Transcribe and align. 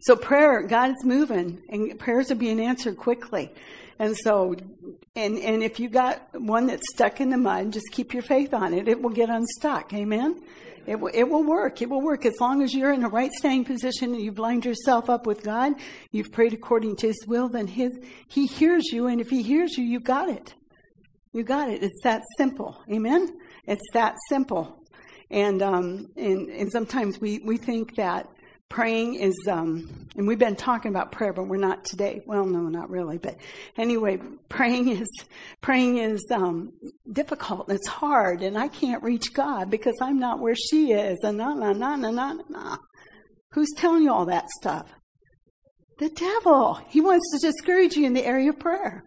So 0.00 0.16
prayer, 0.16 0.62
God 0.62 0.90
is 0.90 1.04
moving 1.04 1.62
and 1.68 1.98
prayers 1.98 2.30
are 2.30 2.36
being 2.36 2.60
answered 2.60 2.96
quickly. 2.96 3.52
And 3.98 4.16
so, 4.16 4.56
and, 5.14 5.38
and 5.38 5.62
if 5.62 5.78
you 5.78 5.90
got 5.90 6.22
one 6.32 6.66
that's 6.66 6.82
stuck 6.94 7.20
in 7.20 7.28
the 7.28 7.36
mud, 7.36 7.72
just 7.72 7.86
keep 7.92 8.14
your 8.14 8.22
faith 8.22 8.54
on 8.54 8.72
it. 8.72 8.88
It 8.88 9.02
will 9.02 9.10
get 9.10 9.28
unstuck. 9.28 9.92
Amen. 9.92 10.42
It 10.86 10.98
will, 10.98 11.10
it 11.12 11.24
will 11.24 11.44
work. 11.44 11.82
It 11.82 11.90
will 11.90 12.00
work 12.00 12.24
as 12.24 12.32
long 12.40 12.62
as 12.62 12.74
you're 12.74 12.92
in 12.92 13.04
a 13.04 13.08
right 13.08 13.30
standing 13.30 13.66
position 13.66 14.14
and 14.14 14.22
you've 14.22 14.38
lined 14.38 14.64
yourself 14.64 15.10
up 15.10 15.26
with 15.26 15.42
God. 15.42 15.74
You've 16.10 16.32
prayed 16.32 16.54
according 16.54 16.96
to 16.96 17.08
His 17.08 17.26
will. 17.26 17.50
Then 17.50 17.66
His 17.66 17.92
He 18.28 18.46
hears 18.46 18.86
you, 18.90 19.06
and 19.06 19.20
if 19.20 19.28
He 19.28 19.42
hears 19.42 19.76
you, 19.76 19.84
you 19.84 20.00
got 20.00 20.30
it. 20.30 20.54
You 21.32 21.44
got 21.44 21.68
it. 21.68 21.82
It's 21.82 22.00
that 22.02 22.22
simple. 22.38 22.82
Amen. 22.90 23.38
It's 23.66 23.86
that 23.92 24.16
simple. 24.28 24.82
And 25.30 25.62
um, 25.62 26.10
and 26.16 26.48
and 26.48 26.72
sometimes 26.72 27.20
we 27.20 27.38
we 27.44 27.56
think 27.56 27.96
that 27.96 28.28
praying 28.70 29.16
is 29.16 29.34
um, 29.48 30.08
and 30.16 30.26
we've 30.26 30.38
been 30.38 30.56
talking 30.56 30.90
about 30.90 31.12
prayer 31.12 31.32
but 31.32 31.48
we're 31.48 31.58
not 31.58 31.84
today. 31.84 32.22
Well 32.24 32.46
no 32.46 32.60
not 32.60 32.88
really 32.88 33.18
but 33.18 33.36
anyway 33.76 34.18
praying 34.48 34.88
is 34.88 35.08
praying 35.60 35.98
is 35.98 36.24
um, 36.30 36.72
difficult. 37.12 37.68
And 37.68 37.76
it's 37.76 37.88
hard 37.88 38.42
and 38.42 38.56
i 38.56 38.68
can't 38.68 39.02
reach 39.02 39.34
god 39.34 39.70
because 39.70 39.96
i'm 40.00 40.18
not 40.18 40.40
where 40.40 40.54
she 40.54 40.92
is 40.92 41.18
and 41.22 41.36
na 41.36 41.52
na 41.52 41.72
na 41.72 41.96
na 41.96 42.10
na 42.10 42.34
na. 42.48 42.76
Who's 43.52 43.72
telling 43.76 44.04
you 44.04 44.12
all 44.12 44.26
that 44.26 44.48
stuff? 44.48 44.88
The 45.98 46.08
devil. 46.08 46.74
He 46.88 47.00
wants 47.00 47.28
to 47.32 47.46
discourage 47.46 47.96
you 47.96 48.06
in 48.06 48.14
the 48.14 48.24
area 48.24 48.50
of 48.50 48.60
prayer. 48.60 49.04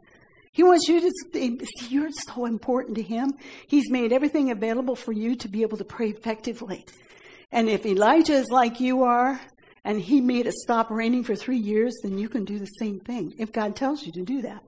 He 0.51 0.61
wants 0.61 0.87
you 0.87 0.99
to 0.99 1.11
see 1.31 1.57
you're 1.89 2.11
so 2.11 2.45
important 2.45 2.97
to 2.97 3.01
him. 3.01 3.31
He's 3.67 3.89
made 3.89 4.11
everything 4.11 4.51
available 4.51 4.95
for 4.95 5.13
you 5.13 5.35
to 5.37 5.47
be 5.47 5.61
able 5.63 5.77
to 5.77 5.85
pray 5.85 6.09
effectively. 6.09 6.85
And 7.51 7.69
if 7.69 7.85
Elijah 7.85 8.33
is 8.33 8.49
like 8.49 8.79
you 8.79 9.03
are, 9.03 9.39
and 9.85 9.99
he 9.99 10.21
made 10.21 10.47
it 10.47 10.53
stop 10.53 10.89
raining 10.89 11.23
for 11.23 11.35
three 11.35 11.57
years, 11.57 11.93
then 12.03 12.17
you 12.17 12.29
can 12.29 12.45
do 12.45 12.59
the 12.59 12.65
same 12.65 12.99
thing 12.99 13.33
if 13.37 13.51
God 13.51 13.75
tells 13.75 14.05
you 14.05 14.11
to 14.13 14.23
do 14.23 14.41
that. 14.43 14.63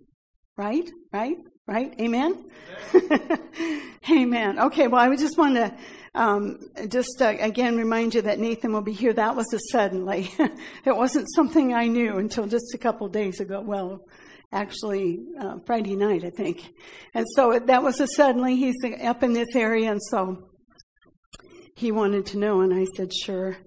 Right? 0.58 0.90
Right? 1.12 1.38
Right? 1.68 1.94
Amen? 2.00 2.46
Amen. 4.12 4.60
Okay, 4.60 4.88
well, 4.88 5.02
I 5.02 5.16
just 5.16 5.38
want 5.38 5.56
to 5.56 5.76
um, 6.14 6.60
just 6.88 7.22
uh, 7.22 7.34
again 7.40 7.76
remind 7.76 8.14
you 8.14 8.22
that 8.22 8.40
Nathan 8.40 8.72
will 8.72 8.82
be 8.82 8.94
here. 8.94 9.14
That 9.14 9.36
was 9.36 9.52
a 9.54 9.60
suddenly. 9.72 10.32
it 10.86 10.96
wasn't 10.96 11.28
something 11.36 11.74
I 11.74 11.88
knew 11.88 12.18
until 12.18 12.48
just 12.48 12.74
a 12.74 12.78
couple 12.78 13.08
days 13.10 13.40
ago. 13.40 13.62
Well, 13.62 14.06
actually, 14.52 15.20
uh, 15.40 15.58
Friday 15.66 15.96
night, 15.96 16.24
I 16.24 16.30
think. 16.30 16.72
And 17.14 17.26
so 17.36 17.60
that 17.60 17.84
was 17.84 18.00
a 18.00 18.08
suddenly. 18.08 18.56
He's 18.56 18.76
up 19.04 19.24
in 19.24 19.34
this 19.34 19.56
area, 19.56 19.92
and 19.92 20.02
so 20.02 20.50
he 21.76 21.92
wanted 21.92 22.26
to 22.28 22.38
know, 22.38 22.62
and 22.62 22.74
I 22.74 22.86
said, 22.96 23.14
sure. 23.14 23.58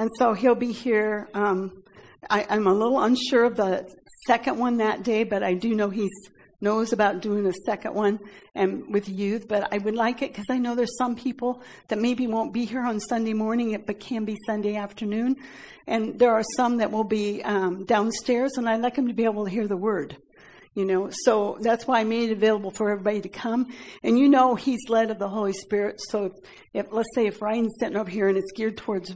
And 0.00 0.08
so 0.18 0.32
he'll 0.32 0.54
be 0.54 0.72
here. 0.72 1.28
Um, 1.34 1.82
I, 2.30 2.46
I'm 2.48 2.66
a 2.66 2.72
little 2.72 2.98
unsure 2.98 3.44
of 3.44 3.56
the 3.56 3.86
second 4.26 4.58
one 4.58 4.78
that 4.78 5.02
day, 5.02 5.24
but 5.24 5.42
I 5.42 5.52
do 5.52 5.74
know 5.74 5.90
he 5.90 6.08
knows 6.62 6.94
about 6.94 7.20
doing 7.20 7.44
a 7.44 7.52
second 7.66 7.92
one 7.92 8.18
and 8.54 8.90
with 8.90 9.10
youth, 9.10 9.46
but 9.46 9.70
I 9.70 9.76
would 9.76 9.94
like 9.94 10.22
it 10.22 10.32
because 10.32 10.46
I 10.48 10.56
know 10.56 10.74
there's 10.74 10.96
some 10.96 11.16
people 11.16 11.62
that 11.88 11.98
maybe 11.98 12.26
won't 12.26 12.54
be 12.54 12.64
here 12.64 12.80
on 12.80 12.98
Sunday 12.98 13.34
morning, 13.34 13.78
but 13.86 14.00
can 14.00 14.24
be 14.24 14.38
Sunday 14.46 14.76
afternoon. 14.76 15.36
And 15.86 16.18
there 16.18 16.32
are 16.32 16.44
some 16.56 16.78
that 16.78 16.90
will 16.90 17.04
be 17.04 17.42
um, 17.42 17.84
downstairs, 17.84 18.52
and 18.56 18.70
I'd 18.70 18.80
like 18.80 18.94
them 18.94 19.08
to 19.08 19.12
be 19.12 19.24
able 19.24 19.44
to 19.44 19.50
hear 19.50 19.68
the 19.68 19.76
word. 19.76 20.16
You 20.74 20.86
know, 20.86 21.10
so 21.24 21.58
that's 21.60 21.86
why 21.86 22.00
I 22.00 22.04
made 22.04 22.30
it 22.30 22.38
available 22.38 22.70
for 22.70 22.90
everybody 22.90 23.20
to 23.20 23.28
come. 23.28 23.70
And 24.02 24.18
you 24.18 24.30
know, 24.30 24.54
he's 24.54 24.88
led 24.88 25.10
of 25.10 25.18
the 25.18 25.28
Holy 25.28 25.52
Spirit. 25.52 26.00
So 26.08 26.32
if, 26.72 26.86
let's 26.90 27.08
say 27.14 27.26
if 27.26 27.42
Ryan's 27.42 27.74
sitting 27.78 27.98
over 27.98 28.08
here 28.08 28.28
and 28.28 28.38
it's 28.38 28.52
geared 28.52 28.78
towards 28.78 29.10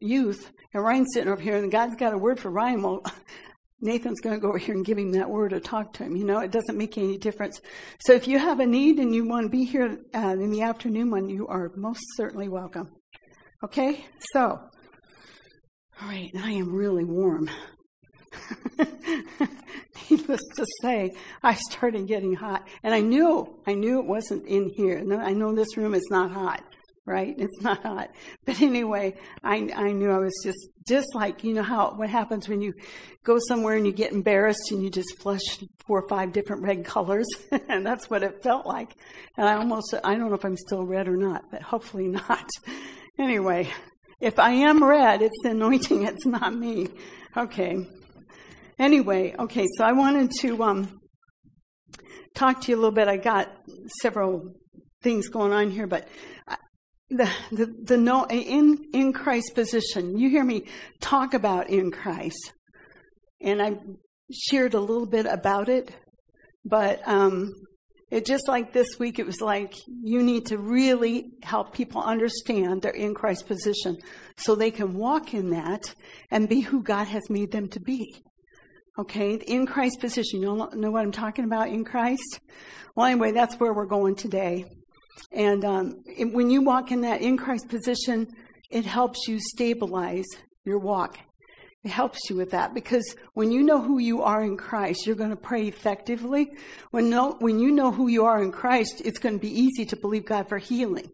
youth, 0.00 0.50
and 0.72 0.82
Ryan's 0.82 1.08
sitting 1.12 1.30
over 1.30 1.40
here 1.40 1.56
and 1.56 1.70
God's 1.70 1.96
got 1.96 2.14
a 2.14 2.18
word 2.18 2.38
for 2.40 2.50
Ryan, 2.50 2.82
well, 2.82 3.02
Nathan's 3.80 4.20
going 4.20 4.34
to 4.34 4.40
go 4.40 4.48
over 4.48 4.58
here 4.58 4.74
and 4.74 4.84
give 4.84 4.98
him 4.98 5.12
that 5.12 5.30
word 5.30 5.52
or 5.52 5.60
talk 5.60 5.92
to 5.94 6.04
him. 6.04 6.16
You 6.16 6.24
know, 6.24 6.40
it 6.40 6.50
doesn't 6.50 6.76
make 6.76 6.98
any 6.98 7.16
difference. 7.16 7.60
So 8.00 8.12
if 8.12 8.26
you 8.26 8.38
have 8.38 8.58
a 8.58 8.66
need 8.66 8.98
and 8.98 9.14
you 9.14 9.24
want 9.26 9.44
to 9.44 9.50
be 9.50 9.64
here 9.64 9.98
uh, 10.14 10.36
in 10.40 10.50
the 10.50 10.62
afternoon 10.62 11.10
when 11.10 11.28
you 11.28 11.46
are 11.46 11.70
most 11.76 12.00
certainly 12.16 12.48
welcome. 12.48 12.90
Okay? 13.64 14.04
So, 14.32 14.40
all 16.00 16.08
right, 16.08 16.30
I 16.36 16.50
am 16.52 16.72
really 16.72 17.04
warm. 17.04 17.48
Needless 20.10 20.40
to 20.56 20.66
say, 20.82 21.12
I 21.42 21.54
started 21.54 22.08
getting 22.08 22.34
hot. 22.34 22.66
And 22.82 22.92
I 22.92 23.00
knew, 23.00 23.60
I 23.64 23.74
knew 23.74 24.00
it 24.00 24.06
wasn't 24.06 24.46
in 24.46 24.70
here. 24.70 25.04
I 25.20 25.32
know 25.34 25.54
this 25.54 25.76
room 25.76 25.94
is 25.94 26.06
not 26.10 26.32
hot 26.32 26.64
right? 27.08 27.34
It's 27.48 27.62
not 27.62 27.82
hot. 27.82 28.10
But 28.44 28.60
anyway, 28.60 29.14
I, 29.42 29.70
I 29.74 29.92
knew 29.92 30.10
I 30.10 30.18
was 30.18 30.34
just, 30.44 30.68
just 30.86 31.14
like, 31.14 31.42
you 31.42 31.54
know 31.54 31.62
how, 31.62 31.94
what 31.96 32.10
happens 32.10 32.48
when 32.48 32.60
you 32.60 32.74
go 33.24 33.38
somewhere 33.48 33.76
and 33.76 33.86
you 33.86 33.92
get 33.92 34.12
embarrassed 34.12 34.70
and 34.70 34.82
you 34.82 34.90
just 34.90 35.18
flush 35.20 35.42
four 35.86 36.02
or 36.02 36.08
five 36.08 36.32
different 36.32 36.62
red 36.62 36.84
colors. 36.84 37.26
and 37.68 37.84
that's 37.86 38.10
what 38.10 38.22
it 38.22 38.42
felt 38.42 38.66
like. 38.66 38.94
And 39.36 39.48
I 39.48 39.54
almost, 39.54 39.94
I 40.04 40.14
don't 40.14 40.28
know 40.28 40.34
if 40.34 40.44
I'm 40.44 40.56
still 40.56 40.84
red 40.84 41.08
or 41.08 41.16
not, 41.16 41.50
but 41.50 41.62
hopefully 41.62 42.08
not. 42.28 42.48
Anyway, 43.18 43.70
if 44.20 44.38
I 44.38 44.50
am 44.50 44.84
red, 44.84 45.22
it's 45.22 45.38
the 45.42 45.50
anointing, 45.50 46.02
it's 46.04 46.26
not 46.26 46.54
me. 46.54 46.88
Okay. 47.36 47.86
Anyway, 48.78 49.34
okay, 49.38 49.66
so 49.76 49.84
I 49.84 49.92
wanted 49.92 50.30
to, 50.40 50.62
um, 50.62 51.00
talk 52.34 52.60
to 52.62 52.70
you 52.70 52.76
a 52.76 52.78
little 52.78 52.92
bit. 52.92 53.08
I 53.08 53.16
got 53.16 53.48
several 54.00 54.54
things 55.02 55.28
going 55.28 55.52
on 55.52 55.70
here, 55.70 55.86
but 55.86 56.08
the, 57.10 57.30
the, 57.50 57.74
the 57.84 57.96
no, 57.96 58.26
in, 58.26 58.84
in 58.92 59.12
Christ 59.12 59.54
position. 59.54 60.18
You 60.18 60.28
hear 60.28 60.44
me 60.44 60.66
talk 61.00 61.34
about 61.34 61.70
in 61.70 61.90
Christ. 61.90 62.52
And 63.40 63.62
I 63.62 63.76
shared 64.32 64.74
a 64.74 64.80
little 64.80 65.06
bit 65.06 65.26
about 65.26 65.68
it, 65.68 65.90
but, 66.64 67.06
um, 67.06 67.54
it 68.10 68.24
just 68.24 68.48
like 68.48 68.72
this 68.72 68.98
week, 68.98 69.18
it 69.18 69.26
was 69.26 69.42
like 69.42 69.74
you 69.86 70.22
need 70.22 70.46
to 70.46 70.56
really 70.56 71.32
help 71.42 71.74
people 71.74 72.00
understand 72.00 72.80
their 72.80 72.92
in 72.92 73.14
Christ 73.14 73.46
position 73.46 73.98
so 74.38 74.54
they 74.54 74.70
can 74.70 74.94
walk 74.94 75.34
in 75.34 75.50
that 75.50 75.94
and 76.30 76.48
be 76.48 76.60
who 76.60 76.82
God 76.82 77.08
has 77.08 77.28
made 77.28 77.52
them 77.52 77.68
to 77.68 77.80
be. 77.80 78.16
Okay, 78.98 79.34
in 79.34 79.66
Christ 79.66 80.00
position. 80.00 80.40
You 80.40 80.46
know, 80.56 80.70
know 80.74 80.90
what 80.90 81.02
I'm 81.02 81.12
talking 81.12 81.44
about 81.44 81.68
in 81.68 81.84
Christ? 81.84 82.40
Well, 82.96 83.06
anyway, 83.06 83.32
that's 83.32 83.56
where 83.56 83.74
we're 83.74 83.86
going 83.86 84.16
today. 84.16 84.64
And 85.32 85.64
um, 85.64 86.04
when 86.32 86.50
you 86.50 86.62
walk 86.62 86.90
in 86.90 87.02
that 87.02 87.20
in 87.20 87.36
Christ 87.36 87.68
position, 87.68 88.28
it 88.70 88.84
helps 88.84 89.26
you 89.28 89.38
stabilize 89.40 90.26
your 90.64 90.78
walk. 90.78 91.18
It 91.84 91.90
helps 91.90 92.28
you 92.28 92.36
with 92.36 92.50
that 92.50 92.74
because 92.74 93.14
when 93.34 93.52
you 93.52 93.62
know 93.62 93.80
who 93.80 93.98
you 93.98 94.22
are 94.22 94.42
in 94.42 94.56
Christ, 94.56 95.06
you're 95.06 95.16
going 95.16 95.30
to 95.30 95.36
pray 95.36 95.68
effectively. 95.68 96.50
When, 96.90 97.08
no, 97.08 97.36
when 97.38 97.58
you 97.60 97.70
know 97.70 97.92
who 97.92 98.08
you 98.08 98.24
are 98.24 98.42
in 98.42 98.50
Christ, 98.50 99.00
it's 99.04 99.20
going 99.20 99.36
to 99.36 99.40
be 99.40 99.60
easy 99.60 99.86
to 99.86 99.96
believe 99.96 100.26
God 100.26 100.48
for 100.48 100.58
healing. 100.58 101.10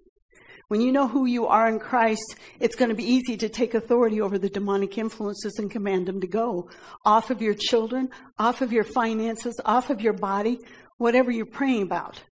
When 0.68 0.80
you 0.80 0.90
know 0.90 1.06
who 1.06 1.26
you 1.26 1.46
are 1.46 1.68
in 1.68 1.78
Christ, 1.78 2.36
it's 2.58 2.74
going 2.74 2.88
to 2.88 2.94
be 2.94 3.04
easy 3.04 3.36
to 3.36 3.50
take 3.50 3.74
authority 3.74 4.22
over 4.22 4.38
the 4.38 4.48
demonic 4.48 4.96
influences 4.96 5.58
and 5.58 5.70
command 5.70 6.06
them 6.06 6.22
to 6.22 6.26
go 6.26 6.70
off 7.04 7.30
of 7.30 7.42
your 7.42 7.54
children, 7.54 8.08
off 8.38 8.62
of 8.62 8.72
your 8.72 8.84
finances, 8.84 9.60
off 9.66 9.90
of 9.90 10.00
your 10.00 10.14
body, 10.14 10.58
whatever 10.96 11.30
you're 11.30 11.44
praying 11.44 11.82
about. 11.82 12.22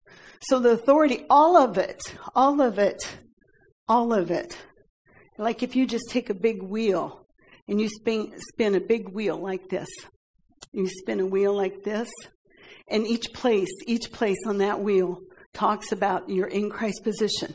So 0.42 0.58
the 0.58 0.70
authority, 0.70 1.24
all 1.30 1.56
of 1.56 1.78
it, 1.78 2.00
all 2.34 2.60
of 2.60 2.78
it, 2.78 2.98
all 3.88 4.12
of 4.12 4.30
it. 4.30 4.58
Like 5.38 5.62
if 5.62 5.76
you 5.76 5.86
just 5.86 6.10
take 6.10 6.30
a 6.30 6.34
big 6.34 6.62
wheel 6.62 7.26
and 7.68 7.80
you 7.80 7.88
spin, 7.88 8.32
spin 8.50 8.74
a 8.74 8.80
big 8.80 9.08
wheel 9.08 9.36
like 9.36 9.68
this. 9.68 9.88
You 10.72 10.88
spin 10.88 11.20
a 11.20 11.26
wheel 11.26 11.56
like 11.56 11.84
this. 11.84 12.10
And 12.88 13.06
each 13.06 13.32
place, 13.32 13.72
each 13.86 14.10
place 14.12 14.38
on 14.46 14.58
that 14.58 14.80
wheel 14.80 15.20
talks 15.54 15.92
about 15.92 16.28
your 16.28 16.48
in 16.48 16.70
Christ 16.70 17.02
position 17.04 17.54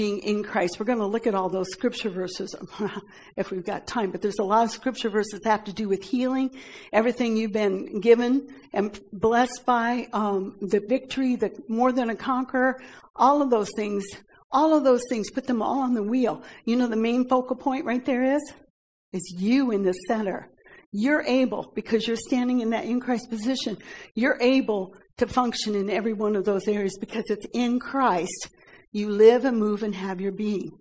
being 0.00 0.20
in 0.20 0.42
Christ. 0.42 0.80
We're 0.80 0.86
going 0.86 1.00
to 1.00 1.06
look 1.06 1.26
at 1.26 1.34
all 1.34 1.50
those 1.50 1.70
scripture 1.72 2.08
verses 2.08 2.54
if 3.36 3.50
we've 3.50 3.66
got 3.66 3.86
time, 3.86 4.10
but 4.10 4.22
there's 4.22 4.38
a 4.38 4.42
lot 4.42 4.64
of 4.64 4.70
scripture 4.70 5.10
verses 5.10 5.40
that 5.40 5.50
have 5.50 5.64
to 5.64 5.74
do 5.74 5.90
with 5.90 6.02
healing, 6.02 6.58
everything 6.90 7.36
you've 7.36 7.52
been 7.52 8.00
given 8.00 8.48
and 8.72 8.98
blessed 9.12 9.60
by, 9.66 10.08
um, 10.14 10.56
the 10.62 10.80
victory, 10.80 11.36
the 11.36 11.52
more 11.68 11.92
than 11.92 12.08
a 12.08 12.16
conqueror, 12.16 12.80
all 13.14 13.42
of 13.42 13.50
those 13.50 13.68
things, 13.76 14.06
all 14.50 14.74
of 14.74 14.84
those 14.84 15.02
things, 15.10 15.30
put 15.30 15.46
them 15.46 15.60
all 15.60 15.80
on 15.80 15.92
the 15.92 16.02
wheel. 16.02 16.42
You 16.64 16.76
know, 16.76 16.86
the 16.86 16.96
main 16.96 17.28
focal 17.28 17.56
point 17.56 17.84
right 17.84 18.02
there 18.02 18.24
is, 18.36 18.54
is 19.12 19.34
you 19.36 19.70
in 19.70 19.82
the 19.82 19.92
center. 20.08 20.48
You're 20.92 21.24
able, 21.24 21.72
because 21.74 22.06
you're 22.06 22.16
standing 22.16 22.60
in 22.60 22.70
that 22.70 22.86
in 22.86 23.00
Christ 23.00 23.28
position, 23.28 23.76
you're 24.14 24.38
able 24.40 24.94
to 25.18 25.26
function 25.26 25.74
in 25.74 25.90
every 25.90 26.14
one 26.14 26.36
of 26.36 26.46
those 26.46 26.66
areas 26.68 26.96
because 26.98 27.24
it's 27.28 27.46
in 27.52 27.78
Christ 27.78 28.48
you 28.92 29.10
live 29.10 29.44
and 29.44 29.58
move 29.58 29.82
and 29.82 29.94
have 29.94 30.20
your 30.20 30.32
being. 30.32 30.80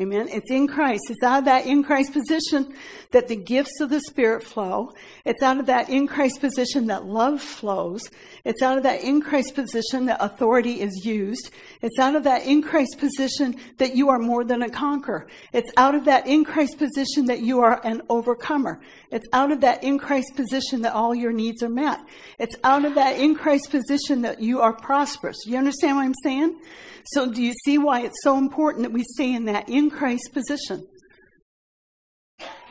Amen. 0.00 0.26
It's 0.28 0.50
in 0.50 0.66
Christ. 0.66 1.02
It's 1.08 1.22
out 1.22 1.40
of 1.40 1.44
that 1.44 1.66
in 1.66 1.84
Christ 1.84 2.12
position 2.12 2.74
that 3.12 3.28
the 3.28 3.36
gifts 3.36 3.80
of 3.80 3.90
the 3.90 4.00
Spirit 4.00 4.42
flow. 4.42 4.90
It's 5.24 5.40
out 5.40 5.60
of 5.60 5.66
that 5.66 5.88
in 5.88 6.08
Christ 6.08 6.40
position 6.40 6.88
that 6.88 7.04
love 7.04 7.40
flows. 7.40 8.02
It's 8.44 8.60
out 8.60 8.76
of 8.76 8.82
that 8.82 9.02
in 9.02 9.22
Christ 9.22 9.54
position 9.54 10.06
that 10.06 10.16
authority 10.20 10.80
is 10.80 11.06
used. 11.06 11.50
It's 11.80 11.96
out 12.00 12.16
of 12.16 12.24
that 12.24 12.44
in 12.44 12.60
Christ 12.60 12.98
position 12.98 13.54
that 13.78 13.94
you 13.94 14.08
are 14.08 14.18
more 14.18 14.42
than 14.42 14.62
a 14.62 14.68
conqueror. 14.68 15.28
It's 15.52 15.70
out 15.76 15.94
of 15.94 16.06
that 16.06 16.26
in 16.26 16.44
Christ 16.44 16.76
position 16.76 17.26
that 17.26 17.42
you 17.42 17.60
are 17.60 17.80
an 17.86 18.02
overcomer. 18.08 18.80
It's 19.12 19.28
out 19.32 19.52
of 19.52 19.60
that 19.60 19.84
in 19.84 20.00
Christ 20.00 20.34
position 20.34 20.82
that 20.82 20.94
all 20.94 21.14
your 21.14 21.32
needs 21.32 21.62
are 21.62 21.68
met. 21.68 22.00
It's 22.40 22.56
out 22.64 22.84
of 22.84 22.96
that 22.96 23.20
in 23.20 23.36
Christ 23.36 23.70
position 23.70 24.22
that 24.22 24.40
you 24.40 24.60
are 24.60 24.72
prosperous. 24.72 25.36
You 25.46 25.56
understand 25.56 25.96
what 25.98 26.04
I'm 26.04 26.14
saying? 26.24 26.60
So 27.06 27.30
do 27.30 27.42
you 27.42 27.52
see 27.64 27.76
why 27.76 28.02
it's 28.02 28.22
so 28.22 28.38
important 28.38 28.84
that 28.84 28.92
we 28.92 29.02
stay 29.02 29.34
in 29.34 29.44
that 29.44 29.68
in 29.68 29.90
Christ 29.90 30.30
position? 30.32 30.86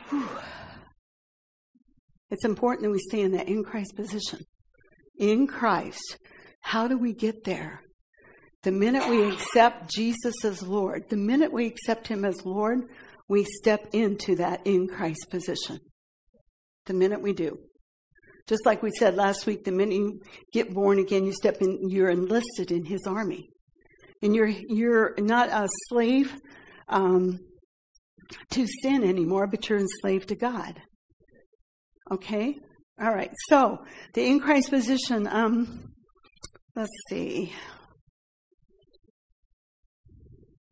Whew. 0.09 0.27
It's 2.31 2.45
important 2.45 2.83
that 2.83 2.91
we 2.91 3.00
stay 3.00 3.21
in 3.21 3.33
that 3.33 3.47
in 3.47 3.63
Christ 3.63 3.95
position. 3.95 4.39
In 5.19 5.45
Christ. 5.45 6.18
How 6.62 6.88
do 6.88 6.97
we 6.97 7.13
get 7.13 7.44
there? 7.44 7.81
The 8.63 8.71
minute 8.71 9.07
we 9.07 9.30
accept 9.31 9.91
Jesus 9.94 10.33
as 10.44 10.63
Lord, 10.63 11.03
the 11.09 11.18
minute 11.18 11.53
we 11.53 11.68
accept 11.68 12.07
Him 12.07 12.25
as 12.25 12.44
Lord, 12.44 12.79
we 13.29 13.44
step 13.44 13.88
into 13.94 14.36
that 14.38 14.65
in 14.65 14.88
Christ 14.88 15.27
position. 15.29 15.79
The 16.86 16.94
minute 16.94 17.21
we 17.21 17.33
do. 17.33 17.59
Just 18.47 18.65
like 18.65 18.81
we 18.81 18.91
said 18.97 19.15
last 19.15 19.45
week, 19.45 19.63
the 19.63 19.71
minute 19.71 19.95
you 19.95 20.21
get 20.51 20.74
born 20.74 20.97
again, 20.97 21.25
you 21.25 21.33
step 21.33 21.57
in, 21.62 21.89
you're 21.89 22.09
enlisted 22.09 22.71
in 22.71 22.86
His 22.86 23.01
army 23.06 23.50
and 24.23 24.33
you're 24.33 24.47
you're 24.47 25.13
not 25.19 25.49
a 25.49 25.67
slave 25.89 26.33
um, 26.87 27.39
to 28.51 28.65
sin 28.81 29.03
anymore, 29.03 29.47
but 29.47 29.69
you're 29.69 29.79
enslaved 29.79 30.29
to 30.29 30.35
God. 30.35 30.81
Okay, 32.09 32.55
all 33.01 33.13
right. 33.13 33.31
So 33.49 33.79
the 34.13 34.25
in 34.25 34.39
Christ 34.39 34.69
position. 34.69 35.27
Um, 35.27 35.93
let's 36.75 36.91
see. 37.09 37.53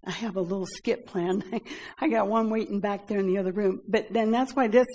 I 0.04 0.12
have 0.12 0.36
a 0.36 0.42
little 0.42 0.66
skip 0.66 1.06
plan. 1.06 1.44
I 2.00 2.08
got 2.08 2.28
one 2.28 2.50
waiting 2.50 2.80
back 2.80 3.08
there 3.08 3.20
in 3.20 3.28
the 3.28 3.38
other 3.38 3.52
room, 3.52 3.82
but 3.88 4.08
then 4.12 4.32
that's 4.32 4.56
why 4.56 4.68
this 4.68 4.88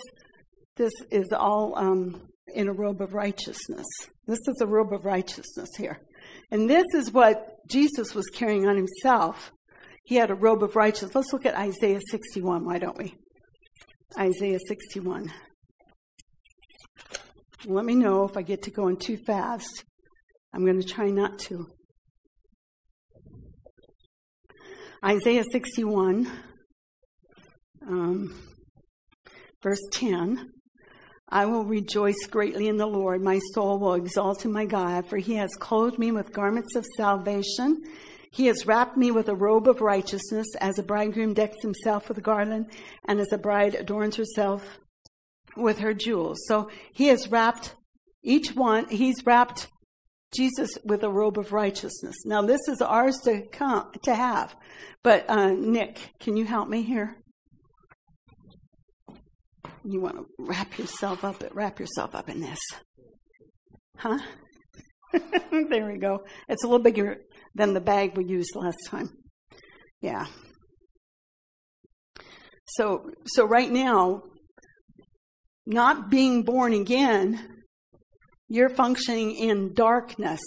this 0.77 0.93
is 1.11 1.27
all 1.33 1.75
um, 1.77 2.29
in 2.55 2.69
a 2.69 2.73
robe 2.73 3.03
of 3.03 3.13
righteousness. 3.13 3.87
This 4.27 4.41
is 4.49 4.61
a 4.61 4.67
robe 4.67 4.93
of 4.93 5.05
righteousness 5.05 5.69
here. 5.77 6.01
And 6.51 6.71
this 6.71 6.85
is 6.95 7.13
what 7.13 7.57
Jesus 7.69 8.15
was 8.15 8.27
carrying 8.27 8.67
on 8.67 8.77
himself. 8.77 9.53
He 10.05 10.15
had 10.15 10.31
a 10.31 10.35
robe 10.35 10.63
of 10.63 10.77
righteousness. 10.77 11.15
Let's 11.15 11.33
look 11.33 11.47
at 11.47 11.57
Isaiah 11.57 12.01
61, 12.11 12.65
why 12.65 12.79
don't 12.79 12.97
we? 12.97 13.15
Isaiah 14.19 14.61
61. 14.69 15.33
Let 17.67 17.85
me 17.85 17.97
know 17.97 18.25
if 18.25 18.37
I 18.37 18.43
get 18.43 18.63
to 18.63 18.71
going 18.71 18.97
too 18.97 19.17
fast. 19.17 19.85
I'm 20.55 20.65
going 20.65 20.81
to 20.81 20.87
try 20.87 21.11
not 21.11 21.39
to. 21.41 21.67
Isaiah 25.05 25.45
61, 25.51 26.31
um, 27.87 28.35
verse 29.63 29.83
10. 29.93 30.53
I 31.29 31.47
will 31.47 31.65
rejoice 31.65 32.27
greatly 32.31 32.69
in 32.69 32.77
the 32.77 32.87
Lord. 32.87 33.21
My 33.21 33.41
soul 33.53 33.79
will 33.79 33.95
exalt 33.95 34.45
in 34.45 34.53
my 34.53 34.65
God, 34.65 35.09
for 35.09 35.17
he 35.17 35.35
has 35.35 35.51
clothed 35.59 35.99
me 35.99 36.13
with 36.13 36.33
garments 36.33 36.77
of 36.77 36.87
salvation. 36.97 37.83
He 38.31 38.47
has 38.47 38.67
wrapped 38.67 38.97
me 38.97 39.11
with 39.11 39.29
a 39.29 39.35
robe 39.35 39.69
of 39.69 39.81
righteousness, 39.81 40.47
as 40.61 40.79
a 40.79 40.85
bridegroom 40.85 41.35
decks 41.35 41.63
himself 41.63 42.09
with 42.09 42.19
a 42.19 42.23
garland, 42.23 42.67
and 43.07 43.19
as 43.19 43.33
a 43.33 43.39
bride 43.39 43.75
adorns 43.75 44.17
herself 44.17 44.79
with 45.57 45.79
her 45.79 45.95
jewels. 45.95 46.39
So 46.47 46.71
he 46.93 47.09
has 47.09 47.31
wrapped 47.31 47.75
each 48.23 48.55
one, 48.55 48.89
he's 48.89 49.25
wrapped 49.25 49.69
Jesus 50.37 50.71
with 50.85 51.03
a 51.03 51.11
robe 51.11 51.39
of 51.39 51.53
righteousness. 51.53 52.17
Now 52.25 52.43
this 52.43 52.69
is 52.69 52.83
ours 52.83 53.19
to 53.25 53.43
come, 53.53 53.91
to 54.03 54.15
have. 54.15 54.55
But, 55.03 55.29
uh, 55.31 55.53
Nick, 55.53 56.15
can 56.21 56.37
you 56.37 56.45
help 56.45 56.69
me 56.69 56.83
here? 56.83 57.17
You 59.87 60.01
want 60.01 60.17
to 60.17 60.27
wrap 60.39 60.79
yourself 60.79 61.25
up, 61.25 61.43
wrap 61.53 61.79
yourself 61.79 62.15
up 62.15 62.29
in 62.29 62.41
this. 62.41 62.59
Huh? 63.97 64.19
there 65.13 65.87
we 65.87 65.99
go. 65.99 66.25
It's 66.49 66.65
a 66.65 66.67
little 66.67 66.83
bigger 66.83 67.19
than 67.55 67.73
the 67.73 67.81
bag 67.81 68.17
we 68.17 68.25
used 68.25 68.55
last 68.55 68.79
time. 68.89 69.11
Yeah. 70.01 70.27
So, 72.67 73.11
so 73.27 73.47
right 73.47 73.71
now, 73.71 74.23
not 75.67 76.11
being 76.11 76.43
born 76.43 76.73
again, 76.73 77.65
you're 78.49 78.69
functioning 78.69 79.35
in 79.37 79.73
darkness, 79.73 80.41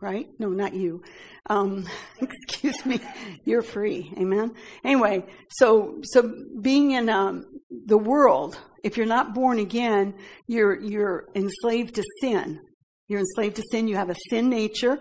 right? 0.00 0.26
No, 0.38 0.48
not 0.48 0.74
you. 0.74 1.02
Um, 1.48 1.86
excuse 2.20 2.84
me. 2.84 3.00
You're 3.44 3.62
free. 3.62 4.12
Amen. 4.18 4.52
Anyway, 4.84 5.24
so, 5.50 6.00
so 6.02 6.32
being 6.60 6.92
in, 6.92 7.08
um, 7.08 7.44
the 7.86 7.98
world, 7.98 8.58
if 8.82 8.96
you're 8.96 9.06
not 9.06 9.34
born 9.34 9.58
again, 9.58 10.14
you're, 10.46 10.80
you're 10.80 11.28
enslaved 11.34 11.94
to 11.96 12.04
sin. 12.20 12.60
You're 13.08 13.20
enslaved 13.20 13.56
to 13.56 13.62
sin. 13.70 13.88
You 13.88 13.96
have 13.96 14.10
a 14.10 14.16
sin 14.28 14.48
nature, 14.48 14.98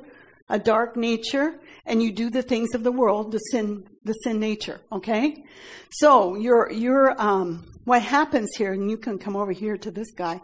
a 0.49 0.59
dark 0.59 0.97
nature, 0.97 1.59
and 1.85 2.01
you 2.01 2.11
do 2.11 2.29
the 2.29 2.41
things 2.41 2.73
of 2.73 2.83
the 2.83 2.91
world, 2.91 3.31
the 3.31 3.37
sin, 3.37 3.83
the 4.03 4.13
sin 4.13 4.39
nature. 4.39 4.81
Okay? 4.91 5.43
So 5.91 6.35
you're, 6.35 6.71
you're, 6.71 7.19
um, 7.21 7.65
what 7.85 8.01
happens 8.01 8.49
here, 8.57 8.73
and 8.73 8.89
you 8.89 8.97
can 8.97 9.17
come 9.17 9.35
over 9.35 9.51
here 9.51 9.77
to 9.77 9.91
this 9.91 10.11
guy. 10.11 10.41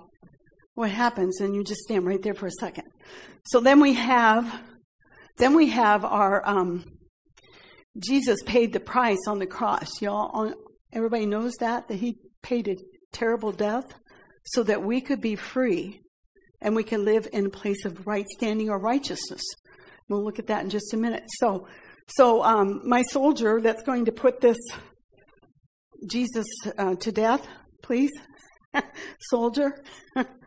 What 0.75 0.89
happens, 0.89 1.41
and 1.41 1.55
you 1.55 1.63
just 1.63 1.81
stand 1.81 2.05
right 2.05 2.21
there 2.21 2.33
for 2.33 2.47
a 2.47 2.51
second. 2.51 2.85
So 3.45 3.59
then 3.59 3.79
we 3.79 3.93
have, 3.93 4.61
then 5.37 5.55
we 5.55 5.69
have 5.69 6.03
our, 6.03 6.47
um, 6.47 6.85
Jesus 7.97 8.43
paid 8.43 8.73
the 8.73 8.79
price 8.79 9.27
on 9.27 9.39
the 9.39 9.45
cross. 9.45 10.01
Y'all, 10.01 10.53
everybody 10.91 11.25
knows 11.25 11.53
that, 11.59 11.87
that 11.87 11.95
he 11.95 12.17
paid 12.45 12.67
a 12.67 12.77
terrible 13.11 13.51
death 13.51 13.85
so 14.45 14.61
that 14.61 14.83
we 14.83 15.01
could 15.01 15.19
be 15.19 15.35
free 15.35 15.99
and 16.61 16.75
we 16.75 16.83
can 16.83 17.03
live 17.03 17.27
in 17.33 17.47
a 17.47 17.49
place 17.49 17.83
of 17.85 18.05
right 18.05 18.27
standing 18.37 18.69
or 18.69 18.77
righteousness. 18.77 19.41
We'll 20.07 20.23
look 20.23 20.37
at 20.37 20.47
that 20.47 20.63
in 20.63 20.69
just 20.69 20.93
a 20.93 20.97
minute. 20.97 21.23
So, 21.39 21.67
so 22.07 22.43
um, 22.43 22.81
my 22.85 23.01
soldier 23.01 23.59
that's 23.61 23.81
going 23.81 24.05
to 24.05 24.11
put 24.11 24.41
this 24.41 24.57
Jesus 26.07 26.45
uh, 26.77 26.93
to 26.95 27.11
death, 27.11 27.47
please, 27.81 28.11
soldier. 29.19 29.83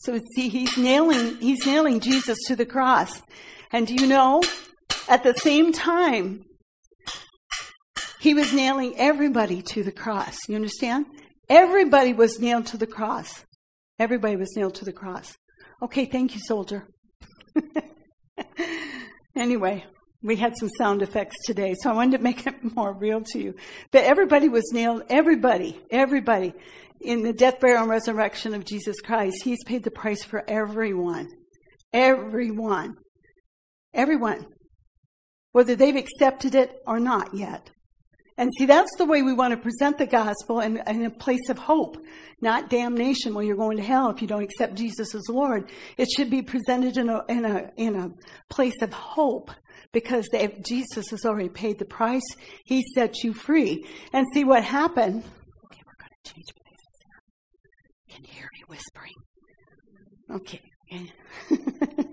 So 0.00 0.18
see, 0.34 0.48
he's 0.48 0.78
nailing, 0.78 1.36
he's 1.36 1.66
nailing 1.66 2.00
Jesus 2.00 2.38
to 2.46 2.56
the 2.56 2.64
cross. 2.64 3.20
And 3.70 3.86
do 3.86 3.94
you 3.94 4.06
know, 4.06 4.42
at 5.06 5.22
the 5.22 5.34
same 5.34 5.74
time, 5.74 6.44
he 8.18 8.32
was 8.32 8.54
nailing 8.54 8.94
everybody 8.96 9.60
to 9.60 9.82
the 9.82 9.92
cross. 9.92 10.38
You 10.48 10.56
understand? 10.56 11.04
Everybody 11.50 12.14
was 12.14 12.40
nailed 12.40 12.66
to 12.68 12.78
the 12.78 12.86
cross. 12.86 13.44
Everybody 13.98 14.36
was 14.36 14.56
nailed 14.56 14.74
to 14.76 14.86
the 14.86 14.92
cross. 14.92 15.36
Okay, 15.82 16.06
thank 16.06 16.34
you, 16.34 16.40
soldier. 16.40 16.88
anyway, 19.36 19.84
we 20.22 20.36
had 20.36 20.56
some 20.56 20.70
sound 20.78 21.02
effects 21.02 21.36
today, 21.44 21.74
so 21.78 21.90
I 21.90 21.94
wanted 21.94 22.16
to 22.16 22.22
make 22.22 22.46
it 22.46 22.54
more 22.74 22.94
real 22.94 23.20
to 23.32 23.38
you. 23.38 23.54
But 23.90 24.04
everybody 24.04 24.48
was 24.48 24.64
nailed, 24.72 25.02
everybody, 25.10 25.78
everybody 25.90 26.54
in 27.00 27.22
the 27.22 27.32
death, 27.32 27.60
burial, 27.60 27.82
and 27.82 27.90
resurrection 27.90 28.54
of 28.54 28.64
Jesus 28.64 29.00
Christ, 29.00 29.42
He's 29.42 29.64
paid 29.64 29.84
the 29.84 29.90
price 29.90 30.22
for 30.22 30.42
everyone. 30.48 31.28
Everyone. 31.92 32.96
Everyone. 33.94 34.46
Whether 35.52 35.74
they've 35.74 35.96
accepted 35.96 36.54
it 36.54 36.72
or 36.86 37.00
not 37.00 37.34
yet. 37.34 37.70
And 38.36 38.50
see, 38.56 38.64
that's 38.64 38.96
the 38.96 39.04
way 39.04 39.20
we 39.20 39.34
want 39.34 39.50
to 39.52 39.58
present 39.58 39.98
the 39.98 40.06
gospel 40.06 40.60
in, 40.60 40.80
in, 40.86 41.04
a 41.04 41.10
place 41.10 41.50
of 41.50 41.58
hope, 41.58 41.98
not 42.40 42.70
damnation 42.70 43.34
where 43.34 43.44
you're 43.44 43.56
going 43.56 43.76
to 43.76 43.82
hell 43.82 44.08
if 44.08 44.22
you 44.22 44.28
don't 44.28 44.42
accept 44.42 44.76
Jesus 44.76 45.14
as 45.14 45.28
Lord. 45.28 45.70
It 45.98 46.08
should 46.10 46.30
be 46.30 46.40
presented 46.40 46.96
in 46.96 47.10
a, 47.10 47.22
in 47.28 47.44
a, 47.44 47.70
in 47.76 47.96
a 47.96 48.10
place 48.48 48.80
of 48.80 48.94
hope 48.94 49.50
because 49.92 50.26
they, 50.32 50.48
Jesus 50.64 51.10
has 51.10 51.26
already 51.26 51.50
paid 51.50 51.78
the 51.78 51.84
price. 51.84 52.22
He 52.64 52.82
set 52.94 53.22
you 53.22 53.34
free. 53.34 53.84
And 54.14 54.26
see 54.32 54.44
what 54.44 54.64
happened. 54.64 55.22
Okay, 55.66 55.82
we're 55.86 55.98
going 55.98 56.10
to 56.24 56.32
change 56.32 56.46
can 58.20 58.32
hear 58.32 58.48
me 58.52 58.62
whispering? 58.68 59.14
Okay. 60.30 60.60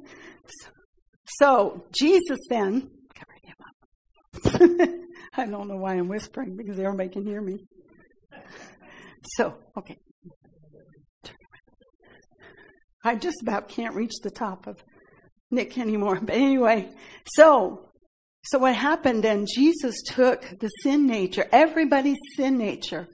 so, 0.48 0.70
so, 1.40 1.86
Jesus 1.92 2.40
then, 2.50 2.90
covered 3.16 3.44
him 3.44 3.56
up. 3.66 4.92
I 5.38 5.46
don't 5.46 5.68
know 5.68 5.78
why 5.78 5.96
I'm 5.96 6.08
whispering 6.08 6.56
because 6.56 6.80
everybody 6.80 7.10
can 7.10 7.26
hear 7.26 7.42
me. 7.42 7.58
So, 9.36 9.56
okay. 9.78 9.98
I 13.04 13.16
just 13.16 13.42
about 13.42 13.70
can't 13.70 13.96
reach 13.96 14.16
the 14.24 14.32
top 14.32 14.68
of 14.68 14.84
Nick 15.52 15.78
anymore. 15.78 16.20
But 16.22 16.36
anyway, 16.36 16.90
so 17.36 17.90
so 18.44 18.60
what 18.60 18.76
happened 18.76 19.24
then? 19.24 19.46
Jesus 19.46 19.96
took 20.06 20.42
the 20.60 20.70
sin 20.82 21.06
nature, 21.08 21.46
everybody's 21.52 22.18
sin 22.36 22.58
nature, 22.58 23.08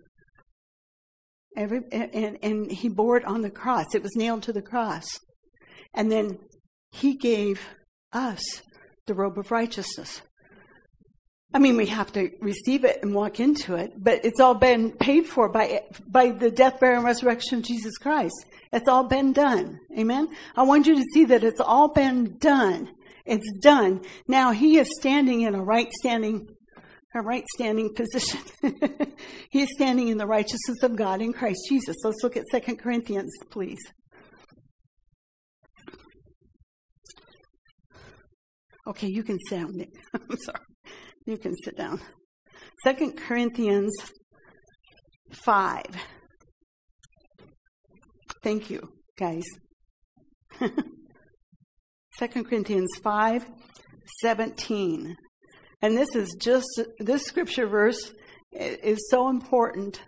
every 1.55 1.81
and, 1.91 2.37
and 2.41 2.71
he 2.71 2.89
bore 2.89 3.17
it 3.17 3.25
on 3.25 3.41
the 3.41 3.49
cross. 3.49 3.93
It 3.93 4.03
was 4.03 4.15
nailed 4.15 4.43
to 4.43 4.53
the 4.53 4.61
cross. 4.61 5.05
And 5.93 6.11
then 6.11 6.39
he 6.91 7.15
gave 7.15 7.61
us 8.11 8.61
the 9.05 9.13
robe 9.13 9.37
of 9.37 9.51
righteousness. 9.51 10.21
I 11.53 11.59
mean, 11.59 11.77
we 11.77 11.85
have 11.87 12.11
to 12.13 12.31
receive 12.41 12.83
it 12.83 12.99
and 13.03 13.13
walk 13.13 13.39
into 13.39 13.75
it, 13.75 13.91
but 13.95 14.25
it's 14.25 14.39
all 14.39 14.55
been 14.55 14.91
paid 14.93 15.27
for 15.27 15.49
by, 15.49 15.81
by 16.07 16.31
the 16.31 16.49
death, 16.49 16.79
burial, 16.79 16.97
and 16.97 17.05
resurrection 17.05 17.59
of 17.59 17.63
Jesus 17.63 17.95
Christ. 17.99 18.33
It's 18.71 18.87
all 18.87 19.03
been 19.03 19.33
done. 19.33 19.79
Amen? 19.97 20.29
I 20.55 20.63
want 20.63 20.87
you 20.87 20.95
to 20.95 21.05
see 21.13 21.25
that 21.25 21.43
it's 21.43 21.61
all 21.61 21.93
been 21.93 22.37
done. 22.39 22.89
It's 23.25 23.47
done. 23.61 24.01
Now 24.27 24.51
he 24.51 24.79
is 24.79 24.89
standing 24.99 25.41
in 25.41 25.53
a 25.53 25.63
right 25.63 25.91
standing, 25.91 26.47
a 27.15 27.21
right 27.21 27.43
standing 27.55 27.93
position. 27.93 28.39
he 29.51 29.61
is 29.61 29.69
standing 29.75 30.07
in 30.07 30.17
the 30.17 30.25
righteousness 30.25 30.81
of 30.83 30.95
God 30.95 31.21
in 31.21 31.33
Christ 31.33 31.59
Jesus. 31.69 31.95
Let's 32.03 32.23
look 32.23 32.37
at 32.37 32.43
Second 32.51 32.77
Corinthians, 32.77 33.31
please. 33.49 33.79
Okay, 38.85 39.07
you 39.07 39.23
can 39.23 39.37
sit 39.47 39.59
down, 39.59 39.77
Nick. 39.77 39.93
I'm 40.13 40.37
sorry. 40.37 40.59
You 41.25 41.37
can 41.37 41.55
sit 41.63 41.77
down. 41.77 42.01
Second 42.83 43.15
Corinthians 43.15 43.93
5. 45.31 45.83
Thank 48.41 48.69
you, 48.69 48.91
guys. 49.17 49.43
Second 52.19 52.45
Corinthians 52.45 52.89
5 53.01 53.45
17. 54.21 55.15
And 55.83 55.97
this 55.97 56.15
is 56.15 56.35
just, 56.39 56.81
this 56.97 57.23
scripture 57.23 57.67
verse 57.67 58.13
is 58.53 59.09
so 59.11 59.27
important. 59.27 60.01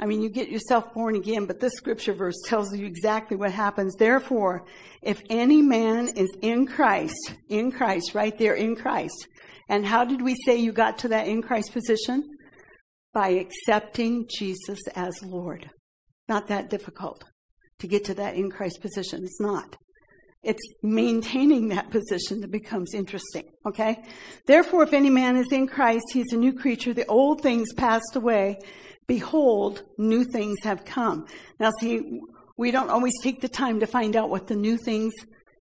I 0.00 0.04
mean, 0.04 0.20
you 0.20 0.28
get 0.28 0.48
yourself 0.48 0.92
born 0.92 1.14
again, 1.14 1.46
but 1.46 1.60
this 1.60 1.74
scripture 1.74 2.12
verse 2.12 2.34
tells 2.46 2.76
you 2.76 2.86
exactly 2.86 3.36
what 3.36 3.52
happens. 3.52 3.94
Therefore, 3.94 4.66
if 5.00 5.22
any 5.30 5.62
man 5.62 6.08
is 6.08 6.36
in 6.42 6.66
Christ, 6.66 7.34
in 7.48 7.70
Christ, 7.70 8.16
right 8.16 8.36
there 8.36 8.54
in 8.54 8.74
Christ, 8.74 9.28
and 9.68 9.86
how 9.86 10.04
did 10.04 10.20
we 10.22 10.34
say 10.44 10.56
you 10.56 10.72
got 10.72 10.98
to 10.98 11.08
that 11.08 11.28
in 11.28 11.40
Christ 11.40 11.72
position? 11.72 12.24
By 13.14 13.28
accepting 13.28 14.26
Jesus 14.28 14.80
as 14.96 15.14
Lord. 15.22 15.70
Not 16.28 16.48
that 16.48 16.68
difficult 16.68 17.22
to 17.78 17.86
get 17.86 18.04
to 18.06 18.14
that 18.14 18.34
in 18.34 18.50
Christ 18.50 18.80
position. 18.80 19.22
It's 19.22 19.40
not. 19.40 19.76
It's 20.42 20.62
maintaining 20.82 21.68
that 21.68 21.90
position 21.90 22.40
that 22.40 22.50
becomes 22.50 22.94
interesting. 22.94 23.44
Okay? 23.64 24.02
Therefore, 24.46 24.82
if 24.82 24.92
any 24.92 25.10
man 25.10 25.36
is 25.36 25.52
in 25.52 25.68
Christ, 25.68 26.06
he's 26.12 26.32
a 26.32 26.36
new 26.36 26.52
creature. 26.52 26.92
The 26.92 27.06
old 27.06 27.42
things 27.42 27.72
passed 27.74 28.16
away. 28.16 28.58
Behold, 29.06 29.82
new 29.98 30.24
things 30.24 30.58
have 30.64 30.84
come. 30.84 31.26
Now 31.60 31.70
see, 31.78 32.20
we 32.56 32.70
don't 32.70 32.90
always 32.90 33.14
take 33.22 33.40
the 33.40 33.48
time 33.48 33.80
to 33.80 33.86
find 33.86 34.16
out 34.16 34.30
what 34.30 34.48
the 34.48 34.56
new 34.56 34.76
things 34.76 35.12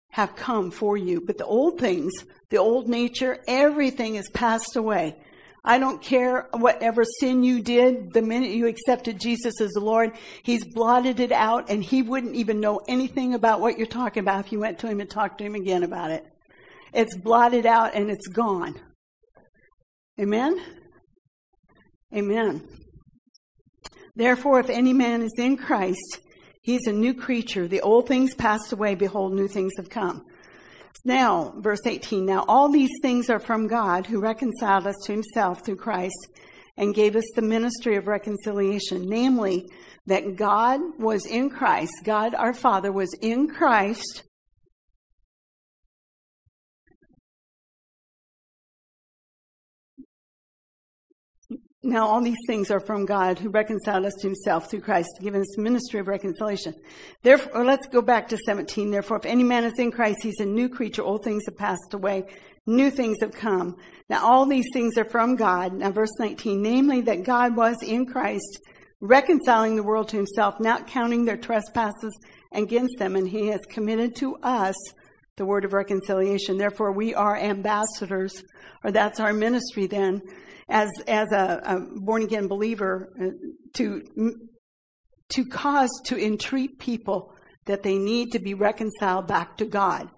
have 0.09 0.35
come 0.35 0.71
for 0.71 0.95
you. 0.95 1.21
But 1.25 1.37
the 1.37 1.45
old 1.45 1.79
things, 1.79 2.13
the 2.49 2.57
old 2.57 2.87
nature, 2.87 3.39
everything 3.47 4.15
is 4.15 4.29
passed 4.29 4.75
away. 4.75 5.17
I 5.63 5.77
don't 5.77 6.01
care 6.01 6.47
whatever 6.53 7.03
sin 7.03 7.43
you 7.43 7.61
did 7.61 8.13
the 8.13 8.23
minute 8.23 8.49
you 8.49 8.67
accepted 8.67 9.19
Jesus 9.19 9.61
as 9.61 9.69
the 9.71 9.79
Lord. 9.79 10.13
He's 10.41 10.65
blotted 10.65 11.19
it 11.19 11.31
out 11.31 11.69
and 11.69 11.83
he 11.83 12.01
wouldn't 12.01 12.35
even 12.35 12.59
know 12.59 12.81
anything 12.87 13.35
about 13.35 13.61
what 13.61 13.77
you're 13.77 13.85
talking 13.85 14.21
about 14.21 14.45
if 14.45 14.51
you 14.51 14.59
went 14.59 14.79
to 14.79 14.87
him 14.87 14.99
and 14.99 15.09
talked 15.09 15.37
to 15.37 15.43
him 15.43 15.53
again 15.53 15.83
about 15.83 16.09
it. 16.09 16.25
It's 16.93 17.15
blotted 17.15 17.67
out 17.67 17.93
and 17.93 18.09
it's 18.09 18.27
gone. 18.27 18.75
Amen? 20.19 20.59
Amen. 22.13 22.67
Therefore, 24.15 24.59
if 24.59 24.69
any 24.69 24.93
man 24.93 25.21
is 25.21 25.33
in 25.37 25.57
Christ, 25.57 26.19
he's 26.61 26.87
a 26.87 26.91
new 26.91 27.13
creature. 27.13 27.67
The 27.67 27.81
old 27.81 28.07
things 28.07 28.33
passed 28.33 28.73
away. 28.73 28.95
Behold, 28.95 29.33
new 29.33 29.47
things 29.47 29.73
have 29.77 29.89
come. 29.89 30.25
Now, 31.03 31.53
verse 31.57 31.85
18, 31.85 32.25
now 32.25 32.45
all 32.47 32.69
these 32.69 32.91
things 33.01 33.29
are 33.29 33.39
from 33.39 33.67
God 33.67 34.05
who 34.05 34.19
reconciled 34.19 34.85
us 34.85 34.95
to 35.05 35.11
himself 35.11 35.65
through 35.65 35.77
Christ 35.77 36.27
and 36.77 36.95
gave 36.95 37.15
us 37.15 37.25
the 37.35 37.41
ministry 37.41 37.95
of 37.95 38.07
reconciliation, 38.07 39.09
namely 39.09 39.67
that 40.05 40.35
God 40.35 40.79
was 40.99 41.25
in 41.25 41.49
Christ, 41.49 41.93
God 42.03 42.35
our 42.35 42.53
Father 42.53 42.91
was 42.91 43.13
in 43.21 43.47
Christ 43.47 44.23
Now, 51.83 52.05
all 52.05 52.21
these 52.21 52.37
things 52.45 52.69
are 52.69 52.79
from 52.79 53.05
God 53.05 53.39
who 53.39 53.49
reconciled 53.49 54.05
us 54.05 54.13
to 54.21 54.27
himself 54.27 54.69
through 54.69 54.81
Christ, 54.81 55.09
giving 55.19 55.41
us 55.41 55.53
the 55.55 55.63
ministry 55.63 55.99
of 55.99 56.07
reconciliation. 56.07 56.75
Therefore, 57.23 57.65
let's 57.65 57.87
go 57.87 58.03
back 58.03 58.27
to 58.29 58.37
17. 58.37 58.91
Therefore, 58.91 59.17
if 59.17 59.25
any 59.25 59.43
man 59.43 59.63
is 59.63 59.79
in 59.79 59.91
Christ, 59.91 60.19
he's 60.21 60.39
a 60.39 60.45
new 60.45 60.69
creature. 60.69 61.01
Old 61.01 61.23
things 61.23 61.43
have 61.47 61.57
passed 61.57 61.95
away. 61.95 62.25
New 62.67 62.91
things 62.91 63.17
have 63.21 63.33
come. 63.33 63.77
Now, 64.09 64.23
all 64.23 64.45
these 64.45 64.67
things 64.73 64.95
are 64.99 65.05
from 65.05 65.35
God. 65.35 65.73
Now, 65.73 65.89
verse 65.89 66.11
19, 66.19 66.61
namely 66.61 67.01
that 67.01 67.23
God 67.23 67.55
was 67.55 67.77
in 67.81 68.05
Christ, 68.05 68.59
reconciling 68.99 69.75
the 69.75 69.81
world 69.81 70.09
to 70.09 70.17
himself, 70.17 70.59
not 70.59 70.85
counting 70.85 71.25
their 71.25 71.37
trespasses 71.37 72.15
against 72.51 72.99
them, 72.99 73.15
and 73.15 73.27
he 73.27 73.47
has 73.47 73.61
committed 73.67 74.15
to 74.17 74.35
us 74.43 74.75
the 75.37 75.45
word 75.45 75.65
of 75.65 75.73
reconciliation. 75.73 76.59
Therefore, 76.59 76.91
we 76.91 77.15
are 77.15 77.35
ambassadors, 77.35 78.43
or 78.83 78.91
that's 78.91 79.19
our 79.19 79.33
ministry 79.33 79.87
then 79.87 80.21
as 80.71 80.89
as 81.07 81.31
a, 81.31 81.61
a 81.63 81.79
born 81.99 82.23
again 82.23 82.47
believer 82.47 83.13
uh, 83.21 83.29
to 83.73 84.03
to 85.29 85.45
cause 85.45 85.89
to 86.05 86.17
entreat 86.17 86.79
people 86.79 87.33
that 87.65 87.83
they 87.83 87.97
need 87.97 88.31
to 88.31 88.39
be 88.39 88.53
reconciled 88.53 89.27
back 89.27 89.57
to 89.57 89.65
God. 89.65 90.09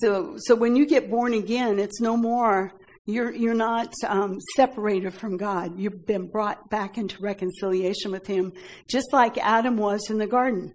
So 0.00 0.36
so 0.38 0.54
when 0.54 0.76
you 0.76 0.86
get 0.86 1.10
born 1.10 1.34
again, 1.34 1.78
it's 1.78 2.00
no 2.00 2.16
more 2.16 2.72
you're 3.06 3.32
you're 3.32 3.54
not 3.54 3.92
um, 4.06 4.38
separated 4.56 5.14
from 5.14 5.36
God. 5.36 5.78
You've 5.78 6.06
been 6.06 6.28
brought 6.28 6.68
back 6.70 6.98
into 6.98 7.22
reconciliation 7.22 8.10
with 8.10 8.26
Him, 8.26 8.52
just 8.88 9.12
like 9.12 9.38
Adam 9.38 9.76
was 9.76 10.10
in 10.10 10.18
the 10.18 10.26
garden. 10.26 10.72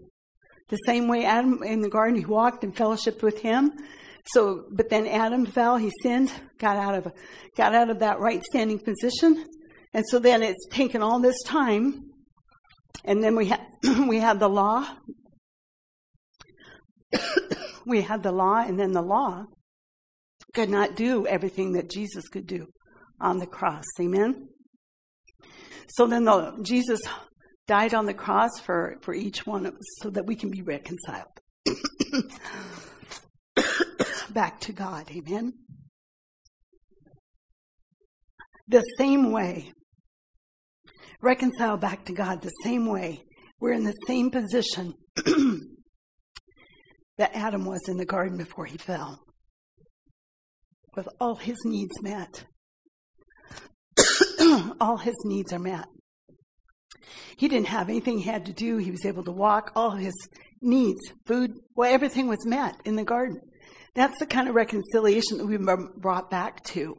The 0.69 0.77
same 0.85 1.09
way 1.09 1.25
Adam 1.25 1.61
in 1.63 1.81
the 1.81 1.89
garden, 1.89 2.15
he 2.15 2.25
walked 2.25 2.63
and 2.63 2.73
fellowshiped 2.73 3.21
with 3.21 3.39
Him. 3.39 3.71
So, 4.28 4.66
but 4.72 4.90
then 4.90 5.08
Adam 5.08 5.46
fell, 5.46 5.78
he 5.78 5.92
sinned, 6.01 6.32
got 6.60 6.78
out 6.78 6.96
of, 6.96 7.12
got 7.58 7.74
out 7.74 7.90
of 7.90 8.00
that 8.00 8.20
right 8.20 8.44
standing 8.44 8.80
position. 8.80 9.46
And 9.94 10.06
so 10.08 10.20
then 10.20 10.44
it's 10.44 10.68
taken 10.72 11.01
all 11.01 11.20
this 11.20 11.42
time. 11.44 12.12
And 13.04 13.24
then 13.24 13.36
we 13.36 13.48
had, 13.48 13.62
we 14.08 14.20
had 14.20 14.40
the 14.40 14.48
law. 14.48 14.88
we 17.86 18.01
had 18.01 18.24
the 18.24 18.32
law 18.32 18.62
and 18.62 18.80
then 18.80 18.92
the 18.92 19.01
law 19.01 19.46
could 20.54 20.70
not 20.70 20.96
do 20.96 21.25
everything 21.28 21.74
that 21.74 21.90
Jesus 21.90 22.28
could 22.30 22.46
do 22.46 22.68
on 23.20 23.40
the 23.40 23.48
cross. 23.48 23.86
Amen. 24.00 24.48
So 25.90 26.08
then 26.08 26.25
the, 26.25 26.58
Jesus 26.62 27.01
died 27.68 27.94
on 27.94 28.06
the 28.06 28.13
cross 28.13 28.51
for, 28.63 28.98
for 29.01 29.13
each 29.13 29.46
one 29.46 29.66
of 29.66 29.74
us 29.74 29.86
so 30.01 30.10
that 30.12 30.25
we 30.25 30.36
can 30.36 30.50
be 30.51 30.62
reconciled. 30.62 31.28
back 34.31 34.59
to 34.61 34.73
God. 34.73 35.09
Amen. 35.11 35.53
The 38.67 38.81
same 38.97 39.31
way. 39.31 39.73
Reconcile 41.21 41.77
back 41.77 42.05
to 42.05 42.13
God 42.13 42.41
the 42.41 42.51
same 42.63 42.85
way. 42.88 43.23
We're 43.59 43.73
in 43.73 43.83
the 43.83 43.93
same 44.07 44.31
position 44.31 44.95
that 47.17 47.35
Adam 47.35 47.65
was 47.65 47.81
in 47.88 47.97
the 47.97 48.05
garden 48.05 48.38
before 48.38 48.65
he 48.65 48.77
fell, 48.77 49.19
with 50.95 51.07
all 51.19 51.35
his 51.35 51.57
needs 51.63 52.01
met. 52.01 52.45
all 54.81 54.97
his 54.97 55.15
needs 55.25 55.53
are 55.53 55.59
met. 55.59 55.85
He 57.38 57.47
didn't 57.47 57.67
have 57.67 57.89
anything 57.89 58.17
he 58.17 58.29
had 58.29 58.45
to 58.45 58.53
do. 58.53 58.77
He 58.77 58.91
was 58.91 59.05
able 59.05 59.23
to 59.25 59.31
walk. 59.31 59.71
All 59.75 59.91
his 59.91 60.13
needs, 60.61 61.01
food, 61.25 61.51
well, 61.75 61.93
everything 61.93 62.27
was 62.27 62.45
met 62.45 62.75
in 62.85 62.95
the 62.95 63.03
garden. 63.03 63.39
That's 63.95 64.17
the 64.19 64.25
kind 64.25 64.48
of 64.48 64.55
reconciliation 64.55 65.38
that 65.38 65.45
we've 65.45 65.63
been 65.63 65.89
brought 65.98 66.29
back 66.29 66.63
to. 66.65 66.95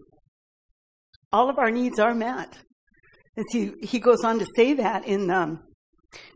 All 1.33 1.49
of 1.49 1.59
our 1.59 1.71
needs 1.71 1.99
are 1.99 2.15
met. 2.15 2.59
And 3.37 3.47
see, 3.51 3.73
he 3.83 3.99
goes 3.99 4.25
on 4.25 4.39
to 4.39 4.47
say 4.57 4.75
that 4.75 5.07
in 5.07 5.31
um, 5.31 5.61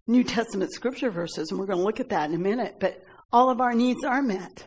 New 0.06 0.25
Testament 0.25 0.72
scripture 0.72 1.10
verses, 1.10 1.50
and 1.50 1.60
we're 1.60 1.66
going 1.66 1.78
to 1.78 1.84
look 1.84 2.00
at 2.00 2.08
that 2.08 2.30
in 2.30 2.36
a 2.36 2.38
minute, 2.38 2.76
but 2.80 3.02
all 3.32 3.50
of 3.50 3.60
our 3.60 3.75
needs 3.75 4.02
are 4.04 4.22
met. 4.22 4.66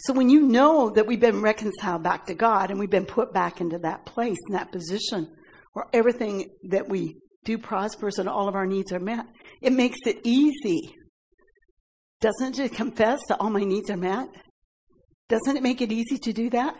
So 0.00 0.12
when 0.12 0.28
you 0.28 0.42
know 0.42 0.90
that 0.90 1.06
we've 1.06 1.20
been 1.20 1.40
reconciled 1.40 2.02
back 2.02 2.26
to 2.26 2.34
God 2.34 2.70
and 2.70 2.78
we've 2.78 2.90
been 2.90 3.06
put 3.06 3.32
back 3.32 3.62
into 3.62 3.78
that 3.78 4.04
place, 4.04 4.36
and 4.48 4.56
that 4.56 4.70
position 4.70 5.28
where 5.72 5.86
everything 5.94 6.50
that 6.68 6.88
we 6.88 7.16
do 7.44 7.56
prospers 7.56 8.18
and 8.18 8.28
all 8.28 8.48
of 8.48 8.54
our 8.54 8.66
needs 8.66 8.92
are 8.92 9.00
met, 9.00 9.24
It 9.62 9.72
makes 9.72 9.98
it 10.04 10.20
easy. 10.24 10.94
Doesn't 12.20 12.58
it 12.58 12.72
confess 12.72 13.20
that 13.28 13.40
all 13.40 13.50
my 13.50 13.64
needs 13.64 13.90
are 13.90 13.96
met? 13.96 14.28
Doesn't 15.28 15.56
it 15.56 15.62
make 15.62 15.80
it 15.80 15.92
easy 15.92 16.18
to 16.18 16.32
do 16.32 16.50
that? 16.50 16.76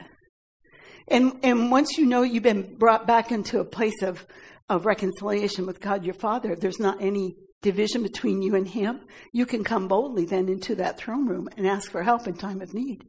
And, 1.09 1.39
and 1.43 1.71
once 1.71 1.99
you 1.99 2.07
know 2.07 2.23
you've 2.23 2.43
been 2.43 2.77
brought 2.77 3.07
back 3.07 3.31
into 3.31 3.61
a 3.61 3.65
place 3.65 4.03
of, 4.03 4.27
of 4.69 4.87
reconciliation 4.87 5.67
with 5.67 5.81
God 5.81 6.05
your 6.05 6.15
Father, 6.15 6.57
there's 6.57 6.81
not 6.81 7.01
any 7.01 7.37
division 7.63 8.03
between 8.03 8.43
you 8.43 8.55
and 8.55 8.69
Him, 8.69 9.01
you 9.33 9.47
can 9.47 9.65
come 9.65 9.89
boldly 9.89 10.25
then 10.25 10.49
into 10.49 10.75
that 10.77 10.99
throne 10.99 11.27
room 11.27 11.49
and 11.57 11.67
ask 11.67 11.91
for 11.91 12.03
help 12.03 12.27
in 12.27 12.35
time 12.35 12.61
of 12.61 12.75
need. 12.75 13.03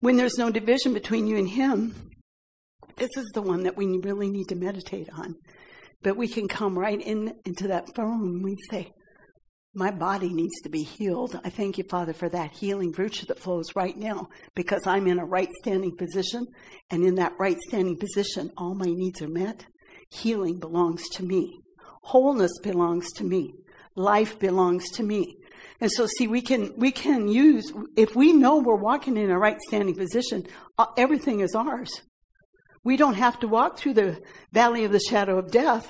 When 0.00 0.16
there's 0.16 0.38
no 0.38 0.50
division 0.50 0.94
between 0.94 1.26
you 1.26 1.36
and 1.36 1.48
Him, 1.48 1.94
this 2.96 3.10
is 3.16 3.30
the 3.34 3.42
one 3.42 3.64
that 3.64 3.76
we 3.76 3.86
really 3.98 4.30
need 4.30 4.48
to 4.48 4.54
meditate 4.54 5.08
on. 5.10 5.36
But 6.02 6.16
we 6.16 6.28
can 6.28 6.48
come 6.48 6.78
right 6.78 7.00
in 7.00 7.34
into 7.44 7.68
that 7.68 7.94
throne 7.94 8.20
room 8.20 8.44
and 8.44 8.58
say, 8.70 8.92
my 9.74 9.90
body 9.90 10.28
needs 10.28 10.60
to 10.62 10.68
be 10.68 10.82
healed. 10.82 11.40
I 11.44 11.48
thank 11.50 11.78
you, 11.78 11.84
Father, 11.84 12.12
for 12.12 12.28
that 12.28 12.52
healing 12.52 12.92
virtue 12.92 13.26
that 13.26 13.38
flows 13.38 13.74
right 13.74 13.96
now 13.96 14.28
because 14.54 14.86
I'm 14.86 15.06
in 15.06 15.18
a 15.18 15.24
right 15.24 15.50
standing 15.62 15.96
position. 15.96 16.46
And 16.90 17.04
in 17.04 17.14
that 17.14 17.32
right 17.38 17.58
standing 17.68 17.96
position, 17.96 18.50
all 18.56 18.74
my 18.74 18.86
needs 18.86 19.22
are 19.22 19.28
met. 19.28 19.64
Healing 20.10 20.58
belongs 20.58 21.08
to 21.10 21.22
me. 21.22 21.60
Wholeness 22.02 22.52
belongs 22.62 23.10
to 23.12 23.24
me. 23.24 23.54
Life 23.94 24.38
belongs 24.38 24.90
to 24.92 25.02
me. 25.02 25.36
And 25.80 25.90
so, 25.90 26.06
see, 26.06 26.28
we 26.28 26.42
can, 26.42 26.74
we 26.76 26.92
can 26.92 27.26
use, 27.26 27.72
if 27.96 28.14
we 28.14 28.32
know 28.32 28.58
we're 28.58 28.76
walking 28.76 29.16
in 29.16 29.30
a 29.30 29.38
right 29.38 29.58
standing 29.68 29.96
position, 29.96 30.46
uh, 30.78 30.86
everything 30.96 31.40
is 31.40 31.54
ours. 31.54 32.02
We 32.84 32.96
don't 32.96 33.14
have 33.14 33.40
to 33.40 33.48
walk 33.48 33.78
through 33.78 33.94
the 33.94 34.22
valley 34.52 34.84
of 34.84 34.92
the 34.92 35.00
shadow 35.00 35.38
of 35.38 35.50
death 35.50 35.88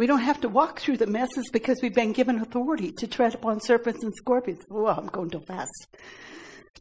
we 0.00 0.06
don't 0.06 0.22
have 0.22 0.40
to 0.40 0.48
walk 0.48 0.80
through 0.80 0.96
the 0.96 1.06
messes 1.06 1.50
because 1.52 1.78
we've 1.82 1.94
been 1.94 2.14
given 2.14 2.40
authority 2.40 2.90
to 2.90 3.06
tread 3.06 3.34
upon 3.34 3.60
serpents 3.60 4.02
and 4.02 4.14
scorpions. 4.14 4.64
Oh, 4.70 4.86
I'm 4.86 5.08
going 5.08 5.28
too 5.28 5.40
fast. 5.40 5.88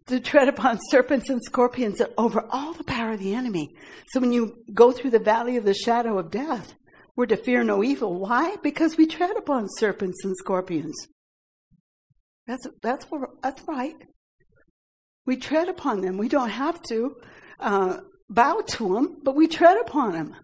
To 0.08 0.22
tread 0.22 0.48
upon 0.48 0.80
serpents 0.90 1.30
and 1.30 1.42
scorpions 1.44 2.02
over 2.18 2.46
all 2.50 2.72
the 2.72 2.86
power 2.86 3.12
of 3.12 3.20
the 3.20 3.36
enemy. 3.36 3.76
So 4.14 4.22
when 4.22 4.32
you 4.32 4.64
go 4.74 4.94
through 4.94 5.10
the 5.10 5.20
valley 5.20 5.58
of 5.58 5.66
the 5.66 5.74
shadow 5.74 6.18
of 6.18 6.32
death, 6.32 6.76
we're 7.18 7.26
to 7.26 7.36
fear 7.36 7.62
no 7.62 7.84
evil. 7.84 8.18
Why? 8.18 8.56
Because 8.64 8.96
we 8.96 9.06
tread 9.06 9.36
upon 9.36 9.68
serpents 9.68 10.24
and 10.24 10.34
scorpions. 10.38 10.96
That's, 12.48 12.66
that's, 12.82 13.06
that's 13.44 13.62
right. 13.68 13.98
We 15.26 15.36
tread 15.36 15.68
upon 15.68 16.00
them. 16.00 16.18
We 16.18 16.30
don't 16.30 16.52
have 16.52 16.82
to 16.84 17.18
uh, 17.60 17.98
bow 18.30 18.62
to 18.66 18.94
them, 18.94 19.18
but 19.24 19.36
we 19.36 19.50
tread 19.50 19.78
upon 19.82 20.14
them. 20.14 20.36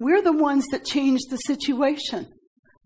We're 0.00 0.22
the 0.22 0.32
ones 0.32 0.64
that 0.70 0.86
change 0.86 1.20
the 1.28 1.36
situation 1.36 2.32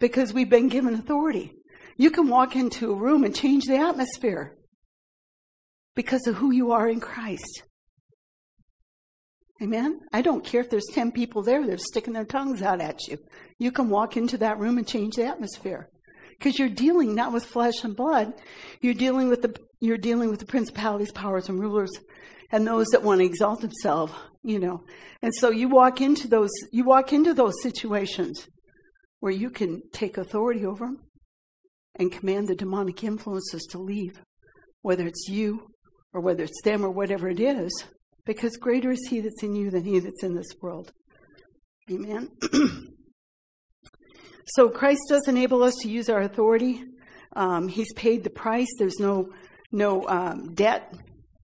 because 0.01 0.35
we've 0.35 0.51
been 0.51 0.69
given 0.69 0.95
authority. 0.95 1.53
You 1.97 2.11
can 2.11 2.29
walk 2.29 2.57
into 2.57 2.91
a 2.91 2.97
room 2.97 3.23
and 3.23 3.35
change 3.35 3.65
the 3.65 3.77
atmosphere 3.77 4.57
because 5.95 6.27
of 6.27 6.35
who 6.35 6.51
you 6.51 6.73
are 6.73 6.89
in 6.89 6.99
Christ. 6.99 7.63
Amen? 9.63 10.01
I 10.13 10.23
don't 10.23 10.45
care 10.45 10.61
if 10.61 10.71
there's 10.71 10.89
10 10.93 11.13
people 11.13 11.45
there, 11.45 11.65
they're 11.65 11.79
sticking 11.79 12.13
their 12.13 12.25
tongues 12.25 12.63
out 12.63 12.81
at 12.81 13.07
you. 13.07 13.19
You 13.61 13.71
can 13.71 13.89
walk 13.89 14.17
into 14.17 14.37
that 14.39 14.59
room 14.59 14.77
and 14.77 14.87
change 14.87 15.15
the 15.15 15.27
atmosphere. 15.27 15.89
Because 16.31 16.59
you're 16.59 16.69
dealing 16.69 17.15
not 17.15 17.33
with 17.33 17.47
flesh 17.47 17.85
and 17.85 17.95
blood, 17.95 18.33
you're 18.81 18.93
dealing 18.93 19.29
with 19.29 19.43
the, 19.43 19.57
you're 19.79 19.97
dealing 19.97 20.31
with 20.31 20.41
the 20.41 20.47
principalities, 20.47 21.13
powers, 21.13 21.49
and 21.49 21.61
rulers, 21.61 21.93
and 22.55 22.67
those 22.67 22.87
that 22.93 23.03
want 23.03 23.21
to 23.21 23.27
exalt 23.27 23.61
themselves 23.61 24.13
you 24.45 24.59
know. 24.59 24.85
And 25.23 25.33
so 25.35 25.51
you 25.51 25.69
walk 25.69 26.01
into 26.01 26.29
those, 26.29 26.51
you 26.71 26.85
walk 26.85 27.13
into 27.13 27.35
those 27.35 27.55
situations 27.63 28.47
where 29.19 29.33
you 29.33 29.51
can 29.51 29.83
take 29.93 30.19
authority 30.19 30.65
over 30.65 30.85
them 30.85 30.99
and 31.99 32.13
command 32.13 32.49
the 32.49 32.55
demonic 32.55 33.03
influences 33.03 33.67
to 33.71 33.79
leave, 33.79 34.21
whether 34.83 35.07
it's 35.07 35.29
you 35.29 35.67
or 36.13 36.21
whether 36.21 36.45
it's 36.45 36.63
them 36.63 36.85
or 36.85 36.91
whatever 36.91 37.29
it 37.29 37.41
is, 37.41 37.85
because 38.27 38.57
greater 38.57 38.91
is 38.91 39.07
he 39.09 39.21
that's 39.21 39.43
in 39.43 39.57
you 39.57 39.71
than 39.71 39.85
he 39.85 39.99
that's 39.99 40.23
in 40.23 40.35
this 40.35 40.55
world. 40.61 40.93
Amen. 41.91 42.29
so 44.47 44.69
Christ 44.69 45.03
does 45.09 45.27
enable 45.27 45.63
us 45.63 45.75
to 45.77 45.89
use 45.89 46.09
our 46.09 46.21
authority. 46.21 46.85
Um, 47.35 47.69
he's 47.69 47.93
paid 47.95 48.25
the 48.25 48.31
price. 48.31 48.69
There's 48.79 49.01
no 49.01 49.31
no 49.73 50.07
um, 50.07 50.55
debt 50.55 50.95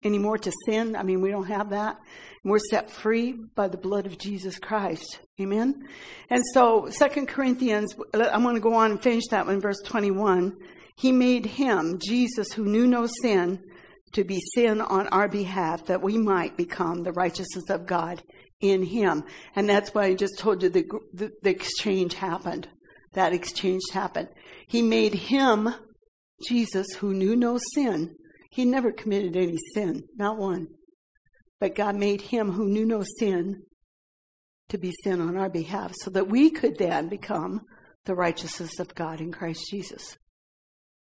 anymore 0.04 0.38
to 0.38 0.52
sin. 0.66 0.96
I 0.96 1.02
mean, 1.02 1.20
we 1.20 1.30
don't 1.30 1.48
have 1.48 1.70
that. 1.70 1.98
We're 2.44 2.58
set 2.58 2.90
free 2.90 3.32
by 3.32 3.68
the 3.68 3.76
blood 3.76 4.06
of 4.06 4.18
Jesus 4.18 4.58
Christ. 4.58 5.20
Amen. 5.40 5.86
And 6.28 6.42
so, 6.52 6.88
Second 6.90 7.28
Corinthians, 7.28 7.94
I'm 8.14 8.42
going 8.42 8.56
to 8.56 8.60
go 8.60 8.74
on 8.74 8.90
and 8.92 9.02
finish 9.02 9.24
that 9.30 9.46
one, 9.46 9.60
verse 9.60 9.80
21. 9.84 10.56
He 10.96 11.12
made 11.12 11.46
him, 11.46 11.98
Jesus, 11.98 12.52
who 12.52 12.64
knew 12.64 12.86
no 12.86 13.06
sin, 13.06 13.62
to 14.12 14.24
be 14.24 14.40
sin 14.54 14.80
on 14.80 15.08
our 15.08 15.28
behalf, 15.28 15.86
that 15.86 16.02
we 16.02 16.18
might 16.18 16.56
become 16.56 17.02
the 17.02 17.12
righteousness 17.12 17.70
of 17.70 17.86
God 17.86 18.22
in 18.60 18.82
him. 18.82 19.24
And 19.56 19.68
that's 19.68 19.94
why 19.94 20.04
I 20.04 20.14
just 20.14 20.38
told 20.38 20.62
you 20.62 20.68
the, 20.68 20.84
the, 21.12 21.30
the 21.42 21.50
exchange 21.50 22.14
happened. 22.14 22.68
That 23.14 23.32
exchange 23.32 23.82
happened. 23.92 24.28
He 24.66 24.82
made 24.82 25.14
him, 25.14 25.74
Jesus, 26.46 26.86
who 26.98 27.12
knew 27.14 27.36
no 27.36 27.58
sin. 27.74 28.14
He 28.52 28.66
never 28.66 28.92
committed 28.92 29.34
any 29.34 29.56
sin, 29.72 30.04
not 30.14 30.36
one. 30.36 30.68
But 31.58 31.74
God 31.74 31.96
made 31.96 32.20
him 32.20 32.52
who 32.52 32.68
knew 32.68 32.84
no 32.84 33.02
sin 33.18 33.62
to 34.68 34.76
be 34.76 34.92
sin 35.02 35.22
on 35.22 35.38
our 35.38 35.48
behalf 35.48 35.92
so 36.02 36.10
that 36.10 36.28
we 36.28 36.50
could 36.50 36.76
then 36.76 37.08
become 37.08 37.62
the 38.04 38.14
righteousness 38.14 38.78
of 38.78 38.94
God 38.94 39.22
in 39.22 39.32
Christ 39.32 39.62
Jesus. 39.70 40.18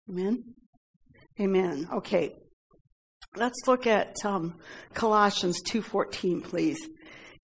Amen? 0.10 0.44
Amen. 1.40 1.88
Okay. 1.94 2.36
Let's 3.38 3.66
look 3.66 3.88
at 3.88 4.16
um, 4.26 4.56
Colossians 4.94 5.62
2.14, 5.70 6.44
please. 6.44 6.80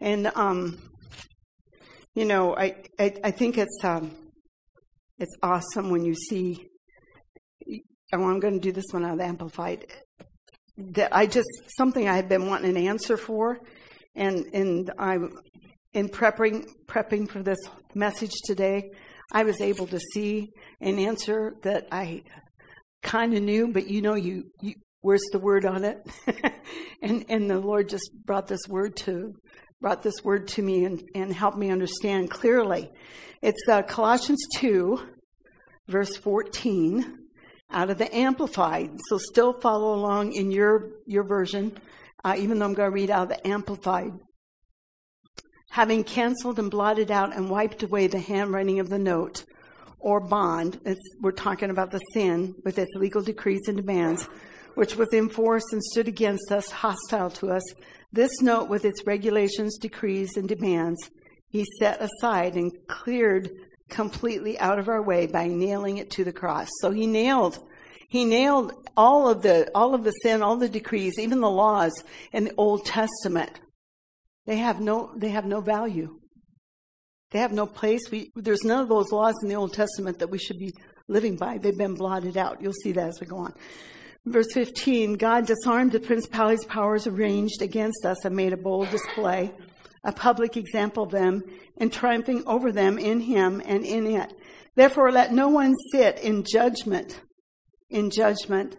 And, 0.02 0.30
um, 0.36 0.80
you 2.14 2.26
know, 2.26 2.58
I, 2.58 2.76
I, 3.00 3.14
I 3.24 3.32
think 3.32 3.58
it's, 3.58 3.80
um, 3.86 4.12
it's 5.18 5.38
awesome 5.42 5.92
when 5.92 6.04
you 6.04 6.14
see, 6.14 6.68
I'm 8.22 8.40
going 8.40 8.56
to 8.56 8.60
do 8.60 8.72
this 8.72 8.86
one 8.92 9.06
out 9.06 9.14
of 9.14 9.18
the 9.20 9.26
Amplified 9.26 9.88
that 10.78 11.16
I 11.16 11.28
just 11.28 11.48
something 11.78 12.08
I 12.08 12.16
had 12.16 12.30
been 12.30 12.48
wanting 12.48 12.72
an 12.72 12.88
answer 12.88 13.18
for, 13.18 13.60
and 14.16 14.46
and 14.54 14.92
I'm, 14.98 15.38
in 15.94 16.10
prepping 16.10 16.66
prepping 16.88 17.30
for 17.30 17.44
this 17.44 17.60
message 17.94 18.34
today, 18.46 18.92
I 19.32 19.44
was 19.44 19.62
able 19.62 19.88
to 19.88 20.00
see 20.14 20.52
an 20.82 21.00
answer 21.00 21.54
that 21.64 21.88
I 21.92 22.24
kind 23.02 23.34
of 23.34 23.44
knew, 23.44 23.72
but 23.72 23.88
you 23.88 24.02
know, 24.02 24.16
you, 24.16 24.46
you 24.62 24.76
where's 25.02 25.26
the 25.32 25.40
word 25.40 25.66
on 25.66 25.84
it? 25.84 25.98
and 27.02 27.26
and 27.30 27.50
the 27.50 27.60
Lord 27.60 27.90
just 27.90 28.10
brought 28.26 28.48
this 28.48 28.68
word 28.68 28.96
to 28.98 29.34
brought 29.80 30.02
this 30.02 30.24
word 30.24 30.48
to 30.48 30.62
me 30.62 30.86
and, 30.86 31.04
and 31.14 31.34
helped 31.34 31.58
me 31.58 31.70
understand 31.70 32.32
clearly. 32.32 32.90
It's 33.42 33.68
uh, 33.70 33.82
Colossians 33.84 34.44
two, 34.56 35.00
verse 35.88 36.16
fourteen 36.16 37.23
out 37.74 37.90
of 37.90 37.98
the 37.98 38.16
Amplified. 38.16 38.92
So 39.10 39.18
still 39.18 39.54
follow 39.54 39.96
along 39.96 40.34
in 40.34 40.52
your, 40.52 40.92
your 41.06 41.24
version, 41.24 41.78
uh, 42.24 42.36
even 42.38 42.60
though 42.60 42.66
I'm 42.66 42.74
going 42.74 42.90
to 42.90 42.94
read 42.94 43.10
out 43.10 43.24
of 43.24 43.30
the 43.30 43.48
Amplified. 43.48 44.12
Having 45.72 46.04
canceled 46.04 46.60
and 46.60 46.70
blotted 46.70 47.10
out 47.10 47.36
and 47.36 47.50
wiped 47.50 47.82
away 47.82 48.08
the 48.08 48.20
handwriting 48.20 48.80
of 48.80 48.90
the 48.90 49.00
note 49.00 49.44
or 50.00 50.20
bond, 50.20 50.80
it's 50.86 51.02
we're 51.22 51.32
talking 51.32 51.72
about 51.72 51.90
the 51.90 52.00
sin 52.14 52.54
with 52.64 52.78
its 52.78 52.94
legal 52.96 53.24
decrees 53.24 53.68
and 53.68 53.78
demands, 53.78 54.28
which 54.76 54.96
was 54.96 55.12
in 55.14 55.30
force 55.30 55.64
and 55.72 55.82
stood 55.84 56.08
against 56.08 56.52
us, 56.52 56.70
hostile 56.70 57.32
to 57.32 57.50
us. 57.50 57.64
This 58.12 58.42
note 58.42 58.70
with 58.70 58.86
its 58.86 59.08
regulations, 59.08 59.80
decrees, 59.80 60.38
and 60.38 60.48
demands, 60.48 61.10
he 61.50 61.66
set 61.80 62.00
aside 62.00 62.56
and 62.56 62.72
cleared 62.88 63.50
completely 63.94 64.60
out 64.60 64.80
of 64.80 64.90
our 64.90 65.02
way 65.02 65.28
by 65.28 65.48
nailing 65.48 66.00
it 66.00 66.10
to 66.12 66.24
the 66.24 66.34
cross. 66.34 66.68
So 66.82 66.92
he 66.92 67.08
nailed, 67.08 67.60
he 68.10 68.26
nailed 68.26 68.74
all 68.98 69.30
of 69.30 69.42
the, 69.44 69.70
all 69.76 69.94
of 69.94 70.04
the 70.04 70.12
sin, 70.12 70.42
all 70.42 70.58
the 70.58 70.68
decrees, 70.68 71.20
even 71.20 71.40
the 71.40 71.50
laws 71.50 71.94
in 72.32 72.46
the 72.46 72.56
Old 72.58 72.86
Testament. 72.86 73.60
They 74.46 74.58
have 74.58 74.82
no, 74.82 75.12
they 75.16 75.30
have 75.30 75.46
no 75.46 75.62
value. 75.62 76.20
They 77.32 77.40
have 77.40 77.54
no 77.54 77.66
place. 77.66 78.02
We, 78.12 78.32
there's 78.36 78.64
none 78.64 78.82
of 78.82 78.90
those 78.90 79.12
laws 79.12 79.36
in 79.44 79.50
the 79.50 79.56
Old 79.56 79.74
Testament 79.74 80.20
that 80.20 80.30
we 80.30 80.38
should 80.38 80.60
be 80.60 80.74
living 81.08 81.36
by. 81.36 81.58
They've 81.60 81.78
been 81.78 81.96
blotted 81.96 82.36
out. 82.36 82.62
You'll 82.62 82.74
see 82.74 82.92
that 82.94 83.10
as 83.10 83.20
we 83.22 83.28
go 83.28 83.38
on. 83.38 83.54
Verse 84.26 84.52
15, 84.54 85.16
God 85.16 85.46
disarmed 85.46 85.92
the 85.92 86.00
principalities, 86.00 86.66
powers 86.66 87.08
arranged 87.08 87.62
against 87.62 88.06
us 88.06 88.24
and 88.26 88.36
made 88.36 88.54
a 88.54 88.58
bold 88.58 88.90
display 88.90 89.52
a 90.04 90.12
public 90.12 90.58
example 90.58 91.04
of 91.04 91.12
them, 91.12 91.44
and 91.78 91.92
triumphing 91.92 92.44
over 92.46 92.72
them 92.72 92.98
in 92.98 93.22
him 93.22 93.62
and 93.66 93.86
in 93.86 94.06
it. 94.08 94.34
Therefore, 94.76 95.12
let 95.12 95.32
no 95.32 95.50
one 95.50 95.74
sit 95.92 96.20
in 96.20 96.44
judgment, 96.44 97.22
in 97.90 98.10
judgment 98.10 98.76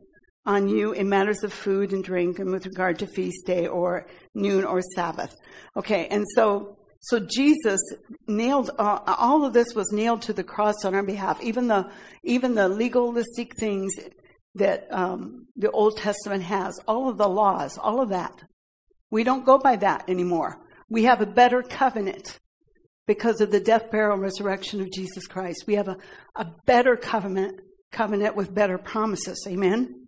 on 0.46 0.68
you 0.68 0.92
in 0.92 1.08
matters 1.08 1.42
of 1.42 1.52
food 1.52 1.92
and 1.92 2.04
drink 2.04 2.38
and 2.38 2.50
with 2.50 2.66
regard 2.66 2.98
to 2.98 3.06
feast 3.06 3.46
day 3.46 3.66
or 3.66 4.06
noon 4.34 4.64
or 4.64 4.82
Sabbath. 4.94 5.34
Okay, 5.76 6.06
and 6.08 6.24
so, 6.34 6.76
So 7.00 7.20
Jesus 7.20 7.80
nailed 8.26 8.70
uh, 8.78 8.98
all 9.06 9.44
of 9.44 9.52
this 9.52 9.74
was 9.74 9.92
nailed 9.92 10.22
to 10.22 10.32
the 10.32 10.44
cross 10.44 10.84
on 10.84 10.94
our 10.94 11.02
behalf. 11.02 11.42
Even 11.42 11.68
the 11.68 11.90
even 12.22 12.54
the 12.54 12.68
legalistic 12.68 13.56
things 13.56 13.92
that 14.54 14.86
um, 14.90 15.46
the 15.56 15.70
Old 15.70 15.98
Testament 15.98 16.42
has, 16.44 16.80
all 16.88 17.08
of 17.10 17.18
the 17.18 17.28
laws, 17.28 17.76
all 17.76 18.00
of 18.00 18.08
that. 18.10 18.42
We 19.10 19.22
don't 19.22 19.44
go 19.44 19.58
by 19.58 19.76
that 19.76 20.08
anymore. 20.08 20.58
We 20.88 21.04
have 21.04 21.20
a 21.20 21.26
better 21.26 21.62
covenant 21.62 22.38
because 23.06 23.40
of 23.40 23.50
the 23.50 23.60
death, 23.60 23.90
burial, 23.90 24.14
and 24.14 24.22
resurrection 24.22 24.80
of 24.80 24.90
Jesus 24.90 25.26
Christ. 25.26 25.64
We 25.66 25.74
have 25.74 25.88
a, 25.88 25.98
a 26.34 26.46
better 26.66 26.96
covenant, 26.96 27.60
covenant 27.92 28.36
with 28.36 28.54
better 28.54 28.78
promises. 28.78 29.44
Amen. 29.46 30.06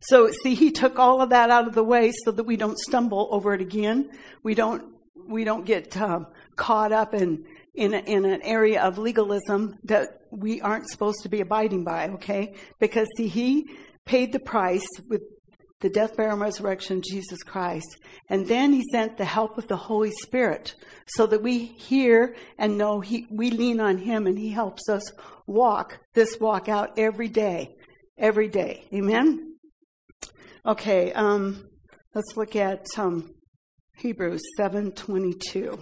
So 0.00 0.30
see, 0.42 0.54
he 0.54 0.70
took 0.70 0.98
all 0.98 1.22
of 1.22 1.30
that 1.30 1.50
out 1.50 1.66
of 1.66 1.74
the 1.74 1.84
way 1.84 2.12
so 2.24 2.30
that 2.32 2.44
we 2.44 2.56
don't 2.56 2.78
stumble 2.78 3.28
over 3.30 3.54
it 3.54 3.60
again. 3.60 4.10
We 4.42 4.54
don't, 4.54 4.94
we 5.28 5.44
don't 5.44 5.64
get 5.64 5.96
um, 5.96 6.26
caught 6.56 6.92
up 6.92 7.14
in, 7.14 7.46
in, 7.74 7.94
a, 7.94 7.98
in 7.98 8.24
an 8.26 8.42
area 8.42 8.82
of 8.82 8.98
legalism 8.98 9.78
that 9.84 10.20
we 10.30 10.60
aren't 10.60 10.90
supposed 10.90 11.22
to 11.22 11.28
be 11.28 11.40
abiding 11.40 11.84
by, 11.84 12.10
okay? 12.10 12.54
Because 12.78 13.08
see, 13.16 13.28
he 13.28 13.70
paid 14.04 14.32
the 14.32 14.40
price 14.40 14.86
with 15.08 15.22
the 15.84 15.90
death, 15.90 16.16
burial, 16.16 16.32
and 16.32 16.40
resurrection 16.40 16.96
of 16.96 17.02
Jesus 17.02 17.42
Christ. 17.42 17.98
And 18.30 18.48
then 18.48 18.72
he 18.72 18.82
sent 18.90 19.18
the 19.18 19.26
help 19.26 19.58
of 19.58 19.68
the 19.68 19.76
Holy 19.76 20.12
Spirit 20.22 20.74
so 21.08 21.26
that 21.26 21.42
we 21.42 21.58
hear 21.58 22.36
and 22.56 22.78
know 22.78 23.00
he, 23.00 23.26
we 23.30 23.50
lean 23.50 23.80
on 23.80 23.98
him 23.98 24.26
and 24.26 24.38
he 24.38 24.48
helps 24.48 24.88
us 24.88 25.02
walk 25.46 25.98
this 26.14 26.40
walk 26.40 26.70
out 26.70 26.98
every 26.98 27.28
day. 27.28 27.76
Every 28.16 28.48
day. 28.48 28.86
Amen? 28.94 29.58
Okay, 30.64 31.12
um, 31.12 31.68
let's 32.14 32.34
look 32.34 32.56
at 32.56 32.86
um, 32.96 33.34
Hebrews 33.98 34.40
7:22. 34.58 35.78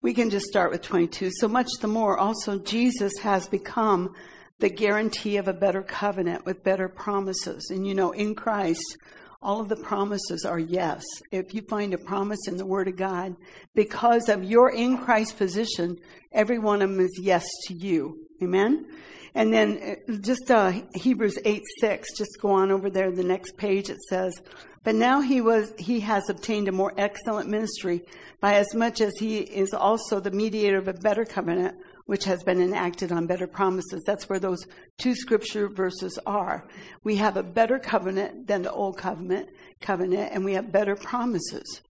We 0.00 0.14
can 0.14 0.30
just 0.30 0.46
start 0.46 0.70
with 0.70 0.82
22. 0.82 1.30
So 1.40 1.48
much 1.48 1.66
the 1.80 1.88
more 1.88 2.16
also 2.16 2.60
Jesus 2.60 3.14
has 3.22 3.48
become 3.48 4.14
the 4.60 4.70
guarantee 4.70 5.38
of 5.38 5.48
a 5.48 5.52
better 5.52 5.82
covenant 5.82 6.46
with 6.46 6.62
better 6.62 6.88
promises. 6.88 7.68
And 7.70 7.84
you 7.84 7.94
know, 7.94 8.12
in 8.12 8.36
Christ, 8.36 8.96
all 9.42 9.60
of 9.60 9.68
the 9.68 9.76
promises 9.76 10.44
are 10.44 10.58
yes. 10.58 11.02
If 11.32 11.54
you 11.54 11.62
find 11.62 11.94
a 11.94 11.98
promise 11.98 12.46
in 12.46 12.56
the 12.56 12.66
Word 12.66 12.88
of 12.88 12.96
God, 12.96 13.36
because 13.74 14.28
of 14.28 14.44
your 14.44 14.70
in 14.70 14.98
Christ 14.98 15.38
position, 15.38 15.96
every 16.32 16.58
one 16.58 16.82
of 16.82 16.90
them 16.90 17.00
is 17.00 17.18
yes 17.20 17.46
to 17.66 17.74
you. 17.74 18.26
Amen? 18.42 18.86
And 19.34 19.52
then 19.52 19.98
uh, 20.08 20.16
just 20.20 20.50
uh, 20.50 20.72
Hebrews 20.94 21.38
8 21.44 21.62
6, 21.80 22.18
just 22.18 22.38
go 22.40 22.50
on 22.50 22.70
over 22.70 22.90
there, 22.90 23.10
the 23.10 23.24
next 23.24 23.56
page, 23.56 23.88
it 23.88 24.00
says, 24.08 24.34
But 24.82 24.96
now 24.96 25.20
he, 25.20 25.40
was, 25.40 25.72
he 25.78 26.00
has 26.00 26.28
obtained 26.28 26.68
a 26.68 26.72
more 26.72 26.92
excellent 26.98 27.48
ministry 27.48 28.02
by 28.40 28.54
as 28.54 28.74
much 28.74 29.00
as 29.00 29.12
he 29.18 29.38
is 29.38 29.72
also 29.72 30.20
the 30.20 30.30
mediator 30.30 30.78
of 30.78 30.88
a 30.88 30.94
better 30.94 31.24
covenant 31.24 31.76
which 32.10 32.24
has 32.24 32.42
been 32.42 32.60
enacted 32.60 33.12
on 33.12 33.28
better 33.28 33.46
promises. 33.46 34.02
That's 34.04 34.28
where 34.28 34.40
those 34.40 34.66
two 34.98 35.14
scripture 35.14 35.68
verses 35.68 36.18
are. 36.26 36.66
We 37.04 37.14
have 37.18 37.36
a 37.36 37.42
better 37.44 37.78
covenant 37.78 38.48
than 38.48 38.62
the 38.62 38.72
old 38.72 38.98
covenant, 38.98 39.48
covenant, 39.80 40.32
and 40.32 40.44
we 40.44 40.54
have 40.54 40.72
better 40.72 40.96
promises 40.96 41.82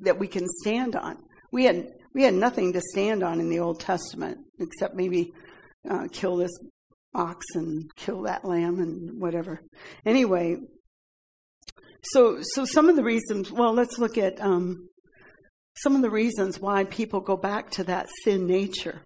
that 0.00 0.18
we 0.18 0.28
can 0.28 0.46
stand 0.62 0.96
on. 0.96 1.18
We 1.52 1.64
had 1.64 1.88
we 2.14 2.22
had 2.22 2.32
nothing 2.32 2.72
to 2.72 2.80
stand 2.80 3.22
on 3.22 3.38
in 3.38 3.50
the 3.50 3.58
Old 3.58 3.80
Testament 3.80 4.38
except 4.58 4.94
maybe 4.94 5.30
uh, 5.90 6.08
kill 6.10 6.36
this 6.36 6.58
ox 7.14 7.44
and 7.54 7.94
kill 7.96 8.22
that 8.22 8.46
lamb 8.46 8.78
and 8.78 9.20
whatever. 9.20 9.60
Anyway, 10.06 10.56
so 12.02 12.38
so 12.54 12.64
some 12.64 12.88
of 12.88 12.96
the 12.96 13.04
reasons. 13.04 13.52
Well, 13.52 13.74
let's 13.74 13.98
look 13.98 14.16
at 14.16 14.40
um, 14.40 14.88
some 15.76 15.96
of 15.96 16.00
the 16.00 16.08
reasons 16.08 16.58
why 16.58 16.84
people 16.84 17.20
go 17.20 17.36
back 17.36 17.68
to 17.72 17.84
that 17.84 18.08
sin 18.24 18.46
nature 18.46 19.02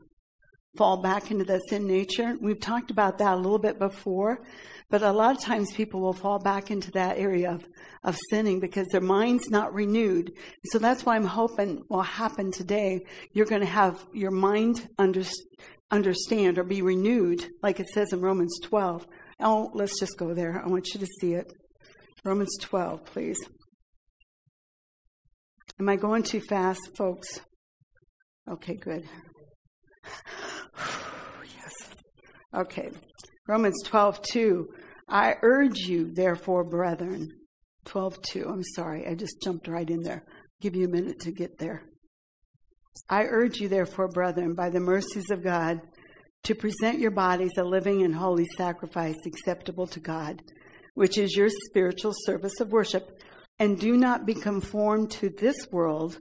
fall 0.77 1.01
back 1.01 1.31
into 1.31 1.45
that 1.45 1.61
sin 1.69 1.87
nature. 1.87 2.37
We've 2.41 2.61
talked 2.61 2.91
about 2.91 3.19
that 3.19 3.35
a 3.35 3.37
little 3.37 3.59
bit 3.59 3.79
before, 3.79 4.45
but 4.91 5.03
a 5.03 5.13
lot 5.13 5.37
of 5.37 5.43
times 5.43 5.73
people 5.73 6.01
will 6.01 6.13
fall 6.13 6.39
back 6.39 6.71
into 6.71 6.91
that 6.93 7.19
area 7.19 7.53
of, 7.53 7.65
of 8.03 8.19
sinning 8.31 8.61
because 8.61 8.87
their 8.89 9.01
mind's 9.01 9.51
not 9.51 9.73
renewed. 9.73 10.33
So 10.67 10.79
that's 10.79 11.05
why 11.05 11.17
I'm 11.17 11.27
hoping 11.27 11.83
will 11.89 12.03
happen 12.03 12.51
today. 12.51 13.01
You're 13.33 13.47
going 13.47 13.61
to 13.63 13.67
have 13.67 14.05
your 14.13 14.33
mind 14.33 14.89
under, 14.99 15.23
understand 15.91 16.59
or 16.59 16.65
be 16.65 16.83
renewed, 16.83 17.47
like 17.63 17.81
it 17.81 17.89
says 17.89 18.13
in 18.13 18.21
Romans 18.21 18.59
12. 18.63 19.07
Oh, 19.41 19.71
let's 19.75 19.99
just 19.99 20.19
go 20.19 20.35
there. 20.35 20.63
I 20.65 20.69
want 20.69 20.89
you 20.93 21.01
to 21.01 21.07
see 21.21 21.35
it. 21.35 21.53
Romans 22.25 22.57
12, 22.61 23.05
please. 23.05 23.39
Am 25.79 25.89
I 25.89 25.97
going 25.97 26.23
too 26.23 26.41
fast, 26.41 26.81
folks? 26.97 27.41
Okay, 28.49 28.75
good. 28.75 29.05
Yes. 31.57 31.73
Okay. 32.55 32.89
Romans 33.47 33.83
12, 33.85 34.23
2. 34.23 34.69
I 35.09 35.35
urge 35.43 35.81
you, 35.81 36.13
therefore, 36.13 36.65
brethren. 36.65 37.31
12, 37.85 38.23
2. 38.23 38.49
I'm 38.49 38.63
sorry. 38.75 39.07
I 39.07 39.15
just 39.15 39.43
jumped 39.43 39.69
right 39.69 39.89
in 39.89 40.01
there. 40.03 40.25
give 40.61 40.75
you 40.75 40.87
a 40.87 40.91
minute 40.91 41.21
to 41.21 41.33
get 41.33 41.59
there. 41.59 41.83
I 43.11 43.25
urge 43.25 43.59
you, 43.61 43.69
therefore, 43.69 44.09
brethren, 44.09 44.55
by 44.55 44.71
the 44.71 44.81
mercies 44.81 45.31
of 45.31 45.43
God, 45.43 45.81
to 46.45 46.55
present 46.55 47.01
your 47.01 47.11
bodies 47.11 47.53
a 47.59 47.65
living 47.65 48.03
and 48.03 48.15
holy 48.15 48.47
sacrifice 48.57 49.17
acceptable 49.27 49.87
to 49.89 50.01
God, 50.01 50.41
which 50.95 51.19
is 51.19 51.37
your 51.37 51.49
spiritual 51.69 52.13
service 52.25 52.61
of 52.61 52.71
worship. 52.73 53.21
And 53.59 53.79
do 53.79 53.97
not 53.97 54.27
be 54.27 54.35
conformed 54.35 55.11
to 55.13 55.29
this 55.29 55.71
world, 55.71 56.19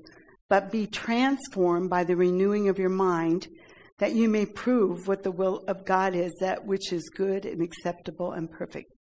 but 0.50 0.72
be 0.72 0.88
transformed 0.88 1.90
by 1.90 2.04
the 2.04 2.16
renewing 2.16 2.70
of 2.70 2.80
your 2.80 2.90
mind 2.90 3.48
that 4.04 4.16
you 4.16 4.28
may 4.28 4.46
prove 4.46 5.08
what 5.08 5.24
the 5.24 5.32
will 5.32 5.64
of 5.70 5.86
God 5.86 6.14
is, 6.14 6.34
that 6.42 6.66
which 6.66 6.92
is 6.92 7.10
good 7.16 7.46
and 7.46 7.62
acceptable 7.62 8.34
and 8.34 8.52
perfect. 8.52 8.92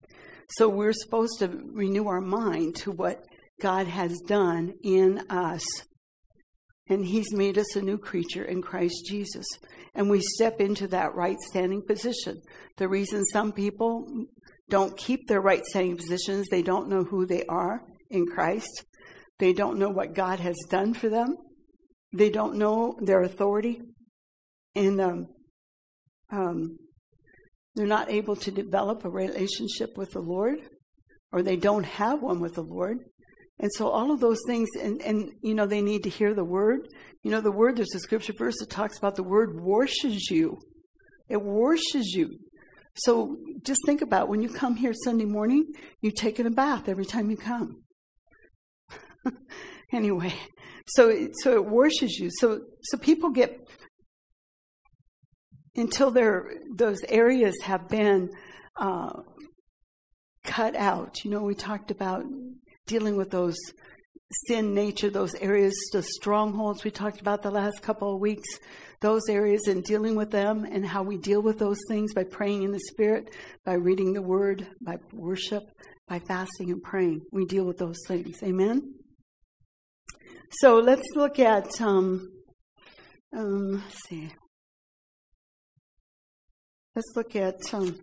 So 0.51 0.69
we're 0.69 0.93
supposed 0.93 1.39
to 1.39 1.49
renew 1.73 2.07
our 2.07 2.21
mind 2.21 2.77
to 2.77 2.91
what 2.91 3.21
God 3.59 3.85
has 3.87 4.17
done 4.25 4.71
in 4.81 5.19
us. 5.29 5.65
And 6.87 7.05
He's 7.05 7.33
made 7.33 7.57
us 7.57 7.75
a 7.75 7.81
new 7.81 7.97
creature 7.97 8.45
in 8.45 8.61
Christ 8.61 9.05
Jesus. 9.05 9.45
And 9.93 10.09
we 10.09 10.21
step 10.21 10.61
into 10.61 10.87
that 10.87 11.15
right 11.15 11.37
standing 11.49 11.81
position. 11.85 12.39
The 12.77 12.87
reason 12.87 13.25
some 13.25 13.51
people 13.51 14.07
don't 14.69 14.95
keep 14.95 15.27
their 15.27 15.41
right 15.41 15.65
standing 15.65 15.97
positions, 15.97 16.47
they 16.49 16.61
don't 16.61 16.87
know 16.87 17.03
who 17.03 17.25
they 17.25 17.43
are 17.49 17.81
in 18.09 18.25
Christ. 18.25 18.85
They 19.37 19.51
don't 19.51 19.79
know 19.79 19.89
what 19.89 20.15
God 20.15 20.39
has 20.39 20.55
done 20.69 20.93
for 20.93 21.09
them. 21.09 21.35
They 22.13 22.29
don't 22.29 22.55
know 22.55 22.95
their 23.01 23.21
authority 23.23 23.81
and 24.75 24.99
um, 25.01 25.27
um, 26.31 26.77
they're 27.75 27.86
not 27.86 28.09
able 28.09 28.36
to 28.38 28.51
develop 28.51 29.05
a 29.05 29.09
relationship 29.09 29.97
with 29.97 30.12
the 30.12 30.21
Lord, 30.21 30.59
or 31.31 31.41
they 31.41 31.55
don't 31.55 31.86
have 31.86 32.21
one 32.21 32.39
with 32.39 32.55
the 32.55 32.62
Lord. 32.62 32.99
And 33.59 33.71
so 33.73 33.88
all 33.88 34.12
of 34.12 34.19
those 34.19 34.39
things, 34.47 34.69
and, 34.81 35.01
and 35.01 35.31
you 35.41 35.53
know, 35.53 35.65
they 35.65 35.81
need 35.81 36.03
to 36.03 36.09
hear 36.09 36.33
the 36.33 36.43
word. 36.43 36.88
You 37.23 37.31
know, 37.31 37.41
the 37.41 37.51
word, 37.51 37.77
there's 37.77 37.95
a 37.95 37.99
scripture 37.99 38.33
verse 38.33 38.55
that 38.59 38.69
talks 38.69 38.97
about 38.97 39.15
the 39.15 39.23
word 39.23 39.59
washes 39.59 40.29
you. 40.29 40.57
It 41.29 41.41
washes 41.41 42.13
you. 42.13 42.38
So 42.95 43.38
just 43.63 43.81
think 43.86 44.01
about 44.01 44.27
when 44.27 44.41
you 44.41 44.49
come 44.49 44.75
here 44.75 44.93
Sunday 44.93 45.25
morning, 45.25 45.65
you 46.01 46.12
take 46.12 46.39
a 46.39 46.49
bath 46.49 46.88
every 46.88 47.05
time 47.05 47.31
you 47.31 47.38
come. 47.38 47.83
anyway, 49.91 50.33
so 50.88 51.27
so 51.41 51.53
it 51.53 51.65
washes 51.65 52.19
you. 52.19 52.29
So 52.39 52.59
so 52.83 52.97
people 52.97 53.31
get 53.31 53.62
until 55.75 56.12
those 56.75 57.01
areas 57.09 57.55
have 57.63 57.88
been 57.89 58.29
uh, 58.77 59.09
cut 60.43 60.75
out. 60.75 61.23
You 61.23 61.31
know, 61.31 61.43
we 61.43 61.55
talked 61.55 61.91
about 61.91 62.23
dealing 62.86 63.15
with 63.15 63.31
those 63.31 63.57
sin 64.47 64.73
nature, 64.73 65.09
those 65.09 65.36
areas, 65.36 65.73
the 65.91 66.03
strongholds 66.03 66.83
we 66.83 66.91
talked 66.91 67.21
about 67.21 67.43
the 67.43 67.51
last 67.51 67.81
couple 67.81 68.13
of 68.13 68.19
weeks, 68.19 68.47
those 69.01 69.21
areas 69.29 69.62
and 69.67 69.83
dealing 69.83 70.15
with 70.15 70.31
them 70.31 70.65
and 70.65 70.86
how 70.86 71.03
we 71.03 71.17
deal 71.17 71.41
with 71.41 71.59
those 71.59 71.79
things 71.88 72.13
by 72.13 72.23
praying 72.23 72.63
in 72.63 72.71
the 72.71 72.79
Spirit, 72.91 73.29
by 73.65 73.73
reading 73.73 74.13
the 74.13 74.21
Word, 74.21 74.67
by 74.81 74.97
worship, 75.12 75.63
by 76.07 76.19
fasting 76.19 76.71
and 76.71 76.81
praying. 76.81 77.21
We 77.31 77.45
deal 77.45 77.65
with 77.65 77.77
those 77.77 77.99
things. 78.07 78.41
Amen? 78.43 78.95
So 80.59 80.77
let's 80.77 81.07
look 81.15 81.39
at, 81.39 81.81
um, 81.81 82.31
um, 83.36 83.73
let's 83.73 83.99
see. 84.07 84.31
Let's 86.95 87.13
look 87.15 87.36
at 87.36 87.73
um, 87.73 87.99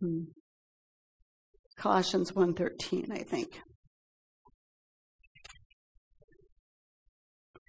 hmm, 0.00 0.22
Colossians 1.76 2.32
1.13, 2.32 3.12
I 3.12 3.22
think. 3.22 3.60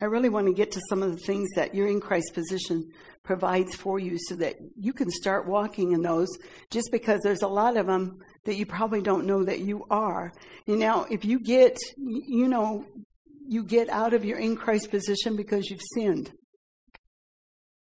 I 0.01 0.05
really 0.05 0.29
want 0.29 0.47
to 0.47 0.53
get 0.53 0.71
to 0.71 0.81
some 0.89 1.03
of 1.03 1.11
the 1.11 1.23
things 1.23 1.47
that 1.55 1.75
your 1.75 1.87
in 1.87 2.01
Christ 2.01 2.33
position 2.33 2.89
provides 3.23 3.75
for 3.75 3.99
you 3.99 4.17
so 4.17 4.35
that 4.35 4.55
you 4.75 4.91
can 4.91 5.09
start 5.11 5.47
walking 5.47 5.91
in 5.93 6.01
those 6.01 6.27
just 6.71 6.89
because 6.91 7.21
there's 7.23 7.43
a 7.43 7.47
lot 7.47 7.77
of 7.77 7.85
them 7.85 8.17
that 8.45 8.55
you 8.55 8.65
probably 8.65 9.01
don't 9.01 9.25
know 9.25 9.43
that 9.43 9.59
you 9.59 9.85
are. 9.91 10.33
And 10.67 10.79
now, 10.79 11.05
if 11.11 11.23
you 11.23 11.39
get, 11.39 11.77
you 11.97 12.47
know, 12.47 12.85
you 13.47 13.63
get 13.63 13.87
out 13.89 14.13
of 14.13 14.25
your 14.25 14.39
in 14.39 14.55
Christ 14.55 14.89
position 14.89 15.35
because 15.35 15.69
you've 15.69 15.81
sinned. 15.93 16.31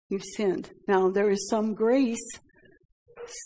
You've 0.08 0.24
sinned. 0.36 0.70
Now, 0.86 1.10
there 1.10 1.30
is 1.30 1.48
some 1.48 1.74
grace, 1.74 2.28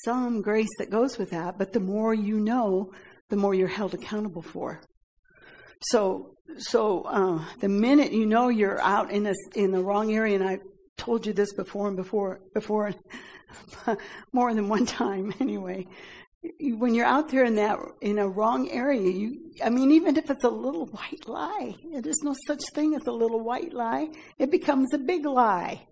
some 0.04 0.42
grace 0.42 0.68
that 0.78 0.90
goes 0.90 1.16
with 1.16 1.30
that, 1.30 1.58
but 1.58 1.72
the 1.72 1.80
more 1.80 2.12
you 2.12 2.38
know, 2.38 2.92
the 3.30 3.36
more 3.36 3.54
you're 3.54 3.68
held 3.68 3.94
accountable 3.94 4.42
for. 4.42 4.80
So, 5.82 6.34
so 6.58 7.02
uh, 7.02 7.42
the 7.60 7.68
minute 7.68 8.12
you 8.12 8.26
know 8.26 8.48
you're 8.48 8.80
out 8.82 9.10
in 9.10 9.26
a, 9.26 9.34
in 9.54 9.70
the 9.72 9.82
wrong 9.82 10.12
area, 10.12 10.36
and 10.36 10.46
I 10.46 10.58
told 10.98 11.26
you 11.26 11.32
this 11.32 11.54
before 11.54 11.88
and 11.88 11.96
before, 11.96 12.40
before, 12.52 12.92
more 14.32 14.52
than 14.52 14.68
one 14.68 14.84
time 14.84 15.32
anyway. 15.40 15.86
When 16.60 16.94
you're 16.94 17.06
out 17.06 17.28
there 17.28 17.44
in 17.44 17.56
that 17.56 17.78
in 18.00 18.18
a 18.18 18.26
wrong 18.26 18.70
area, 18.70 19.10
you 19.10 19.52
I 19.62 19.68
mean, 19.68 19.90
even 19.90 20.16
if 20.16 20.30
it's 20.30 20.44
a 20.44 20.48
little 20.48 20.86
white 20.86 21.28
lie, 21.28 21.74
there's 22.00 22.22
no 22.22 22.34
such 22.46 22.62
thing 22.74 22.94
as 22.94 23.06
a 23.06 23.12
little 23.12 23.40
white 23.40 23.74
lie. 23.74 24.08
It 24.38 24.50
becomes 24.50 24.94
a 24.94 24.98
big 24.98 25.26
lie. 25.26 25.86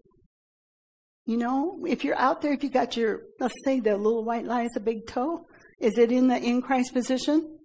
You 1.29 1.37
know, 1.37 1.85
if 1.87 2.05
you're 2.05 2.17
out 2.17 2.41
there, 2.41 2.55
if 2.55 2.65
you 2.65 2.71
got 2.71 2.97
your, 2.97 3.21
let's 3.39 3.55
say 3.63 3.81
the 3.81 3.99
little 3.99 4.25
white 4.25 4.47
lie 4.47 4.63
is 4.63 4.75
a 4.77 4.81
big 4.81 5.07
toe, 5.07 5.45
is 5.79 5.99
it 5.99 6.11
in 6.11 6.29
the 6.29 6.39
in 6.39 6.63
Christ 6.63 6.95
position 6.95 7.59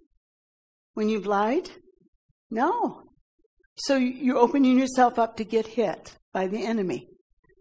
when 0.92 1.08
you've 1.08 1.24
lied? 1.24 1.70
No. 2.50 3.04
So 3.76 3.96
you're 3.96 4.36
opening 4.36 4.78
yourself 4.78 5.18
up 5.18 5.38
to 5.38 5.44
get 5.44 5.66
hit 5.66 6.18
by 6.30 6.46
the 6.46 6.62
enemy. 6.62 7.08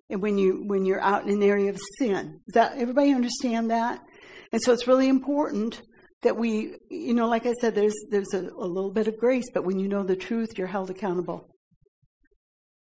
And 0.10 0.22
when 0.22 0.38
you 0.38 0.66
when 0.68 0.84
you're 0.84 1.00
out 1.00 1.24
in 1.24 1.30
an 1.30 1.42
area 1.42 1.70
of 1.70 1.80
sin. 1.98 2.42
Does 2.48 2.56
that 2.56 2.78
everybody 2.78 3.14
understand 3.14 3.72
that? 3.72 4.02
And 4.52 4.62
so 4.62 4.74
it's 4.74 4.88
really 4.88 5.08
important 5.08 5.82
that 6.24 6.36
we 6.36 6.76
you 6.92 7.14
know, 7.14 7.30
like 7.30 7.46
I 7.46 7.54
said, 7.62 7.76
there's 7.76 7.96
there's 8.12 8.34
a, 8.34 8.42
a 8.42 8.68
little 8.68 8.92
bit 8.92 9.08
of 9.08 9.18
grace, 9.18 9.50
but 9.54 9.64
when 9.64 9.80
you 9.80 9.88
know 9.88 10.04
the 10.04 10.18
truth, 10.18 10.58
you're 10.58 10.68
held 10.68 10.90
accountable. 10.90 11.48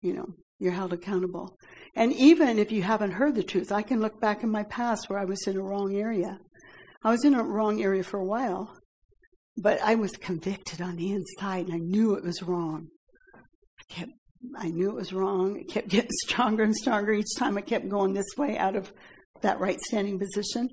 You 0.03 0.13
know, 0.13 0.27
you're 0.61 0.71
held 0.71 0.93
accountable. 0.93 1.59
And 1.99 2.13
even 2.13 2.61
if 2.61 2.71
you 2.71 2.83
haven't 2.83 3.11
heard 3.11 3.35
the 3.35 3.43
truth, 3.43 3.73
I 3.73 3.83
can 3.83 4.01
look 4.01 4.21
back 4.21 4.45
in 4.45 4.51
my 4.53 4.63
past 4.63 5.11
where 5.11 5.19
I 5.19 5.25
was 5.25 5.45
in 5.49 5.57
a 5.57 5.61
wrong 5.61 5.97
area. 5.97 6.39
I 7.03 7.11
was 7.11 7.25
in 7.25 7.35
a 7.35 7.43
wrong 7.43 7.83
area 7.83 8.05
for 8.05 8.21
a 8.21 8.25
while, 8.25 8.73
but 9.57 9.81
I 9.83 9.97
was 9.97 10.13
convicted 10.13 10.81
on 10.81 10.95
the 10.95 11.11
inside 11.11 11.67
and 11.67 11.75
I 11.75 11.79
knew 11.79 12.15
it 12.15 12.23
was 12.23 12.41
wrong. 12.41 12.87
I 13.35 13.93
kept, 13.93 14.13
I 14.57 14.69
knew 14.69 14.91
it 14.91 14.95
was 14.95 15.13
wrong. 15.13 15.59
It 15.59 15.73
kept 15.73 15.89
getting 15.97 16.13
stronger 16.13 16.63
and 16.63 16.77
stronger 16.77 17.13
each 17.13 17.35
time 17.37 17.59
I 17.59 17.63
kept 17.63 17.89
going 17.89 18.15
this 18.15 18.37
way 18.37 18.57
out 18.57 18.77
of 18.77 18.93
that 19.41 19.59
right 19.59 19.81
standing 19.81 20.21
position. 20.21 20.69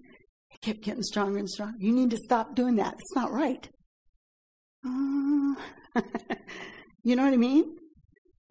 It 0.51 0.61
kept 0.61 0.83
getting 0.83 1.01
stronger 1.01 1.39
and 1.39 1.49
stronger. 1.49 1.73
You 1.79 1.91
need 1.91 2.11
to 2.11 2.17
stop 2.17 2.53
doing 2.53 2.75
that. 2.75 2.93
It's 2.93 3.15
not 3.15 3.31
right. 3.31 3.67
Uh, 4.85 5.55
you 7.03 7.15
know 7.15 7.23
what 7.23 7.33
I 7.33 7.37
mean? 7.37 7.77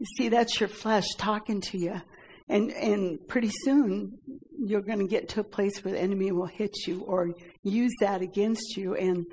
You 0.00 0.06
see, 0.16 0.28
that's 0.28 0.58
your 0.58 0.68
flesh 0.68 1.06
talking 1.16 1.60
to 1.60 1.78
you. 1.78 2.00
And, 2.48 2.70
and 2.72 3.18
pretty 3.26 3.50
soon, 3.62 4.18
you're 4.58 4.82
going 4.82 4.98
to 4.98 5.06
get 5.06 5.28
to 5.30 5.40
a 5.40 5.44
place 5.44 5.82
where 5.82 5.94
the 5.94 6.00
enemy 6.00 6.30
will 6.30 6.46
hit 6.46 6.86
you 6.86 7.02
or 7.02 7.30
use 7.62 7.92
that 8.00 8.20
against 8.20 8.76
you 8.76 8.94
and, 8.94 9.24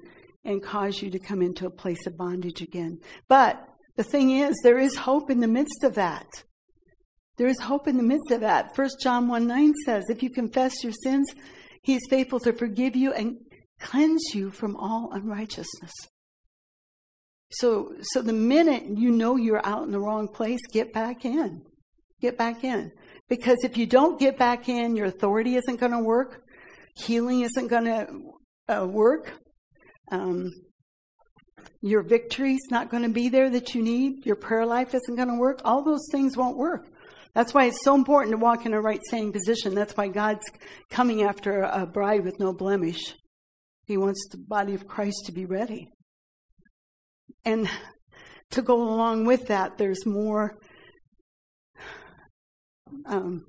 and 0.46 0.64
cause 0.64 1.02
you 1.02 1.10
to 1.12 1.20
come 1.20 1.42
into 1.42 1.66
a 1.66 1.72
place 1.72 2.08
of 2.08 2.18
bondage 2.18 2.62
again. 2.62 3.00
But 3.28 3.62
the 3.98 4.04
thing 4.04 4.32
is, 4.32 4.56
there 4.64 4.80
is 4.80 4.96
hope 4.96 5.30
in 5.30 5.42
the 5.42 5.48
midst 5.48 5.84
of 5.84 5.96
that. 5.96 6.28
There 7.38 7.48
is 7.48 7.60
hope 7.60 7.88
in 7.88 7.98
the 7.98 8.04
midst 8.04 8.32
of 8.32 8.42
that. 8.42 8.76
First 8.76 9.02
John 9.02 9.28
1 9.28 9.48
9 9.48 9.74
says, 9.86 10.06
If 10.10 10.24
you 10.24 10.30
confess 10.30 10.84
your 10.84 10.94
sins, 11.04 11.34
he 11.82 11.96
is 11.96 12.08
faithful 12.10 12.40
to 12.42 12.54
forgive 12.54 12.96
you 12.96 13.14
and 13.14 13.38
cleanse 13.80 14.34
you 14.34 14.52
from 14.52 14.76
all 14.76 15.10
unrighteousness. 15.12 15.92
So, 17.52 17.94
so 18.02 18.22
the 18.22 18.34
minute 18.34 18.84
you 18.96 19.12
know 19.12 19.36
you're 19.36 19.66
out 19.66 19.84
in 19.84 19.92
the 19.92 20.00
wrong 20.00 20.28
place, 20.28 20.60
get 20.72 20.94
back 20.94 21.26
in. 21.26 21.64
Get 22.22 22.38
back 22.38 22.64
in. 22.64 22.92
Because 23.32 23.60
if 23.64 23.78
you 23.78 23.86
don't 23.86 24.20
get 24.20 24.38
back 24.38 24.68
in, 24.68 24.98
your 24.98 25.06
authority 25.06 25.56
isn't 25.56 25.80
going 25.80 25.94
to 25.94 26.04
work. 26.04 26.44
Healing 26.98 27.44
isn't 27.44 27.70
going 27.70 27.86
to 27.86 28.08
uh, 28.68 28.86
work. 28.86 29.32
Um, 30.12 30.52
your 31.82 32.04
victory's 32.04 32.68
not 32.70 32.90
going 32.92 33.04
to 33.04 33.10
be 33.10 33.30
there 33.30 33.50
that 33.50 33.74
you 33.74 33.84
need. 33.84 34.26
Your 34.26 34.36
prayer 34.36 34.66
life 34.66 34.94
isn't 34.94 35.16
going 35.16 35.30
to 35.30 35.40
work. 35.40 35.62
All 35.64 35.82
those 35.82 36.06
things 36.12 36.36
won't 36.36 36.58
work. 36.58 36.90
That's 37.34 37.54
why 37.54 37.68
it's 37.68 37.86
so 37.86 37.96
important 37.96 38.34
to 38.34 38.38
walk 38.38 38.66
in 38.66 38.74
a 38.74 38.82
right 38.82 39.02
standing 39.02 39.32
position. 39.32 39.76
That's 39.76 39.96
why 39.96 40.10
God's 40.10 40.44
coming 40.90 41.24
after 41.24 41.62
a 41.62 41.86
bride 41.86 42.26
with 42.26 42.38
no 42.38 42.52
blemish. 42.52 43.16
He 43.86 43.96
wants 43.96 44.28
the 44.30 44.40
body 44.40 44.74
of 44.74 44.88
Christ 44.88 45.24
to 45.28 45.32
be 45.32 45.46
ready. 45.46 45.88
And 47.46 47.70
to 48.50 48.62
go 48.62 48.76
along 48.76 49.24
with 49.24 49.48
that, 49.48 49.78
there's 49.78 50.06
more. 50.06 50.58
Um, 53.06 53.46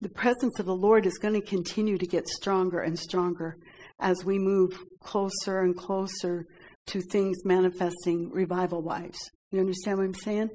the 0.00 0.08
presence 0.10 0.58
of 0.58 0.66
the 0.66 0.74
Lord 0.74 1.06
is 1.06 1.18
going 1.18 1.34
to 1.34 1.46
continue 1.46 1.98
to 1.98 2.06
get 2.06 2.28
stronger 2.28 2.80
and 2.80 2.98
stronger 2.98 3.56
as 4.00 4.24
we 4.24 4.38
move 4.38 4.78
closer 5.02 5.60
and 5.60 5.76
closer 5.76 6.44
to 6.88 7.00
things 7.00 7.36
manifesting 7.44 8.30
revival 8.30 8.82
wise. 8.82 9.18
You 9.50 9.60
understand 9.60 9.98
what 9.98 10.04
I'm 10.04 10.14
saying? 10.14 10.50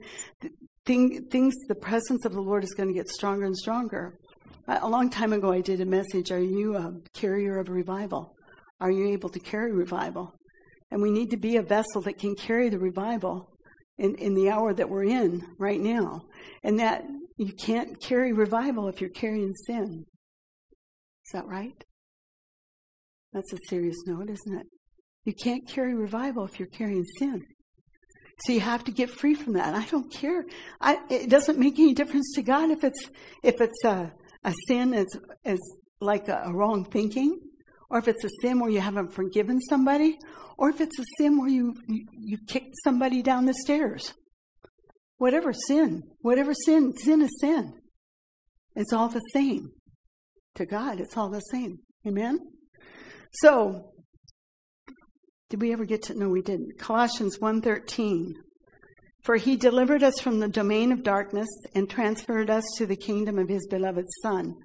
Thing, 0.86 1.26
things, 1.30 1.54
the 1.68 1.76
presence 1.76 2.26
of 2.26 2.34
the 2.34 2.42
Lord 2.42 2.64
is 2.64 2.74
going 2.74 2.90
to 2.90 2.96
get 2.96 3.10
stronger 3.10 3.46
and 3.46 3.58
stronger. 3.58 4.18
A 4.68 4.88
long 4.88 5.10
time 5.10 5.34
ago, 5.34 5.52
I 5.52 5.62
did 5.62 5.82
a 5.82 5.86
message 5.86 6.32
Are 6.32 6.40
you 6.40 6.76
a 6.76 6.94
carrier 7.14 7.58
of 7.60 7.70
revival? 7.70 8.36
Are 8.80 8.92
you 8.92 9.10
able 9.10 9.30
to 9.30 9.40
carry 9.40 9.72
revival? 9.72 10.34
And 10.92 11.02
we 11.02 11.12
need 11.12 11.32
to 11.32 11.38
be 11.38 11.58
a 11.58 11.62
vessel 11.62 12.02
that 12.04 12.20
can 12.20 12.36
carry 12.36 12.70
the 12.70 12.80
revival 12.80 13.50
in, 13.98 14.16
in 14.16 14.34
the 14.34 14.50
hour 14.50 14.74
that 14.74 14.90
we're 14.90 15.06
in 15.06 15.42
right 15.58 15.80
now. 15.80 16.22
And 16.64 16.80
that 16.80 17.04
you 17.42 17.54
can't 17.54 18.00
carry 18.00 18.34
revival 18.34 18.88
if 18.88 19.02
you're 19.02 19.10
carrying 19.10 19.54
sin. 19.66 20.06
Is 21.26 21.32
that 21.34 21.48
right? 21.48 21.84
That's 23.34 23.52
a 23.52 23.58
serious 23.68 23.98
note, 24.06 24.30
isn't 24.30 24.60
it? 24.60 24.68
You 25.26 25.34
can't 25.34 25.68
carry 25.68 25.96
revival 25.96 26.46
if 26.46 26.60
you're 26.60 26.68
carrying 26.68 27.04
sin. 27.18 27.44
So 28.46 28.54
you 28.54 28.60
have 28.60 28.84
to 28.84 28.92
get 28.92 29.10
free 29.10 29.34
from 29.34 29.54
that. 29.54 29.74
I 29.74 29.86
don't 29.86 30.12
care. 30.12 30.46
I, 30.80 31.00
it 31.10 31.32
doesn't 31.32 31.58
make 31.58 31.80
any 31.80 31.96
difference 31.96 32.32
to 32.36 32.44
God 32.44 32.70
if 32.70 32.84
it's 32.84 33.10
if 33.42 33.60
it's 33.60 33.86
a, 33.86 34.12
a 34.44 34.54
sin 34.68 34.94
as 34.94 35.08
as 35.44 35.60
like 36.00 36.28
a, 36.28 36.44
a 36.46 36.54
wrong 36.54 36.86
thinking, 36.86 37.40
or 37.90 37.98
if 37.98 38.08
it's 38.08 38.24
a 38.24 38.30
sin 38.42 38.60
where 38.60 38.70
you 38.70 38.82
haven't 38.82 39.14
forgiven 39.14 39.60
somebody, 39.62 40.20
or 40.60 40.70
if 40.70 40.80
it's 40.80 41.00
a 41.00 41.04
sin 41.18 41.40
where 41.40 41.50
you, 41.50 41.74
you, 41.88 42.06
you 42.20 42.38
kicked 42.48 42.76
somebody 42.84 43.24
down 43.24 43.46
the 43.46 43.54
stairs. 43.54 44.14
Whatever 45.22 45.54
sin, 45.54 46.02
whatever 46.22 46.52
sin, 46.66 46.98
sin 46.98 47.22
is 47.22 47.30
sin. 47.40 47.74
It's 48.76 48.92
all 48.92 49.08
the 49.08 49.22
same. 49.34 49.70
To 50.56 50.66
God, 50.66 51.00
it's 51.00 51.16
all 51.16 51.30
the 51.30 51.42
same. 51.52 51.78
Amen? 52.08 52.40
So, 53.34 53.92
did 55.52 55.62
we 55.62 55.74
ever 55.74 55.86
get 55.86 56.02
to 56.06 56.16
no 56.16 56.28
we 56.28 56.42
didn't. 56.42 56.80
Colossians 56.80 57.38
1:13. 57.38 58.34
For 59.22 59.36
he 59.36 59.58
delivered 59.58 60.02
us 60.02 60.20
from 60.20 60.40
the 60.40 60.48
domain 60.48 60.92
of 60.92 61.04
darkness 61.04 61.50
and 61.76 61.88
transferred 61.88 62.50
us 62.50 62.64
to 62.78 62.88
the 62.88 62.96
kingdom 62.96 63.38
of 63.38 63.48
his 63.48 63.68
beloved 63.68 64.08
son. 64.24 64.56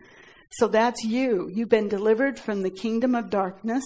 So 0.52 0.68
that's 0.68 1.04
you. 1.04 1.50
You've 1.52 1.68
been 1.68 1.88
delivered 1.88 2.40
from 2.40 2.62
the 2.62 2.70
kingdom 2.70 3.14
of 3.14 3.28
darkness 3.28 3.84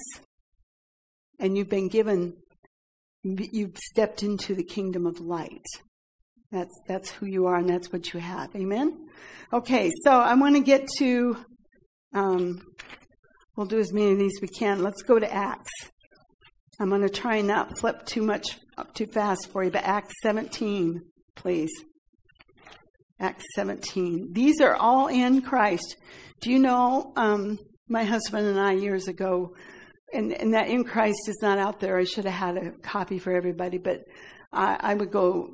and 1.40 1.58
you've 1.58 1.68
been 1.68 1.88
given, 1.88 2.36
you've 3.24 3.76
stepped 3.76 4.22
into 4.22 4.54
the 4.54 4.62
kingdom 4.62 5.04
of 5.04 5.18
light. 5.18 5.66
That's, 6.52 6.80
that's 6.88 7.10
who 7.10 7.26
you 7.26 7.46
are 7.46 7.56
and 7.56 7.68
that's 7.68 7.92
what 7.92 8.12
you 8.12 8.20
have. 8.20 8.54
Amen? 8.56 9.08
Okay, 9.52 9.90
so 10.04 10.10
I 10.10 10.34
want 10.34 10.56
to 10.56 10.62
get 10.62 10.88
to, 10.98 11.36
um, 12.12 12.60
we'll 13.56 13.66
do 13.66 13.78
as 13.78 13.92
many 13.92 14.12
of 14.12 14.18
these 14.18 14.40
we 14.42 14.48
can. 14.48 14.82
Let's 14.82 15.02
go 15.02 15.18
to 15.18 15.32
Acts. 15.32 15.72
I'm 16.80 16.88
going 16.88 17.02
to 17.02 17.08
try 17.08 17.36
and 17.36 17.48
not 17.48 17.78
flip 17.78 18.06
too 18.06 18.22
much 18.22 18.58
up 18.78 18.94
too 18.94 19.06
fast 19.06 19.48
for 19.52 19.62
you, 19.62 19.70
but 19.70 19.84
Acts 19.84 20.14
17, 20.22 21.02
please. 21.36 21.70
Acts 23.20 23.44
17. 23.54 24.32
These 24.32 24.60
are 24.60 24.74
all 24.74 25.08
in 25.08 25.42
Christ. 25.42 25.96
Do 26.40 26.50
you 26.50 26.58
know, 26.58 27.12
um, 27.16 27.58
my 27.88 28.04
husband 28.04 28.46
and 28.46 28.58
I 28.58 28.72
years 28.72 29.08
ago 29.08 29.54
and, 30.12 30.32
and 30.32 30.54
that 30.54 30.68
in 30.68 30.84
Christ 30.84 31.28
is 31.28 31.38
not 31.42 31.58
out 31.58 31.80
there. 31.80 31.98
I 31.98 32.04
should 32.04 32.24
have 32.24 32.34
had 32.34 32.56
a 32.56 32.70
copy 32.82 33.18
for 33.18 33.32
everybody, 33.32 33.78
but 33.78 34.00
I, 34.52 34.76
I 34.80 34.94
would 34.94 35.10
go 35.10 35.50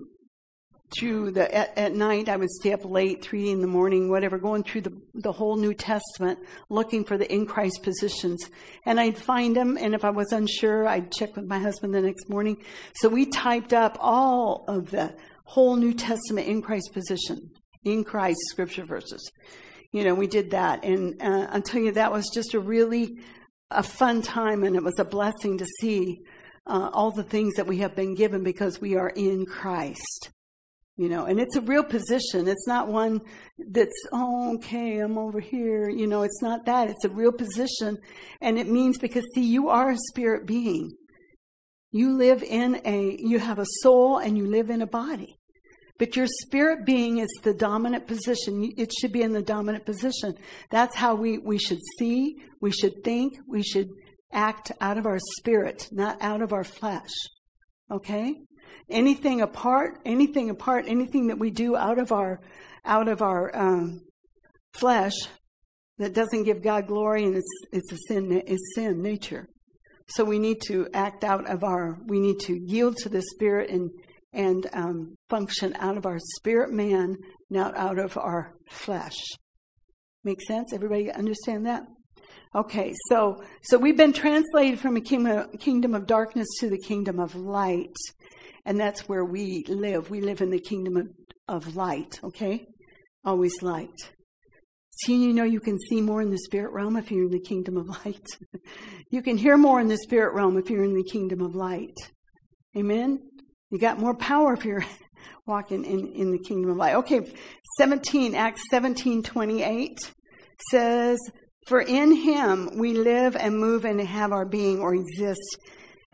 through 0.90 1.32
the 1.32 1.52
at, 1.54 1.76
at, 1.76 1.94
night. 1.94 2.28
I 2.28 2.36
would 2.36 2.50
stay 2.50 2.72
up 2.72 2.84
late, 2.84 3.22
three 3.22 3.50
in 3.50 3.60
the 3.60 3.66
morning, 3.66 4.10
whatever, 4.10 4.38
going 4.38 4.62
through 4.62 4.82
the 4.82 4.92
the 5.14 5.32
whole 5.32 5.56
New 5.56 5.74
Testament, 5.74 6.38
looking 6.68 7.04
for 7.04 7.18
the 7.18 7.32
in 7.32 7.46
Christ 7.46 7.82
positions, 7.82 8.48
and 8.84 9.00
I'd 9.00 9.18
find 9.18 9.56
them. 9.56 9.76
And 9.80 9.94
if 9.94 10.04
I 10.04 10.10
was 10.10 10.32
unsure, 10.32 10.86
I'd 10.86 11.12
check 11.12 11.36
with 11.36 11.46
my 11.46 11.58
husband 11.58 11.94
the 11.94 12.00
next 12.00 12.28
morning. 12.28 12.62
So 12.94 13.08
we 13.08 13.26
typed 13.26 13.72
up 13.72 13.96
all 14.00 14.64
of 14.68 14.90
the 14.90 15.14
whole 15.44 15.76
New 15.76 15.94
Testament 15.94 16.48
in 16.48 16.62
Christ 16.62 16.90
position, 16.92 17.50
in 17.84 18.04
Christ 18.04 18.38
scripture 18.50 18.84
verses. 18.84 19.30
You 19.92 20.04
know, 20.04 20.14
we 20.14 20.26
did 20.26 20.50
that, 20.50 20.84
and 20.84 21.20
uh, 21.22 21.48
I'll 21.50 21.62
tell 21.62 21.80
you 21.80 21.92
that 21.92 22.12
was 22.12 22.30
just 22.32 22.54
a 22.54 22.60
really 22.60 23.18
a 23.70 23.82
fun 23.82 24.22
time 24.22 24.62
and 24.62 24.76
it 24.76 24.82
was 24.82 24.98
a 24.98 25.04
blessing 25.04 25.58
to 25.58 25.66
see 25.80 26.20
uh, 26.66 26.90
all 26.92 27.10
the 27.10 27.22
things 27.22 27.54
that 27.54 27.66
we 27.66 27.78
have 27.78 27.94
been 27.94 28.14
given 28.14 28.42
because 28.42 28.80
we 28.80 28.96
are 28.96 29.10
in 29.10 29.46
Christ. 29.46 30.30
You 30.98 31.10
know, 31.10 31.26
and 31.26 31.38
it's 31.38 31.56
a 31.56 31.60
real 31.60 31.84
position. 31.84 32.48
It's 32.48 32.66
not 32.66 32.88
one 32.88 33.20
that's, 33.58 34.06
oh, 34.12 34.54
okay, 34.54 34.98
I'm 34.98 35.18
over 35.18 35.40
here. 35.40 35.90
You 35.90 36.06
know, 36.06 36.22
it's 36.22 36.40
not 36.40 36.64
that. 36.64 36.88
It's 36.88 37.04
a 37.04 37.10
real 37.10 37.32
position. 37.32 37.98
And 38.40 38.58
it 38.58 38.66
means 38.66 38.96
because, 38.96 39.24
see, 39.34 39.44
you 39.44 39.68
are 39.68 39.90
a 39.90 39.96
spirit 40.08 40.46
being. 40.46 40.92
You 41.90 42.16
live 42.16 42.42
in 42.42 42.80
a, 42.86 43.16
you 43.18 43.38
have 43.38 43.58
a 43.58 43.66
soul 43.82 44.18
and 44.18 44.38
you 44.38 44.46
live 44.46 44.70
in 44.70 44.80
a 44.80 44.86
body. 44.86 45.36
But 45.98 46.16
your 46.16 46.26
spirit 46.26 46.84
being 46.84 47.18
is 47.18 47.28
the 47.42 47.54
dominant 47.54 48.06
position. 48.06 48.70
It 48.76 48.92
should 48.92 49.12
be 49.12 49.22
in 49.22 49.32
the 49.32 49.42
dominant 49.42 49.86
position. 49.86 50.34
That's 50.70 50.94
how 50.94 51.14
we, 51.14 51.38
we 51.38 51.58
should 51.58 51.80
see, 51.98 52.36
we 52.60 52.70
should 52.70 53.02
think, 53.04 53.38
we 53.46 53.62
should 53.62 53.88
act 54.32 54.72
out 54.80 54.98
of 54.98 55.06
our 55.06 55.18
spirit, 55.38 55.88
not 55.92 56.20
out 56.20 56.42
of 56.42 56.52
our 56.52 56.64
flesh. 56.64 57.12
Okay? 57.90 58.34
Anything 58.88 59.40
apart, 59.40 59.98
anything 60.04 60.50
apart, 60.50 60.84
anything 60.86 61.28
that 61.28 61.38
we 61.38 61.50
do 61.50 61.76
out 61.76 61.98
of 61.98 62.12
our, 62.12 62.40
out 62.84 63.08
of 63.08 63.22
our 63.22 63.54
um, 63.56 64.02
flesh 64.72 65.14
that 65.98 66.14
doesn't 66.14 66.44
give 66.44 66.62
God 66.62 66.86
glory 66.86 67.24
and 67.24 67.36
it's, 67.36 67.64
it's 67.72 67.92
a 67.92 67.96
sin, 68.08 68.30
is 68.46 68.74
sin 68.74 69.02
nature. 69.02 69.48
So 70.08 70.24
we 70.24 70.38
need 70.38 70.60
to 70.68 70.88
act 70.94 71.24
out 71.24 71.48
of 71.50 71.64
our, 71.64 71.98
we 72.06 72.20
need 72.20 72.38
to 72.40 72.54
yield 72.54 72.96
to 72.98 73.08
the 73.08 73.22
Spirit 73.22 73.70
and, 73.70 73.90
and 74.32 74.66
um, 74.72 75.16
function 75.28 75.74
out 75.78 75.96
of 75.96 76.06
our 76.06 76.18
spirit 76.36 76.70
man, 76.70 77.16
not 77.50 77.76
out 77.76 77.98
of 77.98 78.16
our 78.16 78.54
flesh. 78.70 79.16
Make 80.22 80.42
sense? 80.42 80.72
Everybody 80.72 81.10
understand 81.10 81.66
that? 81.66 81.84
Okay, 82.54 82.94
so 83.08 83.42
so 83.62 83.76
we've 83.76 83.96
been 83.96 84.12
translated 84.12 84.80
from 84.80 84.96
a 84.96 85.00
kingdom, 85.00 85.50
kingdom 85.58 85.94
of 85.94 86.06
darkness 86.06 86.46
to 86.60 86.70
the 86.70 86.78
kingdom 86.78 87.20
of 87.20 87.34
light, 87.34 87.94
and 88.66 88.78
that's 88.78 89.08
where 89.08 89.24
we 89.24 89.64
live. 89.68 90.10
We 90.10 90.20
live 90.20 90.42
in 90.42 90.50
the 90.50 90.58
kingdom 90.58 90.96
of, 90.96 91.08
of 91.48 91.76
light. 91.76 92.20
Okay, 92.22 92.66
always 93.24 93.62
light. 93.62 94.10
See, 95.04 95.22
you 95.22 95.32
know 95.32 95.44
you 95.44 95.60
can 95.60 95.78
see 95.78 96.00
more 96.00 96.20
in 96.20 96.30
the 96.30 96.38
spirit 96.38 96.72
realm 96.72 96.96
if 96.96 97.10
you're 97.10 97.24
in 97.24 97.30
the 97.30 97.40
kingdom 97.40 97.76
of 97.76 97.88
light. 97.88 98.26
you 99.10 99.22
can 99.22 99.36
hear 99.36 99.56
more 99.56 99.80
in 99.80 99.88
the 99.88 99.98
spirit 99.98 100.34
realm 100.34 100.58
if 100.58 100.68
you're 100.68 100.84
in 100.84 100.94
the 100.94 101.04
kingdom 101.04 101.40
of 101.42 101.54
light. 101.54 101.96
Amen? 102.76 103.20
You 103.70 103.78
got 103.78 103.98
more 103.98 104.14
power 104.14 104.54
if 104.54 104.64
you're 104.64 104.84
walking 105.46 105.84
in, 105.84 106.08
in 106.14 106.32
the 106.32 106.38
kingdom 106.38 106.70
of 106.72 106.76
light. 106.76 106.96
Okay, 106.96 107.20
17, 107.78 108.34
Acts 108.34 108.62
17, 108.70 109.22
28 109.22 109.98
says, 110.70 111.18
For 111.66 111.80
in 111.80 112.12
him 112.12 112.70
we 112.78 112.94
live 112.94 113.36
and 113.36 113.58
move 113.58 113.84
and 113.84 114.00
have 114.00 114.32
our 114.32 114.46
being 114.46 114.80
or 114.80 114.94
exist, 114.94 115.58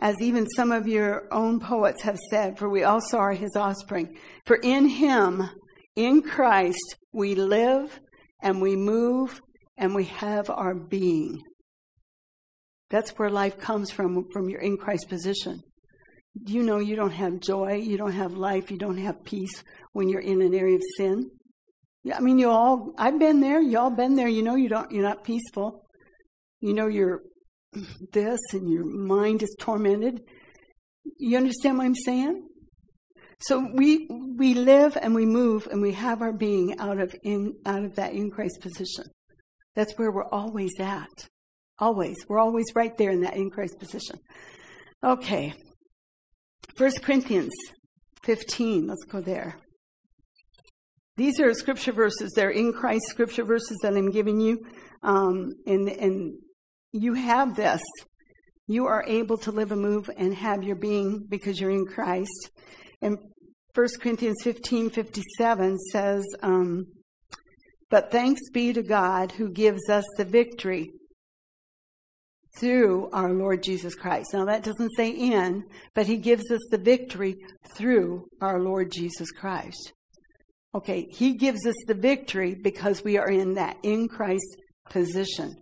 as 0.03 0.21
even 0.21 0.49
some 0.49 0.73
of 0.73 0.88
your 0.88 1.33
own 1.33 1.61
poets 1.61 2.03
have 2.03 2.19
said, 2.29 2.59
for 2.59 2.69
we 2.69 2.83
also 2.83 3.19
are 3.19 3.33
his 3.33 3.55
offspring. 3.55 4.19
For 4.45 4.57
in 4.57 4.88
him, 4.88 5.49
in 5.95 6.23
Christ, 6.23 6.97
we 7.12 7.37
live 7.37 8.01
and 8.43 8.61
we 8.61 8.75
move 8.75 9.41
and 9.79 9.95
we 9.95 10.05
have 10.07 10.51
our 10.51 10.75
being. 10.75 11.41
That's 12.91 13.12
where 13.12 13.31
life 13.31 13.59
comes 13.59 13.93
from, 13.93 14.25
from 14.33 14.49
your 14.49 14.61
in 14.61 14.77
Christ 14.77 15.09
position. 15.09 15.61
You 16.47 16.65
know 16.65 16.81
you 16.81 16.97
don't 16.97 17.12
have 17.12 17.38
joy, 17.38 17.75
you 17.75 17.97
don't 17.97 18.12
have 18.12 18.33
life, 18.33 18.73
you 18.73 18.79
don't 18.79 18.99
have 18.99 19.23
peace 19.23 19.62
when 19.93 20.09
you're 20.09 20.21
in 20.21 20.43
an 20.43 20.53
area 20.53 20.77
of 20.77 20.83
sin? 20.97 21.31
I 22.12 22.19
mean, 22.19 22.41
you 22.41 22.51
all, 22.51 22.93
I've 22.99 23.21
been 23.21 23.41
there, 23.41 23.62
you 23.62 23.79
all 23.79 23.91
been 23.91 24.17
there, 24.17 24.29
you 24.29 24.43
know 24.43 24.57
you 24.57 24.69
don't, 24.69 24.91
you're 24.91 25.05
not 25.05 25.23
peaceful. 25.23 25.85
You 26.61 26.75
know 26.75 26.88
you're 26.88 27.23
this 28.12 28.40
and 28.52 28.70
your 28.70 28.85
mind 28.85 29.42
is 29.42 29.54
tormented. 29.58 30.20
You 31.18 31.37
understand 31.37 31.78
what 31.78 31.85
I'm 31.85 31.94
saying? 31.94 32.48
So 33.40 33.68
we 33.74 34.06
we 34.37 34.54
live 34.54 34.96
and 35.00 35.14
we 35.14 35.26
move 35.26 35.66
and 35.70 35.82
we 35.82 35.92
have 35.92 36.22
our 36.22 36.32
being 36.32 36.78
out 36.78 37.00
of 37.00 37.14
in 37.24 37.54
out 37.66 37.85
of 37.85 37.96
that 37.96 38.12
in 38.12 38.30
Christ 38.30 38.61
position. 38.61 39.04
That's 39.74 39.94
where 39.98 40.12
we're 40.12 40.28
always 40.28 40.72
at. 40.78 41.28
Always. 41.78 42.16
We're 42.28 42.38
always 42.38 42.66
right 42.74 42.96
there 42.96 43.11
in 43.11 43.22
that 43.22 43.37
in 43.37 43.50
Christ 43.50 43.78
position. 43.80 44.16
Okay. 45.02 45.54
First 46.76 47.02
Corinthians 47.02 47.52
15. 48.22 48.87
Let's 48.87 49.04
go 49.04 49.20
there. 49.20 49.56
These 51.16 51.40
are 51.40 51.52
scripture 51.54 51.92
verses. 51.92 52.32
They're 52.35 52.50
in 52.50 52.72
Christ 52.72 53.06
scripture 53.08 53.44
verses 53.44 53.78
that 53.82 53.94
I'm 53.94 54.11
giving 54.11 54.40
you. 54.40 54.64
Um, 55.02 55.52
and, 55.66 55.88
and 55.88 56.38
you 56.92 57.14
have 57.14 57.57
this. 57.57 57.81
You 58.66 58.87
are 58.87 59.05
able 59.07 59.38
to 59.38 59.52
live 59.52 59.72
and 59.72 59.83
move 59.83 60.09
and 60.16 60.35
have 60.35 60.62
your 60.62 60.76
being 60.76 61.26
because 61.28 61.61
you're 61.61 61.70
in 61.70 61.87
Christ. 61.87 62.50
And 63.00 63.18
1 63.74 63.88
Corinthians 64.00 64.42
15 64.42 64.90
57 64.90 65.78
says, 65.90 66.24
um, 66.42 66.85
But 67.90 68.11
thanks 68.11 68.42
be 68.52 68.72
to 68.72 68.83
God 68.83 69.33
who 69.33 69.50
gives 69.50 69.88
us 69.88 70.05
the 70.16 70.24
victory 70.24 70.90
through 72.59 73.09
our 73.12 73.33
Lord 73.33 73.62
Jesus 73.62 73.94
Christ. 73.94 74.35
Now 74.35 74.44
that 74.44 74.62
doesn't 74.62 74.94
say 74.96 75.11
in, 75.11 75.64
but 75.94 76.07
he 76.07 76.18
gives 76.18 76.50
us 76.50 76.61
the 76.70 76.78
victory 76.78 77.37
through 77.76 78.26
our 78.40 78.61
Lord 78.61 78.92
Jesus 78.92 79.31
Christ. 79.31 79.92
Okay, 80.74 81.07
he 81.11 81.35
gives 81.35 81.66
us 81.66 81.74
the 81.87 81.94
victory 81.94 82.55
because 82.55 83.02
we 83.05 83.18
are 83.18 83.31
in 83.31 83.55
that 83.55 83.76
in 83.83 84.09
Christ 84.09 84.57
position. 84.90 85.55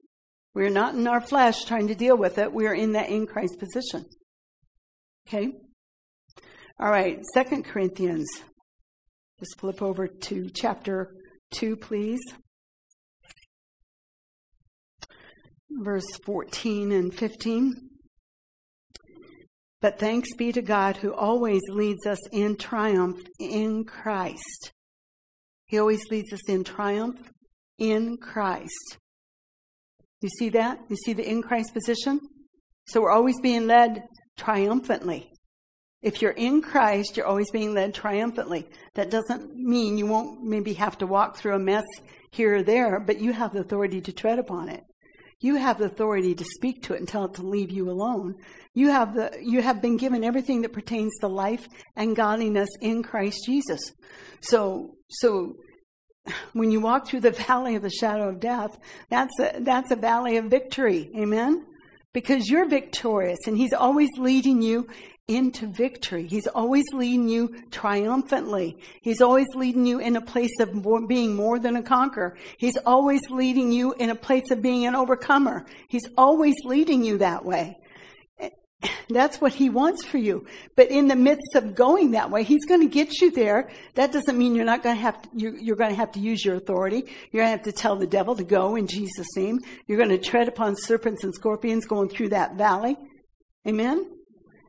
We're 0.55 0.71
not 0.71 0.95
in 0.95 1.07
our 1.07 1.21
flesh 1.21 1.65
trying 1.65 1.89
to 1.89 1.95
deal 1.95 2.17
with 2.17 2.39
it. 2.39 2.53
We're 2.53 2.75
in 2.75 2.93
that 2.93 3.09
in 3.09 3.27
Christ 3.27 3.59
position. 3.59 4.05
Okay? 5.29 5.53
All 6.79 6.91
right, 6.91 7.21
Second 7.35 7.65
Corinthians. 7.65 8.29
Just 9.39 9.59
flip 9.59 9.81
over 9.81 10.09
to 10.09 10.51
chapter 10.51 11.15
2, 11.53 11.77
please. 11.77 12.21
Verse 15.71 16.07
14 16.25 16.91
and 16.91 17.15
15. 17.15 17.91
But 19.81 19.99
thanks 19.99 20.35
be 20.35 20.53
to 20.53 20.63
God 20.63 20.99
who 20.99 21.15
always 21.15 21.63
leads 21.71 22.07
us 22.07 22.19
in 22.33 22.57
triumph 22.57 23.21
in 23.39 23.85
Christ. 23.85 24.73
He 25.67 25.79
always 25.79 26.03
leads 26.11 26.33
us 26.33 26.49
in 26.49 26.65
triumph 26.65 27.31
in 27.79 28.19
Christ. 28.19 28.99
You 30.21 30.29
see 30.29 30.51
that? 30.51 30.81
You 30.89 30.97
see 30.97 31.13
the 31.13 31.29
in 31.29 31.43
Christ 31.43 31.73
position? 31.73 32.21
So 32.87 33.01
we're 33.01 33.13
always 33.13 33.41
being 33.41 33.67
led 33.67 34.03
triumphantly. 34.37 35.31
If 36.03 36.23
you're 36.23 36.33
in 36.33 36.63
Christ, 36.63 37.17
you're 37.17 37.27
always 37.27 37.51
being 37.51 37.75
led 37.75 37.95
triumphantly. 37.95 38.67
That 38.95 39.11
doesn't 39.11 39.55
mean 39.55 39.99
you 39.99 40.07
won't 40.07 40.43
maybe 40.43 40.73
have 40.75 40.97
to 40.99 41.07
walk 41.07 41.37
through 41.37 41.55
a 41.55 41.59
mess 41.59 41.85
here 42.33 42.57
or 42.57 42.63
there, 42.63 43.01
but 43.01 43.21
you 43.21 43.33
have 43.33 43.53
the 43.53 43.61
authority 43.61 44.01
to 44.03 44.13
tread 44.13 44.39
upon 44.39 44.69
it. 44.69 44.83
You 45.41 45.57
have 45.57 45.79
the 45.79 45.87
authority 45.87 46.35
to 46.35 46.45
speak 46.45 46.83
to 46.85 46.95
it 46.95 47.01
and 47.01 47.09
tell 47.09 47.25
it 47.25 47.35
to 47.35 47.43
leave 47.43 47.71
you 47.71 47.91
alone. 47.91 48.35
You 48.75 48.91
have 48.91 49.15
the, 49.15 49.39
you 49.43 49.63
have 49.63 49.81
been 49.81 49.97
given 49.97 50.23
everything 50.23 50.63
that 50.63 50.73
pertains 50.73 51.13
to 51.21 51.29
life 51.29 51.67
and 51.97 52.15
godliness 52.15 52.69
in 52.81 53.03
Christ 53.03 53.39
Jesus. 53.47 53.81
So, 54.43 54.97
so 55.09 55.55
when 56.53 56.71
you 56.71 56.81
walk 56.81 57.07
through 57.07 57.21
the 57.21 57.31
valley 57.49 57.77
of 57.77 57.83
the 57.83 57.91
shadow 57.91 58.29
of 58.29 58.41
death, 58.41 58.79
that's 59.09 59.39
a, 59.41 59.61
that's 59.61 59.91
a 59.91 59.97
valley 59.97 60.37
of 60.37 60.47
victory. 60.47 61.11
Amen? 61.17 61.67
Because 62.13 62.49
you're 62.49 62.69
victorious 62.69 63.39
and 63.47 63.57
he's 63.57 63.73
always 63.73 64.09
leading 64.19 64.63
you 64.63 64.89
into 65.31 65.69
victory. 65.69 66.27
He's 66.27 66.49
always 66.49 66.85
leading 66.93 67.29
you 67.29 67.55
triumphantly. 67.71 68.79
He's 69.01 69.21
always 69.23 69.47
leading 69.55 69.87
you 69.87 70.01
in 70.01 70.17
a 70.17 70.21
place 70.21 70.59
of 70.59 70.75
more, 70.75 71.07
being 71.07 71.37
more 71.37 71.61
than 71.61 71.77
a 71.77 71.83
conqueror. 71.83 72.37
He's 72.59 72.77
always 72.85 73.21
leading 73.31 73.71
you 73.71 73.93
in 73.93 74.11
a 74.11 74.17
place 74.17 74.51
of 74.51 74.61
being 74.61 74.87
an 74.87 74.97
overcomer. 74.97 75.67
He's 75.87 76.09
always 76.19 76.57
leading 76.65 77.05
you 77.05 77.19
that 77.19 77.45
way. 77.45 77.79
That's 79.09 79.41
what 79.41 79.53
he 79.53 79.69
wants 79.69 80.05
for 80.05 80.19
you. 80.19 80.47
But 80.77 80.91
in 80.91 81.09
the 81.09 81.17
midst 81.17 81.55
of 81.55 81.75
going 81.75 82.13
that 82.13 82.31
way, 82.31 82.43
he's 82.45 82.65
going 82.67 82.81
to 82.81 82.87
get 82.87 83.21
you 83.21 83.31
there. 83.31 83.71
That 83.95 84.13
doesn't 84.13 84.39
mean 84.39 84.55
you're 84.55 84.65
not 84.65 84.83
going 84.83 84.97
to 84.97 85.03
have 85.03 85.21
to, 85.23 85.29
you're 85.35 85.77
going 85.77 85.91
to 85.91 85.97
have 85.97 86.13
to 86.13 86.21
use 86.21 86.45
your 86.45 86.57
authority. 86.57 87.05
You're 87.31 87.43
going 87.45 87.53
to 87.53 87.57
have 87.59 87.65
to 87.65 87.73
tell 87.73 87.97
the 87.97 88.07
devil 88.07 88.37
to 88.37 88.45
go 88.45 88.77
in 88.77 88.87
Jesus' 88.87 89.37
name. 89.37 89.59
You're 89.87 89.99
going 89.99 90.11
to 90.11 90.19
tread 90.19 90.49
upon 90.49 90.77
serpents 90.77 91.25
and 91.25 91.35
scorpions 91.35 91.87
going 91.87 92.09
through 92.09 92.31
that 92.31 92.57
valley. 92.57 92.97
Amen? 93.69 94.07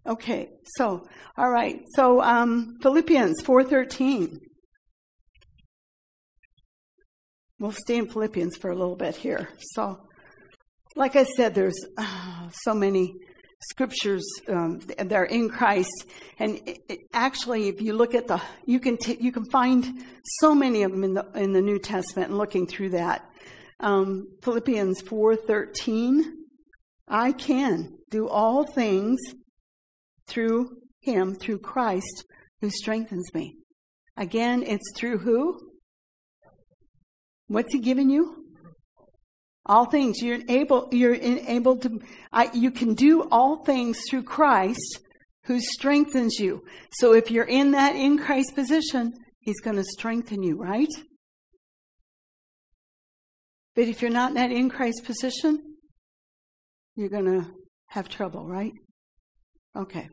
Okay, 0.04 0.50
so 0.78 1.08
all 1.38 1.50
right, 1.52 1.80
so 1.96 2.22
um, 2.22 2.80
Philippians 2.82 3.44
four 3.44 3.64
thirteen. 3.64 4.40
We'll 7.60 7.72
stay 7.72 7.98
in 7.98 8.10
Philippians 8.10 8.58
for 8.58 8.72
a 8.72 8.76
little 8.76 8.96
bit 8.96 9.16
here. 9.16 9.50
So, 9.60 10.00
like 10.96 11.16
I 11.16 11.24
said, 11.24 11.54
there's 11.54 11.80
uh, 12.00 12.50
so 12.64 12.74
many 12.74 13.14
scriptures 13.70 14.24
um, 14.48 14.80
that 14.98 15.14
are 15.14 15.26
in 15.26 15.50
Christ, 15.50 16.08
and 16.40 16.58
it, 16.66 16.80
it, 16.90 17.00
actually, 17.14 17.68
if 17.68 17.82
you 17.82 17.94
look 17.94 18.16
at 18.16 18.28
the, 18.28 18.42
you 18.66 18.80
can 18.80 18.98
t- 18.98 19.18
you 19.20 19.32
can 19.32 19.46
find 19.52 20.04
so 20.40 20.56
many 20.56 20.84
of 20.84 20.92
them 20.92 21.04
in 21.04 21.14
the 21.14 21.26
in 21.36 21.54
the 21.54 21.62
New 21.62 21.80
Testament. 21.80 22.30
And 22.30 22.38
looking 22.38 22.66
through 22.68 22.90
that, 22.90 23.24
um, 23.80 24.28
Philippians 24.42 25.02
four 25.02 25.36
thirteen 25.36 26.38
I 27.08 27.34
can 27.34 27.98
do 28.10 28.28
all 28.30 28.64
things 28.64 29.20
through 30.28 30.78
him, 31.02 31.36
through 31.36 31.60
Christ 31.60 32.26
who 32.62 32.70
strengthens 32.70 33.34
me. 33.34 33.58
Again, 34.18 34.64
it's 34.64 34.92
through 34.96 35.20
who? 35.20 35.60
What's 37.48 37.74
he 37.74 37.80
given 37.80 38.10
you? 38.10 38.41
All 39.66 39.86
things. 39.86 40.22
You're 40.22 40.40
able, 40.48 40.90
you're 40.92 41.16
able 41.16 41.78
to, 41.78 42.00
I, 42.32 42.50
you 42.54 42.72
can 42.72 42.94
do 42.94 43.28
all 43.32 43.64
things 43.64 44.02
through 44.10 44.24
Christ 44.24 45.00
who 45.46 45.60
strengthens 45.60 46.40
you. 46.40 46.64
So 46.94 47.14
if 47.14 47.32
you're 47.32 47.46
in 47.46 47.72
that 47.72 47.96
in 47.96 48.18
Christ 48.18 48.56
position, 48.56 49.14
he's 49.40 49.60
going 49.62 49.76
to 49.76 49.84
strengthen 49.84 50.44
you, 50.44 50.58
right? 50.58 50.88
But 53.76 53.88
if 53.88 54.02
you're 54.02 54.12
not 54.12 54.30
in 54.30 54.36
that 54.36 54.52
in 54.52 54.70
Christ 54.70 55.04
position, 55.06 55.60
you're 56.96 57.10
going 57.10 57.26
to 57.26 57.48
have 57.88 58.10
trouble, 58.10 58.46
right? 58.48 58.74
Okay. 59.76 60.10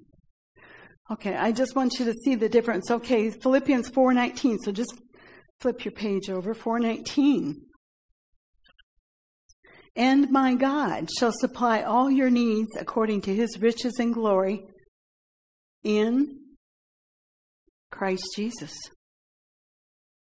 Okay, 1.10 1.34
I 1.34 1.52
just 1.52 1.74
want 1.74 1.98
you 1.98 2.04
to 2.04 2.12
see 2.12 2.34
the 2.34 2.48
difference. 2.48 2.90
Okay, 2.90 3.30
Philippians 3.30 3.90
4:19. 3.90 4.58
So 4.62 4.72
just 4.72 4.94
flip 5.60 5.84
your 5.84 5.92
page 5.92 6.28
over 6.28 6.54
419. 6.54 7.62
And 9.98 10.30
my 10.30 10.54
God 10.54 11.08
shall 11.18 11.32
supply 11.32 11.82
all 11.82 12.08
your 12.08 12.30
needs 12.30 12.70
according 12.78 13.22
to 13.22 13.34
his 13.34 13.58
riches 13.60 13.94
and 13.98 14.14
glory 14.14 14.62
in 15.82 16.38
Christ 17.90 18.22
Jesus. 18.36 18.72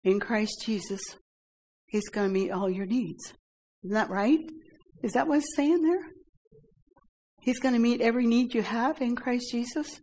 In 0.03 0.19
Christ 0.19 0.65
Jesus, 0.67 1.01
he's 1.87 2.09
going 2.09 2.27
to 2.27 2.33
meet 2.33 2.51
all 2.51 2.69
your 2.69 2.87
needs. 2.87 3.35
Isn't 3.85 3.95
that 3.95 4.11
right? 4.11 4.41
Is 5.05 5.13
that 5.13 5.29
what 5.29 5.39
it's 5.39 5.55
saying 5.55 5.83
there? 5.83 6.11
He's 7.41 7.61
going 7.61 7.75
to 7.75 7.81
meet 7.81 8.01
every 8.01 8.27
need 8.27 8.55
you 8.55 8.63
have 8.63 9.01
in 9.01 9.15
Christ 9.15 9.47
Jesus. 9.53 10.01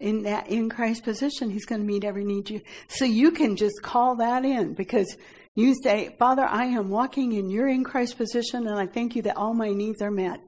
In 0.00 0.22
that 0.22 0.48
in 0.48 0.68
Christ 0.68 1.04
position, 1.04 1.48
He's 1.48 1.64
going 1.64 1.80
to 1.80 1.86
meet 1.86 2.04
every 2.04 2.24
need 2.24 2.50
you. 2.50 2.60
So 2.88 3.06
you 3.06 3.30
can 3.30 3.56
just 3.56 3.82
call 3.82 4.16
that 4.16 4.44
in 4.44 4.74
because 4.74 5.16
you 5.56 5.74
say, 5.82 6.14
Father, 6.18 6.44
I 6.44 6.66
am 6.66 6.90
walking 6.90 7.32
in 7.32 7.48
your 7.48 7.66
in 7.66 7.82
Christ 7.82 8.18
position 8.18 8.66
and 8.66 8.78
I 8.78 8.86
thank 8.86 9.16
you 9.16 9.22
that 9.22 9.38
all 9.38 9.54
my 9.54 9.72
needs 9.72 10.02
are 10.02 10.10
met. 10.10 10.38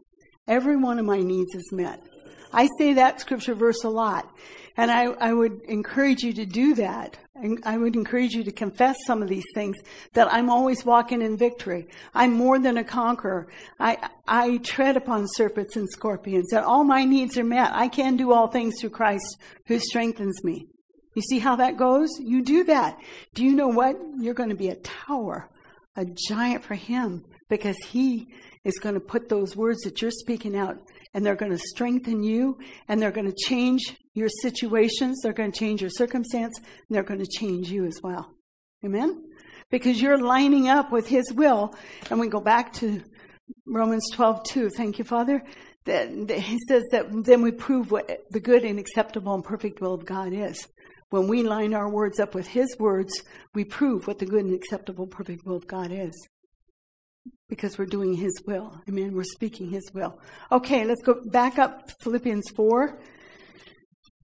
Every 0.46 0.76
one 0.76 0.98
of 0.98 1.06
my 1.06 1.18
needs 1.18 1.54
is 1.54 1.72
met. 1.72 2.02
I 2.52 2.68
say 2.78 2.92
that 2.94 3.20
scripture 3.20 3.54
verse 3.54 3.84
a 3.84 3.88
lot. 3.88 4.30
And 4.76 4.90
I, 4.90 5.06
I 5.06 5.32
would 5.32 5.62
encourage 5.62 6.22
you 6.22 6.32
to 6.34 6.44
do 6.44 6.74
that. 6.74 7.18
And 7.34 7.58
I 7.64 7.78
would 7.78 7.96
encourage 7.96 8.34
you 8.34 8.44
to 8.44 8.52
confess 8.52 8.96
some 9.06 9.22
of 9.22 9.28
these 9.28 9.46
things 9.54 9.76
that 10.12 10.32
I'm 10.32 10.50
always 10.50 10.84
walking 10.84 11.22
in 11.22 11.38
victory. 11.38 11.88
I'm 12.14 12.32
more 12.34 12.58
than 12.58 12.76
a 12.76 12.84
conqueror. 12.84 13.48
I, 13.80 14.10
I 14.26 14.58
tread 14.58 14.96
upon 14.96 15.26
serpents 15.26 15.74
and 15.76 15.88
scorpions 15.88 16.52
and 16.52 16.64
all 16.64 16.84
my 16.84 17.04
needs 17.04 17.38
are 17.38 17.44
met. 17.44 17.70
I 17.72 17.88
can 17.88 18.16
do 18.16 18.32
all 18.32 18.46
things 18.46 18.74
through 18.78 18.90
Christ 18.90 19.38
who 19.66 19.78
strengthens 19.78 20.44
me. 20.44 20.66
You 21.18 21.22
see 21.22 21.40
how 21.40 21.56
that 21.56 21.76
goes? 21.76 22.10
You 22.20 22.42
do 22.42 22.62
that. 22.62 22.96
Do 23.34 23.44
you 23.44 23.56
know 23.56 23.66
what? 23.66 23.96
You're 24.20 24.34
going 24.34 24.50
to 24.50 24.54
be 24.54 24.68
a 24.68 24.76
tower, 24.76 25.50
a 25.96 26.04
giant 26.04 26.62
for 26.62 26.76
him 26.76 27.24
because 27.48 27.76
he 27.88 28.28
is 28.62 28.78
going 28.78 28.94
to 28.94 29.00
put 29.00 29.28
those 29.28 29.56
words 29.56 29.80
that 29.80 30.00
you're 30.00 30.12
speaking 30.12 30.56
out 30.56 30.78
and 31.12 31.26
they're 31.26 31.34
going 31.34 31.50
to 31.50 31.58
strengthen 31.58 32.22
you 32.22 32.56
and 32.86 33.02
they're 33.02 33.10
going 33.10 33.26
to 33.28 33.36
change 33.36 33.96
your 34.14 34.28
situations. 34.28 35.18
They're 35.20 35.32
going 35.32 35.50
to 35.50 35.58
change 35.58 35.80
your 35.80 35.90
circumstance 35.90 36.56
and 36.58 36.66
they're 36.88 37.02
going 37.02 37.18
to 37.18 37.36
change 37.36 37.68
you 37.68 37.84
as 37.84 37.98
well. 38.00 38.32
Amen? 38.84 39.24
Because 39.72 40.00
you're 40.00 40.22
lining 40.22 40.68
up 40.68 40.92
with 40.92 41.08
His 41.08 41.32
will. 41.32 41.74
And 42.10 42.20
we 42.20 42.28
go 42.28 42.40
back 42.40 42.74
to 42.74 43.02
Romans 43.66 44.08
12, 44.12 44.44
2. 44.44 44.70
Thank 44.70 45.00
you, 45.00 45.04
Father. 45.04 45.42
That, 45.86 46.30
he 46.30 46.58
says 46.68 46.84
that 46.92 47.06
then 47.24 47.42
we 47.42 47.50
prove 47.50 47.90
what 47.90 48.08
the 48.30 48.38
good 48.38 48.62
and 48.62 48.78
acceptable 48.78 49.34
and 49.34 49.42
perfect 49.42 49.80
will 49.80 49.94
of 49.94 50.04
God 50.04 50.32
is. 50.32 50.68
When 51.10 51.26
we 51.26 51.42
line 51.42 51.74
our 51.74 51.90
words 51.90 52.20
up 52.20 52.34
with 52.34 52.48
His 52.48 52.76
words, 52.78 53.12
we 53.54 53.64
prove 53.64 54.06
what 54.06 54.18
the 54.18 54.26
good 54.26 54.44
and 54.44 54.54
acceptable, 54.54 55.06
perfect 55.06 55.46
will 55.46 55.56
of 55.56 55.66
God 55.66 55.90
is 55.90 56.14
because 57.48 57.78
we're 57.78 57.86
doing 57.86 58.14
His 58.14 58.42
will. 58.46 58.80
Amen. 58.88 59.14
We're 59.14 59.24
speaking 59.24 59.70
His 59.70 59.90
will. 59.94 60.18
Okay, 60.52 60.84
let's 60.84 61.02
go 61.02 61.20
back 61.24 61.58
up 61.58 61.90
Philippians 62.02 62.50
4, 62.54 63.00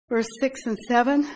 verse 0.09 0.29
6 0.41 0.67
and 0.67 0.79
7. 0.89 1.27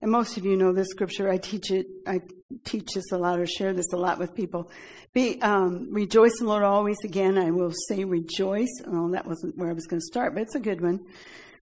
And 0.00 0.10
most 0.10 0.36
of 0.36 0.44
you 0.44 0.56
know 0.56 0.72
this 0.72 0.88
scripture. 0.90 1.28
I 1.28 1.38
teach 1.38 1.70
it. 1.70 1.86
I 2.06 2.20
teach 2.64 2.94
this 2.94 3.10
a 3.12 3.18
lot 3.18 3.40
or 3.40 3.46
share 3.46 3.72
this 3.72 3.92
a 3.92 3.96
lot 3.96 4.18
with 4.18 4.34
people. 4.34 4.70
Be 5.12 5.40
um, 5.42 5.88
rejoice 5.92 6.38
in 6.38 6.46
the 6.46 6.52
Lord 6.52 6.62
always. 6.62 6.96
Again, 7.04 7.36
I 7.36 7.50
will 7.50 7.72
say 7.88 8.04
rejoice. 8.04 8.68
Oh, 8.86 9.10
that 9.10 9.26
wasn't 9.26 9.58
where 9.58 9.68
I 9.68 9.72
was 9.72 9.86
going 9.86 10.00
to 10.00 10.06
start, 10.06 10.34
but 10.34 10.42
it's 10.42 10.54
a 10.54 10.60
good 10.60 10.80
one. 10.80 11.00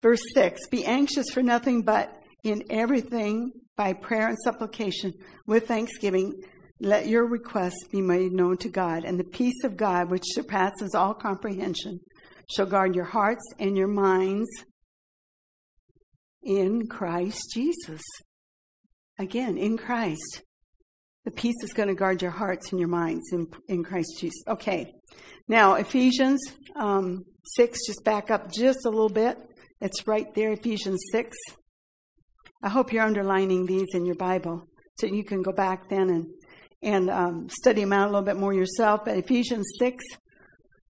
Verse 0.04 0.22
six: 0.34 0.68
Be 0.68 0.84
anxious 0.84 1.30
for 1.30 1.42
nothing, 1.42 1.84
but 1.84 2.14
in 2.48 2.64
everything 2.70 3.52
by 3.76 3.94
prayer 3.94 4.28
and 4.28 4.38
supplication 4.44 5.14
with 5.46 5.68
thanksgiving 5.68 6.34
let 6.80 7.08
your 7.08 7.26
requests 7.26 7.88
be 7.92 8.02
made 8.02 8.32
known 8.32 8.58
to 8.58 8.70
God, 8.70 9.04
and 9.04 9.20
the 9.20 9.24
peace 9.24 9.64
of 9.64 9.78
God, 9.78 10.12
which 10.12 10.24
surpasses 10.26 10.94
all 10.94 11.14
comprehension, 11.14 12.00
shall 12.52 12.68
guard 12.68 12.94
your 12.96 13.06
hearts 13.06 13.44
and 13.58 13.76
your 13.76 13.88
minds 13.88 14.48
in 16.44 16.88
Christ 16.88 17.52
Jesus. 17.54 18.02
Again, 19.18 19.58
in 19.58 19.78
Christ. 19.78 20.44
The 21.26 21.32
peace 21.32 21.56
is 21.64 21.74
going 21.74 21.90
to 21.90 21.96
guard 21.96 22.22
your 22.22 22.32
hearts 22.32 22.72
and 22.72 22.80
your 22.80 22.90
minds 22.90 23.34
in, 23.34 23.48
in 23.68 23.84
Christ 23.84 24.18
Jesus. 24.20 24.42
Okay. 24.48 24.94
Now, 25.48 25.74
Ephesians 25.74 26.40
um, 26.76 27.26
6, 27.56 27.80
just 27.88 28.04
back 28.06 28.30
up 28.30 28.52
just 28.52 28.86
a 28.86 28.90
little 28.90 29.10
bit. 29.10 29.38
It's 29.82 30.08
right 30.08 30.28
there, 30.36 30.52
Ephesians 30.52 31.02
6. 31.12 31.36
I 32.64 32.70
hope 32.70 32.92
you're 32.92 33.04
underlining 33.04 33.66
these 33.66 33.88
in 33.94 34.06
your 34.06 34.16
Bible 34.16 34.68
so 34.98 35.08
you 35.08 35.24
can 35.24 35.42
go 35.42 35.52
back 35.52 35.90
then 35.90 36.10
and 36.10 36.28
and 36.84 37.10
um, 37.10 37.50
study 37.50 37.82
them 37.82 37.94
out 37.94 38.06
a 38.08 38.12
little 38.12 38.22
bit 38.26 38.38
more 38.38 38.54
yourself. 38.54 39.02
But 39.06 39.18
Ephesians 39.18 39.66
6 39.80 40.04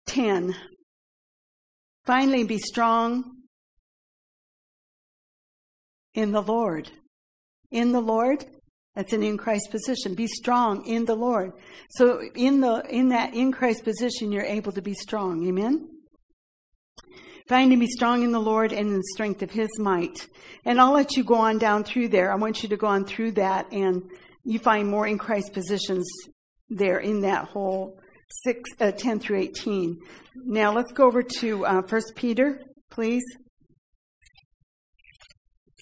10. 0.07 0.55
Finally, 2.05 2.45
be 2.45 2.59
strong 2.59 3.37
in 6.15 6.33
the 6.33 6.43
Lord. 6.43 6.91
In 7.71 7.93
the 7.93 8.01
Lord, 8.01 8.45
that's 8.95 9.13
an 9.13 9.23
in 9.23 9.37
Christ 9.37 9.71
position. 9.71 10.15
Be 10.15 10.27
strong 10.27 10.85
in 10.87 11.05
the 11.05 11.15
Lord. 11.15 11.53
So 11.91 12.21
in 12.35 12.61
the 12.61 12.83
in 12.91 13.11
that 13.11 13.35
in 13.35 13.53
Christ 13.53 13.85
position, 13.85 14.33
you're 14.33 14.43
able 14.43 14.73
to 14.73 14.83
be 14.83 14.95
strong. 14.95 15.47
Amen. 15.47 15.90
Finally, 17.51 17.75
be 17.75 17.87
strong 17.89 18.23
in 18.23 18.31
the 18.31 18.39
Lord 18.39 18.73
and 18.73 18.91
in 18.91 18.95
the 18.95 19.09
strength 19.13 19.43
of 19.43 19.51
His 19.51 19.69
might. 19.81 20.29
And 20.65 20.81
I'll 20.81 20.93
let 20.93 21.17
you 21.17 21.25
go 21.25 21.35
on 21.35 21.59
down 21.59 21.83
through 21.83 22.07
there. 22.07 22.31
I 22.33 22.37
want 22.37 22.63
you 22.63 22.69
to 22.69 22.77
go 22.77 22.87
on 22.87 23.05
through 23.05 23.33
that 23.33 23.73
and 23.73 24.09
you 24.45 24.61
find 24.61 24.89
more 24.89 25.05
in 25.09 25.19
Christ 25.19 25.53
positions 25.53 26.09
there 26.69 26.99
in 26.99 27.23
that 27.23 27.49
whole 27.49 27.99
six, 28.45 28.71
uh, 28.79 28.93
10 28.93 29.19
through 29.19 29.41
18. 29.41 29.99
Now 30.37 30.73
let's 30.73 30.93
go 30.93 31.09
over 31.09 31.25
to 31.41 31.67
uh, 31.67 31.83
1 31.83 32.03
Peter, 32.15 32.61
please. 32.89 33.25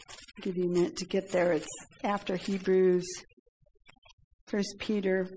I'll 0.08 0.40
give 0.40 0.56
you 0.56 0.70
a 0.70 0.72
minute 0.72 0.96
to 0.96 1.04
get 1.04 1.30
there. 1.32 1.52
It's 1.52 1.68
after 2.02 2.36
Hebrews. 2.36 3.06
1 4.50 4.62
Peter. 4.78 5.28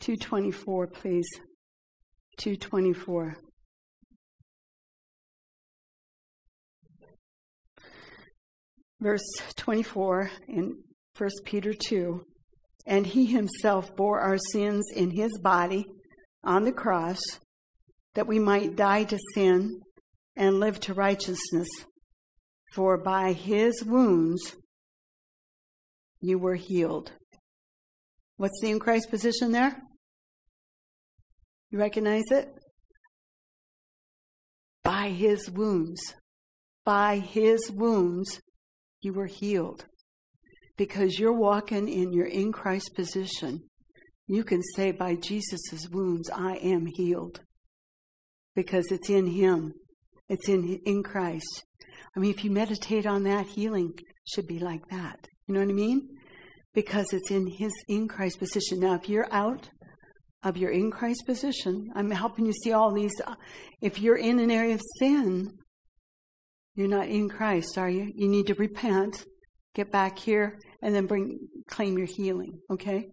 Two 0.00 0.16
twenty 0.16 0.50
four, 0.50 0.86
please. 0.86 1.28
Two 2.38 2.56
twenty 2.56 2.92
four. 2.92 3.36
verse 9.00 9.22
24 9.56 10.30
in 10.48 10.76
1 11.16 11.30
Peter 11.44 11.72
2 11.72 12.24
And 12.86 13.06
he 13.06 13.26
himself 13.26 13.94
bore 13.96 14.20
our 14.20 14.38
sins 14.52 14.86
in 14.94 15.10
his 15.10 15.30
body 15.42 15.86
on 16.44 16.64
the 16.64 16.72
cross 16.72 17.20
that 18.14 18.26
we 18.26 18.38
might 18.38 18.76
die 18.76 19.04
to 19.04 19.18
sin 19.34 19.80
and 20.36 20.60
live 20.60 20.80
to 20.80 20.94
righteousness. 20.94 21.68
For 22.72 22.96
by 22.98 23.32
his 23.32 23.84
wounds 23.84 24.56
you 26.20 26.38
were 26.38 26.54
healed. 26.54 27.12
What's 28.36 28.60
the 28.62 28.70
in 28.70 28.78
Christ 28.78 29.10
position 29.10 29.52
there? 29.52 29.76
You 31.70 31.78
recognize 31.78 32.24
it? 32.30 32.48
By 34.82 35.10
his 35.10 35.50
wounds. 35.50 36.00
By 36.84 37.18
his 37.18 37.70
wounds 37.70 38.40
you 39.02 39.12
were 39.12 39.26
healed. 39.26 39.86
Because 40.76 41.18
you're 41.18 41.36
walking 41.36 41.88
in 41.88 42.12
your 42.12 42.26
in 42.26 42.52
Christ 42.52 42.94
position, 42.94 43.60
you 44.26 44.44
can 44.44 44.62
say, 44.76 44.92
by 44.92 45.16
Jesus' 45.16 45.88
wounds, 45.90 46.30
I 46.30 46.54
am 46.56 46.86
healed. 46.86 47.40
Because 48.54 48.90
it's 48.90 49.10
in 49.10 49.26
Him, 49.26 49.74
it's 50.28 50.48
in, 50.48 50.80
in 50.86 51.02
Christ. 51.02 51.64
I 52.16 52.20
mean, 52.20 52.30
if 52.30 52.44
you 52.44 52.50
meditate 52.50 53.06
on 53.06 53.24
that, 53.24 53.46
healing 53.46 53.92
should 54.24 54.46
be 54.46 54.58
like 54.58 54.88
that. 54.90 55.26
You 55.46 55.54
know 55.54 55.60
what 55.60 55.68
I 55.68 55.74
mean? 55.74 56.08
because 56.74 57.12
it's 57.12 57.30
in 57.30 57.46
his 57.46 57.72
in 57.88 58.08
Christ 58.08 58.38
position. 58.38 58.80
Now, 58.80 58.94
if 58.94 59.08
you're 59.08 59.32
out 59.32 59.70
of 60.42 60.56
your 60.56 60.70
in 60.70 60.90
Christ 60.90 61.24
position, 61.26 61.90
I'm 61.94 62.10
helping 62.10 62.46
you 62.46 62.52
see 62.52 62.72
all 62.72 62.92
these. 62.92 63.12
If 63.80 63.98
you're 63.98 64.16
in 64.16 64.38
an 64.38 64.50
area 64.50 64.74
of 64.74 64.80
sin, 64.98 65.50
you're 66.74 66.88
not 66.88 67.08
in 67.08 67.28
Christ, 67.28 67.76
are 67.76 67.90
you? 67.90 68.10
You 68.14 68.28
need 68.28 68.46
to 68.46 68.54
repent, 68.54 69.24
get 69.74 69.90
back 69.90 70.18
here, 70.18 70.58
and 70.82 70.94
then 70.94 71.06
bring 71.06 71.38
claim 71.68 71.98
your 71.98 72.06
healing. 72.06 72.58
Okay, 72.70 73.08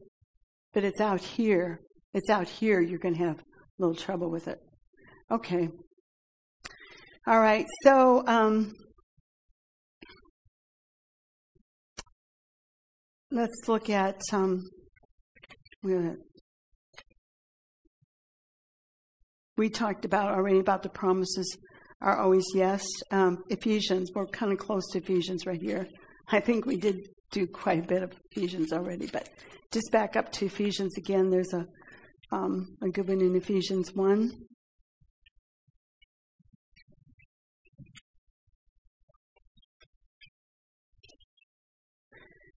but 0.73 0.84
it's 0.84 1.01
out 1.01 1.21
here. 1.21 1.82
It's 2.13 2.30
out 2.30 2.47
here. 2.47 2.80
You're 2.82 2.99
going 2.99 3.15
to 3.15 3.25
have 3.25 3.39
a 3.39 3.43
little 3.80 3.95
trouble 3.95 4.32
with 4.32 4.47
it. 4.47 4.59
Okay. 5.32 5.69
All 7.28 7.39
right. 7.39 7.65
So. 7.84 8.25
Um, 8.25 8.73
let's 13.32 13.67
look 13.67 13.89
at 13.89 14.19
um, 14.32 14.63
we 15.84 15.93
talked 19.70 20.05
about 20.05 20.32
already 20.32 20.60
about 20.60 20.84
the 20.84 20.89
promises 20.89 21.58
are 22.01 22.20
always 22.20 22.45
yes. 22.53 22.86
Um, 23.12 23.43
Ephesians, 23.49 24.12
we're 24.14 24.28
kind 24.28 24.51
of 24.51 24.60
close 24.60 24.84
to 24.91 24.99
Ephesians 24.99 25.45
right 25.45 25.62
here. 25.62 25.88
I 26.30 26.39
think 26.39 26.66
we 26.66 26.78
did 26.78 27.08
do 27.32 27.47
quite 27.47 27.80
a 27.80 27.88
bit 27.88 28.03
of 28.03 28.14
Ephesians 28.32 28.72
already, 28.72 29.08
but 29.08 29.28
just 29.72 29.91
back 29.91 30.16
up 30.16 30.32
to 30.34 30.45
Ephesians 30.45 30.97
again. 30.97 31.30
There's 31.30 31.53
a 31.53 31.66
um, 32.32 32.78
a 32.82 32.89
good 32.89 33.08
one 33.08 33.22
in 33.22 33.36
Ephesians 33.36 33.91
one. 33.93 34.32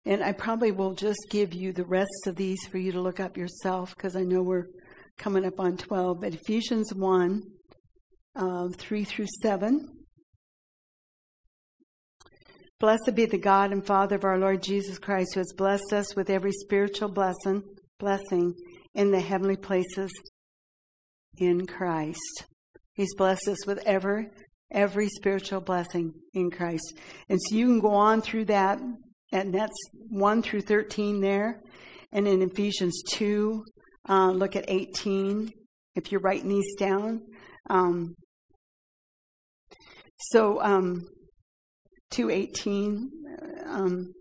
And 0.07 0.25
I 0.25 0.33
probably 0.33 0.73
will 0.73 0.95
just 0.95 1.27
give 1.31 1.55
you 1.55 1.73
the 1.73 1.85
rest 1.85 2.27
of 2.27 2.35
these 2.35 2.59
for 2.67 2.79
you 2.79 2.91
to 2.93 3.01
look 3.01 3.21
up 3.21 3.37
yourself 3.37 3.95
because 3.95 4.17
I 4.17 4.23
know 4.23 4.43
we're 4.43 4.67
coming 5.21 5.45
up 5.45 5.61
on 5.61 5.77
12. 5.77 6.21
But 6.21 6.35
Ephesians 6.35 6.93
1 6.93 7.43
uh, 8.37 8.69
3 8.77 9.05
through 9.05 9.27
7. 9.43 9.89
Blessed 12.79 13.13
be 13.15 13.27
the 13.27 13.39
God 13.39 13.73
and 13.73 13.87
Father 13.87 14.17
of 14.17 14.25
our 14.25 14.39
Lord 14.39 14.63
Jesus 14.63 14.99
Christ, 14.99 15.35
who 15.35 15.41
has 15.41 15.53
blessed 15.55 15.93
us 15.93 16.17
with 16.17 16.31
every 16.31 16.53
spiritual 16.53 17.11
blessing, 17.11 17.63
blessing 17.99 18.55
in 18.95 19.11
the 19.11 19.21
heavenly 19.21 19.57
places 19.57 20.11
in 21.37 21.67
Christ. 21.67 22.47
He's 22.95 23.15
blessed 23.15 23.49
us 23.49 23.67
with 23.67 23.79
every, 23.85 24.29
every 24.71 25.09
spiritual 25.09 25.61
blessing 25.61 26.15
in 26.33 26.51
Christ. 26.51 26.95
And 27.29 27.39
so 27.41 27.57
you 27.57 27.67
can 27.67 27.81
go 27.81 27.93
on 27.93 28.23
through 28.23 28.47
that 28.47 28.81
and 29.33 29.55
that's 29.55 29.77
1 30.09 30.43
through 30.43 30.63
13 30.63 31.21
there. 31.21 31.61
And 32.13 32.27
in 32.27 32.43
Ephesians 32.43 33.03
2, 33.11 33.65
uh, 34.09 34.31
look 34.31 34.57
at 34.57 34.65
18, 34.69 35.53
if 35.95 36.11
you're 36.11 36.21
writing 36.21 36.49
these 36.49 36.75
down. 36.77 37.23
Um, 37.69 38.15
so, 40.19 40.61
um, 40.63 41.07
218, 42.11 43.11
um, 43.67 44.13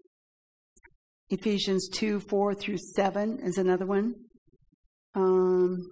Ephesians 1.30 1.90
2, 1.94 2.20
4 2.20 2.54
through 2.56 2.78
7 2.96 3.40
is 3.44 3.58
another 3.58 3.86
one. 3.86 4.14
Um, 5.16 5.90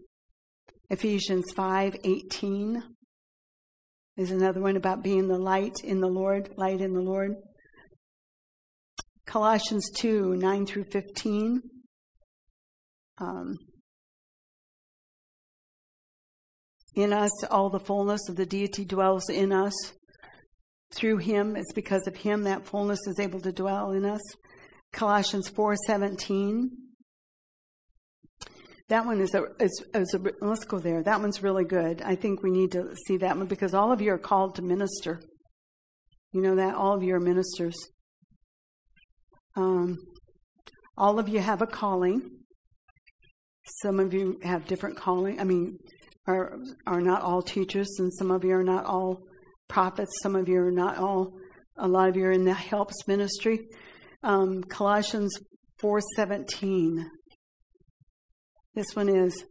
Ephesians 0.90 1.46
5, 1.56 1.98
18 2.04 2.84
is 4.18 4.32
another 4.32 4.62
one 4.62 4.78
about 4.78 5.04
being 5.04 5.28
the 5.28 5.38
light 5.38 5.76
in 5.84 6.00
the 6.00 6.08
Lord, 6.08 6.50
light 6.58 6.82
in 6.82 6.94
the 6.94 7.02
Lord. 7.02 7.34
Colossians 9.28 9.92
2 9.98 10.38
9 10.38 10.66
through 10.66 10.86
15. 10.86 11.62
In 16.98 17.14
us, 17.14 17.44
all 17.46 17.70
the 17.70 17.80
fullness 17.80 18.28
of 18.28 18.36
the 18.36 18.46
deity 18.46 18.84
dwells 18.84 19.30
in 19.30 19.54
us. 19.54 19.74
Through 20.96 21.18
him, 21.18 21.56
it's 21.56 21.74
because 21.74 22.08
of 22.08 22.16
him 22.16 22.44
that 22.44 22.66
fullness 22.66 23.00
is 23.08 23.20
able 23.20 23.40
to 23.42 23.52
dwell 23.52 23.92
in 23.92 24.04
us. 24.04 24.22
Colossians 24.92 25.50
4:17. 25.50 26.70
That 28.90 29.06
one 29.06 29.20
is 29.20 29.36
a, 29.36 29.44
is, 29.60 29.84
is 29.94 30.14
a, 30.16 30.46
let's 30.46 30.64
go 30.64 30.80
there. 30.80 31.04
That 31.04 31.20
one's 31.20 31.44
really 31.44 31.66
good. 31.66 32.02
I 32.02 32.16
think 32.16 32.42
we 32.42 32.50
need 32.52 32.72
to 32.72 32.96
see 33.06 33.18
that 33.18 33.38
one 33.38 33.48
because 33.48 33.74
all 33.74 33.92
of 33.92 34.02
you 34.02 34.12
are 34.14 34.18
called 34.18 34.56
to 34.56 34.62
minister. 34.62 35.22
You 36.32 36.42
know 36.42 36.56
that 36.56 36.76
all 36.76 36.96
of 36.96 37.04
you 37.04 37.14
are 37.14 37.20
ministers. 37.20 37.76
Um, 39.56 39.98
all 40.98 41.20
of 41.20 41.28
you 41.28 41.42
have 41.42 41.62
a 41.62 41.68
calling. 41.68 42.32
Some 43.82 44.00
of 44.00 44.14
you 44.14 44.40
have 44.44 44.66
different 44.68 44.98
calling. 44.98 45.40
I 45.40 45.44
mean, 45.44 45.78
are 46.28 46.58
are 46.86 47.02
not 47.02 47.22
all 47.22 47.42
teachers, 47.42 47.88
and 48.00 48.14
some 48.14 48.32
of 48.32 48.44
you 48.44 48.54
are 48.54 48.64
not 48.64 48.86
all 48.86 49.24
prophets. 49.68 50.12
Some 50.22 50.36
of 50.36 50.48
you 50.48 50.60
are 50.60 50.72
not 50.72 50.98
all. 50.98 51.34
A 51.78 51.88
lot 51.88 52.10
of 52.10 52.16
you 52.18 52.26
are 52.26 52.32
in 52.32 52.46
the 52.46 52.54
helps 52.54 53.08
ministry. 53.08 53.68
Um, 54.24 54.64
Colossians 54.64 55.38
four 55.80 56.00
seventeen. 56.16 57.10
This 58.76 58.88
one 58.94 59.10
is. 59.10 59.46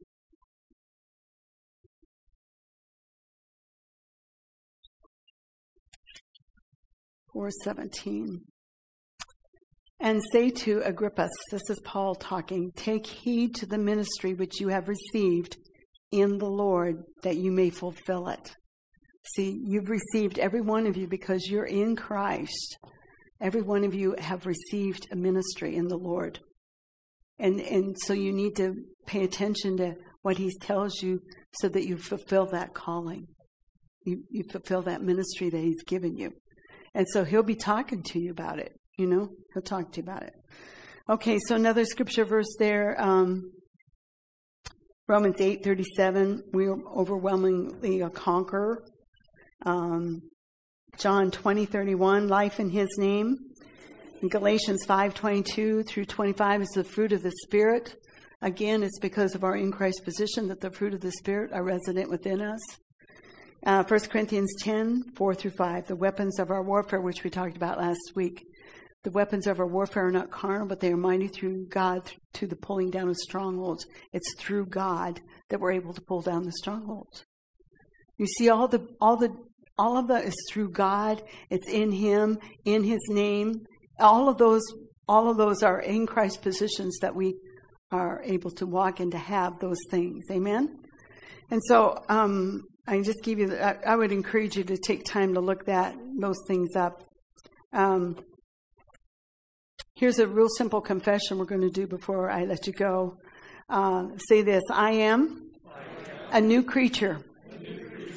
Four 7.33 7.51
seventeen. 7.65 8.41
And 9.99 10.23
say 10.31 10.51
to 10.51 10.83
Archippus, 10.85 11.31
this 11.51 11.71
is 11.71 11.81
Paul 11.85 12.15
talking, 12.15 12.71
take 12.77 13.07
heed 13.07 13.55
to 13.57 13.67
the 13.67 13.79
ministry 13.79 14.35
which 14.35 14.61
you 14.61 14.69
have 14.69 14.89
received 14.89 15.57
in 16.13 16.39
the 16.39 16.49
Lord 16.49 16.97
that 17.23 17.37
you 17.37 17.51
may 17.51 17.71
fulfill 17.71 18.29
it. 18.29 18.55
See, 19.35 19.61
you've 19.65 19.91
received 19.91 20.39
every 20.39 20.61
one 20.61 20.87
of 20.87 20.97
you 20.97 21.09
because 21.09 21.49
you're 21.49 21.65
in 21.65 21.97
Christ. 21.97 22.79
Every 23.41 23.63
one 23.63 23.85
of 23.85 23.95
you 23.95 24.15
have 24.19 24.47
received 24.47 25.09
a 25.11 25.17
ministry 25.17 25.77
in 25.77 25.89
the 25.89 25.99
Lord. 25.99 26.39
And, 27.39 27.61
and 27.61 27.97
so 28.05 28.13
you 28.13 28.33
need 28.33 28.57
to 28.57 28.75
pay 29.07 29.25
attention 29.25 29.77
to 29.79 29.95
what 30.23 30.39
he 30.39 30.51
tells 30.61 31.03
you 31.03 31.21
so 31.61 31.69
that 31.69 31.87
you 31.87 31.97
fulfill 31.97 32.47
that 32.47 32.73
calling. 32.75 33.27
You, 34.05 34.23
you 34.31 34.45
fulfill 34.51 34.83
that 34.83 35.03
ministry 35.03 35.51
that 35.51 35.61
he's 35.61 35.83
given 35.87 36.17
you. 36.17 36.31
And 36.95 37.07
so 37.13 37.25
he'll 37.25 37.43
be 37.43 37.57
talking 37.57 38.03
to 38.05 38.19
you 38.19 38.31
about 38.31 38.59
it. 38.59 38.73
You 38.97 39.07
know, 39.07 39.29
he'll 39.53 39.63
talk 39.63 39.93
to 39.93 39.97
you 39.99 40.03
about 40.05 40.23
it. 40.23 40.33
Okay, 41.11 41.39
so 41.47 41.55
another 41.55 41.85
scripture 41.85 42.25
verse 42.25 42.57
there, 42.59 43.01
um, 43.01 43.53
Romans 45.09 45.37
eight 45.41 45.63
thirty 45.63 45.85
seven. 45.97 46.43
We 46.53 46.67
are 46.67 46.79
overwhelmingly 46.89 48.01
a 48.01 48.11
conqueror. 48.11 48.83
Um, 49.65 50.23
John 50.99 51.31
twenty 51.31 51.65
thirty 51.65 51.95
one. 51.95 52.27
Life 52.27 52.59
in 52.59 52.71
His 52.71 52.89
name. 52.99 53.37
In 54.21 54.29
Galatians 54.29 54.85
five 54.85 55.15
twenty 55.15 55.45
two 55.45 55.85
through 55.85 56.07
twenty 56.07 56.33
five 56.33 56.61
is 56.61 56.71
the 56.75 56.83
fruit 56.83 57.13
of 57.13 57.23
the 57.23 57.31
Spirit. 57.45 57.95
Again, 58.43 58.83
it's 58.83 58.99
because 58.99 59.37
of 59.37 59.45
our 59.45 59.57
in 59.57 59.71
Christ 59.71 60.03
position 60.05 60.49
that 60.49 60.61
the 60.61 60.73
fruit 60.73 60.93
of 60.93 61.01
the 61.01 61.13
Spirit 61.13 61.53
are 61.53 61.63
resident 61.63 62.11
within 62.11 62.43
us. 62.43 62.61
Uh, 63.65 63.83
1 63.83 64.01
Corinthians 64.11 64.53
10, 64.61 65.03
4 65.17 65.35
through 65.35 65.51
5, 65.51 65.87
the 65.89 65.97
weapons 65.97 66.39
of 66.39 66.51
our 66.51 66.63
warfare, 66.63 67.01
which 67.01 67.25
we 67.25 67.31
talked 67.31 67.57
about 67.57 67.79
last 67.79 68.13
week. 68.15 68.45
The 69.07 69.13
weapons 69.13 69.47
of 69.47 69.61
our 69.61 69.69
warfare 69.69 70.09
are 70.09 70.11
not 70.11 70.33
carnal, 70.33 70.67
but 70.67 70.81
they 70.81 70.91
are 70.91 70.97
mighty 70.97 71.29
through 71.29 71.67
God 71.69 72.11
to 72.33 72.49
the 72.49 72.57
pulling 72.57 72.91
down 72.91 73.09
of 73.09 73.15
strongholds. 73.15 73.87
It's 74.13 74.35
through 74.37 74.67
God 74.67 75.21
that 75.49 75.61
we're 75.61 75.75
able 75.75 75.95
to 75.95 76.01
pull 76.01 76.23
down 76.23 76.43
the 76.43 76.51
strongholds. 76.51 77.25
You 78.19 78.27
see, 78.27 78.49
all 78.49 78.67
the 78.67 78.85
all 79.01 79.17
the 79.17 79.33
all 79.79 79.97
of 79.97 80.09
that 80.09 80.25
is 80.25 80.35
through 80.51 80.73
God. 80.73 81.23
It's 81.51 81.69
in 81.69 81.93
Him, 81.93 82.39
in 82.65 82.83
His 82.83 82.99
name. 83.09 83.65
All 84.01 84.29
of 84.29 84.39
those 84.39 84.65
all 85.07 85.31
of 85.31 85.37
those 85.37 85.63
are 85.63 85.79
in 85.79 86.09
Christ 86.09 86.43
positions 86.43 86.99
that 87.01 87.15
we 87.15 87.37
are 87.93 88.21
able 88.25 88.51
to 88.51 88.67
walk 88.67 88.99
and 88.99 89.13
to 89.13 89.19
have 89.19 89.61
those 89.61 89.79
things. 89.89 90.25
Amen. 90.33 90.81
And 91.53 91.61
so 91.69 91.97
um, 92.09 92.65
I 92.89 93.01
just 93.03 93.23
give 93.23 93.39
you. 93.39 93.51
The, 93.51 93.65
I, 93.65 93.93
I, 93.93 93.95
would 93.95 94.11
encourage 94.11 94.57
you 94.57 94.65
to 94.65 94.77
take 94.77 95.05
time 95.05 95.35
to 95.35 95.41
look 95.41 95.67
that 95.67 95.95
those 96.19 96.43
things 96.49 96.75
up. 96.75 97.05
Um, 97.73 98.17
Here's 99.99 100.19
a 100.19 100.27
real 100.27 100.51
simple 100.59 100.83
confession 100.83 101.39
we're 101.39 101.47
going 101.47 101.63
to 101.63 101.71
do 101.71 101.87
before 101.87 102.29
I 102.31 102.45
let 102.45 102.67
you 102.67 102.75
go. 102.75 103.17
Uh, 103.71 104.09
say 104.29 104.43
this 104.43 104.63
I 104.71 104.91
am, 104.91 105.49
a 106.31 106.39
new 106.39 106.63
creature. 106.63 107.21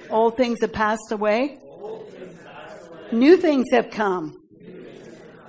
Old 0.09 0.35
things 0.35 0.59
have 0.59 0.73
passed 0.73 1.13
away. 1.13 1.57
New 3.13 3.37
things 3.37 3.67
have 3.71 3.91
come. 3.91 4.43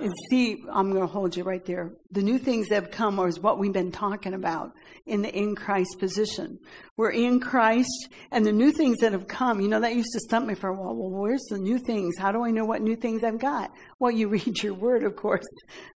And 0.01 0.11
see, 0.31 0.63
I'm 0.71 0.89
going 0.89 1.05
to 1.05 1.11
hold 1.11 1.35
you 1.35 1.43
right 1.43 1.63
there. 1.63 1.91
The 2.09 2.23
new 2.23 2.39
things 2.39 2.69
that 2.69 2.75
have 2.83 2.91
come 2.91 3.19
is 3.19 3.39
what 3.39 3.59
we've 3.59 3.71
been 3.71 3.91
talking 3.91 4.33
about 4.33 4.73
in 5.05 5.21
the 5.21 5.29
in 5.29 5.55
Christ 5.55 5.97
position. 5.99 6.57
We're 6.97 7.11
in 7.11 7.39
Christ, 7.39 8.09
and 8.31 8.43
the 8.43 8.51
new 8.51 8.71
things 8.71 8.97
that 8.99 9.11
have 9.11 9.27
come, 9.27 9.61
you 9.61 9.67
know, 9.67 9.79
that 9.79 9.93
used 9.93 10.11
to 10.13 10.19
stump 10.21 10.47
me 10.47 10.55
for 10.55 10.69
a 10.69 10.73
while. 10.73 10.95
Well, 10.95 11.21
where's 11.21 11.45
the 11.51 11.59
new 11.59 11.77
things? 11.77 12.17
How 12.17 12.31
do 12.31 12.43
I 12.43 12.49
know 12.49 12.65
what 12.65 12.81
new 12.81 12.95
things 12.95 13.23
I've 13.23 13.37
got? 13.37 13.71
Well, 13.99 14.09
you 14.11 14.27
read 14.29 14.63
your 14.63 14.73
word, 14.73 15.03
of 15.03 15.15
course. 15.15 15.45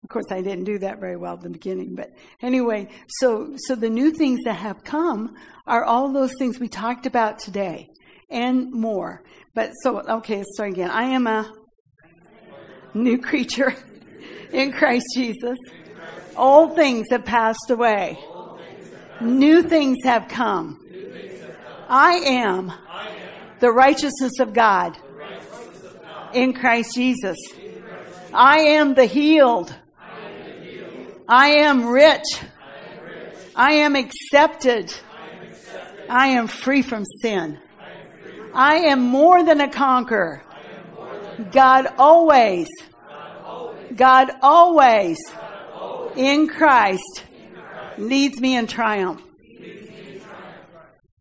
Of 0.03 0.11
course, 0.11 0.27
I 0.31 0.43
didn't 0.43 0.65
do 0.65 0.79
that 0.81 1.01
very 1.01 1.17
well 1.17 1.35
at 1.35 1.41
the 1.41 1.49
beginning, 1.49 1.95
but 1.95 2.11
anyway, 2.43 2.89
so, 3.09 3.55
so 3.57 3.75
the 3.75 3.89
new 3.89 4.13
things 4.13 4.41
that 4.45 4.57
have 4.57 4.85
come 4.85 5.35
are 5.67 5.83
all 5.83 6.13
those 6.13 6.35
things 6.39 6.61
we 6.61 6.69
talked 6.69 7.07
about 7.07 7.39
today 7.39 7.89
and 8.29 8.71
more. 8.71 9.23
But 9.55 9.73
so, 9.83 10.01
okay, 10.01 10.39
let's 10.39 10.55
start 10.55 10.73
again. 10.73 10.91
I 10.91 11.05
am 11.05 11.27
a 11.27 11.51
new 12.93 13.19
creature 13.19 13.75
in 14.53 14.73
Christ 14.73 15.07
Jesus. 15.15 15.59
Old 16.37 16.75
things 16.75 17.07
have 17.11 17.25
passed 17.25 17.71
away. 17.71 18.19
New 19.21 19.63
things 19.63 19.99
have 20.05 20.29
come. 20.29 20.81
I 21.89 22.15
am 22.15 22.73
the 23.61 23.71
righteousness 23.71 24.41
of 24.41 24.53
God 24.53 24.97
in 26.33 26.53
Christ 26.53 26.95
Jesus. 26.95 27.39
I 28.33 28.59
am 28.59 28.95
the 28.95 29.07
healed. 29.07 29.75
I 31.29 31.49
am 31.51 31.87
rich. 31.87 32.25
I 33.55 33.73
am 33.75 33.95
accepted. 33.95 34.93
I 36.09 36.29
am 36.29 36.49
free 36.49 36.83
from 36.83 37.05
sin. 37.23 37.59
I 38.53 38.77
am 38.77 39.01
more 39.01 39.45
than 39.45 39.61
a 39.61 39.71
conqueror. 39.71 40.43
God 41.53 41.87
always, 41.99 42.69
God 43.97 44.31
always 44.43 45.19
in 46.17 46.49
Christ 46.49 47.25
leads 47.99 48.41
me 48.41 48.57
in 48.57 48.67
triumph. 48.67 49.23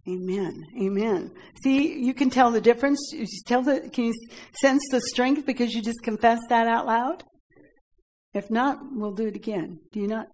Amen. 0.07 0.65
Amen. 0.81 1.31
See, 1.63 1.97
you 1.99 2.13
can 2.13 2.29
tell 2.29 2.51
the 2.51 2.59
difference. 2.59 2.99
You 3.13 3.25
tell 3.45 3.61
the, 3.61 3.89
can 3.89 4.05
you 4.05 4.13
sense 4.59 4.81
the 4.91 4.99
strength 4.99 5.45
because 5.45 5.73
you 5.73 5.81
just 5.81 6.03
confessed 6.03 6.43
that 6.49 6.67
out 6.67 6.85
loud? 6.85 7.23
If 8.33 8.51
not, 8.51 8.79
we'll 8.91 9.13
do 9.13 9.27
it 9.27 9.35
again. 9.35 9.79
Do 9.93 10.01
you 10.01 10.07
not? 10.07 10.27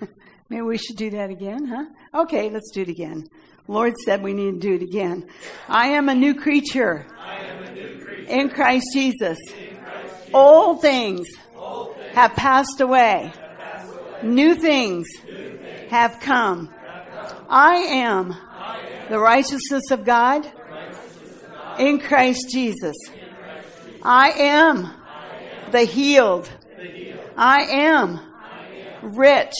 Maybe 0.50 0.62
we 0.62 0.76
should 0.76 0.96
do 0.96 1.10
that 1.10 1.30
again, 1.30 1.64
huh? 1.64 2.22
Okay, 2.22 2.50
let's 2.50 2.70
do 2.72 2.82
it 2.82 2.88
again. 2.88 3.24
Lord 3.68 3.94
said 4.04 4.22
we 4.22 4.34
need 4.34 4.54
to 4.54 4.58
do 4.58 4.74
it 4.74 4.82
again. 4.82 5.28
I 5.68 5.90
am 5.90 6.08
a 6.08 6.14
new 6.14 6.34
creature, 6.34 7.06
a 7.24 7.72
new 7.72 8.04
creature. 8.04 8.30
in 8.30 8.48
Christ 8.50 8.86
Jesus. 8.92 9.38
In 9.38 9.76
Christ 9.76 10.14
Jesus. 10.18 10.30
Old 10.34 10.82
things 10.82 11.26
have 12.12 12.34
passed 12.34 12.80
away. 12.80 13.32
New 14.22 14.54
things 14.54 15.06
have 15.88 16.20
come. 16.20 16.72
I 17.48 17.74
am 17.76 18.36
the 19.08 19.18
righteousness 19.18 19.90
of 19.90 20.04
God 20.04 20.50
in 21.78 21.98
Christ 21.98 22.50
Jesus. 22.50 22.96
I 24.02 24.30
am 24.30 24.90
the 25.70 25.82
healed. 25.82 26.50
I 27.36 27.62
am 27.62 28.20
rich. 29.02 29.54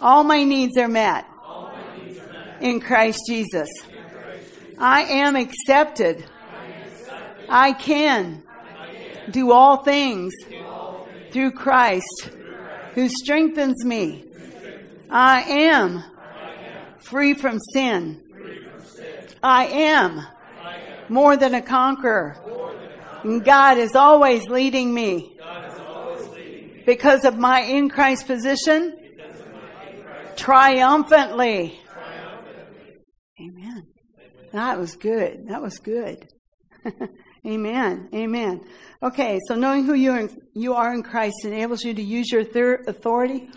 All 0.00 0.24
my 0.24 0.44
needs 0.44 0.76
are 0.76 0.88
met 0.88 1.26
in 2.60 2.80
Christ 2.80 3.20
Jesus. 3.28 3.68
I 4.78 5.02
am 5.02 5.36
accepted. 5.36 6.24
I 7.48 7.72
can 7.72 8.42
do 9.30 9.52
all 9.52 9.78
things 9.78 10.32
through 11.30 11.52
Christ 11.52 12.30
who 12.94 13.08
strengthens 13.08 13.84
me. 13.84 14.24
I 15.10 15.42
am 15.42 16.02
free 16.98 17.34
from 17.34 17.58
sin. 17.72 18.22
I 19.42 19.66
am 19.66 20.26
more 21.08 21.36
than 21.36 21.54
a 21.54 21.62
conqueror. 21.62 22.36
And 23.22 23.44
God 23.44 23.78
is 23.78 23.94
always 23.94 24.48
leading 24.48 24.92
me 24.92 25.38
because 26.84 27.24
of 27.24 27.36
my 27.36 27.60
in 27.60 27.88
Christ 27.88 28.26
position 28.26 28.96
triumphantly. 30.36 31.80
Amen. 33.40 33.86
That 34.52 34.78
was 34.78 34.96
good. 34.96 35.48
That 35.48 35.60
was 35.60 35.78
good. 35.78 36.28
Amen. 37.46 38.08
Amen. 38.12 38.60
Okay, 39.02 39.38
so 39.46 39.54
knowing 39.54 39.84
who 39.84 39.94
you 39.94 40.10
are, 40.10 40.20
in, 40.20 40.42
you 40.54 40.74
are 40.74 40.92
in 40.92 41.02
Christ 41.02 41.44
enables 41.44 41.84
you 41.84 41.94
to 41.94 42.02
use 42.02 42.32
your 42.32 42.42
thir- 42.42 42.82
authority, 42.88 43.48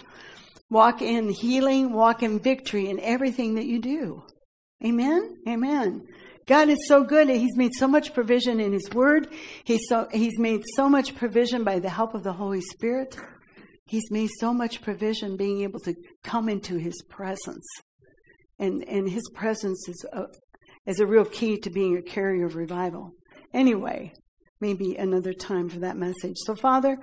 walk 0.70 1.02
in 1.02 1.30
healing, 1.30 1.92
walk 1.92 2.22
in 2.22 2.40
victory 2.40 2.90
in 2.90 3.00
everything 3.00 3.56
that 3.56 3.66
you 3.66 3.80
do. 3.80 4.24
Amen. 4.86 5.38
Amen. 5.48 6.08
God 6.46 6.70
is 6.70 6.88
so 6.88 7.04
good. 7.04 7.30
He's 7.30 7.58
made 7.58 7.74
so 7.74 7.88
much 7.88 8.14
provision 8.14 8.60
in 8.60 8.74
His 8.74 8.90
Word. 8.94 9.28
He's 9.64 9.88
so 9.88 10.08
He's 10.12 10.38
made 10.38 10.62
so 10.76 10.88
much 10.88 11.16
provision 11.16 11.64
by 11.64 11.80
the 11.80 11.90
help 11.90 12.14
of 12.14 12.24
the 12.24 12.34
Holy 12.34 12.62
Spirit. 12.62 13.18
He's 13.86 14.10
made 14.12 14.30
so 14.40 14.54
much 14.54 14.82
provision 14.82 15.36
being 15.36 15.62
able 15.62 15.80
to 15.82 15.96
come 16.24 16.48
into 16.48 16.78
His 16.78 17.02
presence, 17.10 17.66
and 18.58 18.84
and 18.88 19.10
His 19.10 19.30
presence 19.34 19.88
is 19.88 20.06
a, 20.12 20.26
is 20.86 21.00
a 21.00 21.06
real 21.06 21.26
key 21.26 21.58
to 21.58 21.70
being 21.70 21.98
a 21.98 22.02
carrier 22.02 22.46
of 22.46 22.56
revival. 22.56 23.14
Anyway, 23.54 24.14
maybe 24.60 24.96
another 24.96 25.34
time 25.34 25.70
for 25.70 25.80
that 25.80 25.98
message. 25.98 26.36
So, 26.38 26.56
Father, 26.56 26.98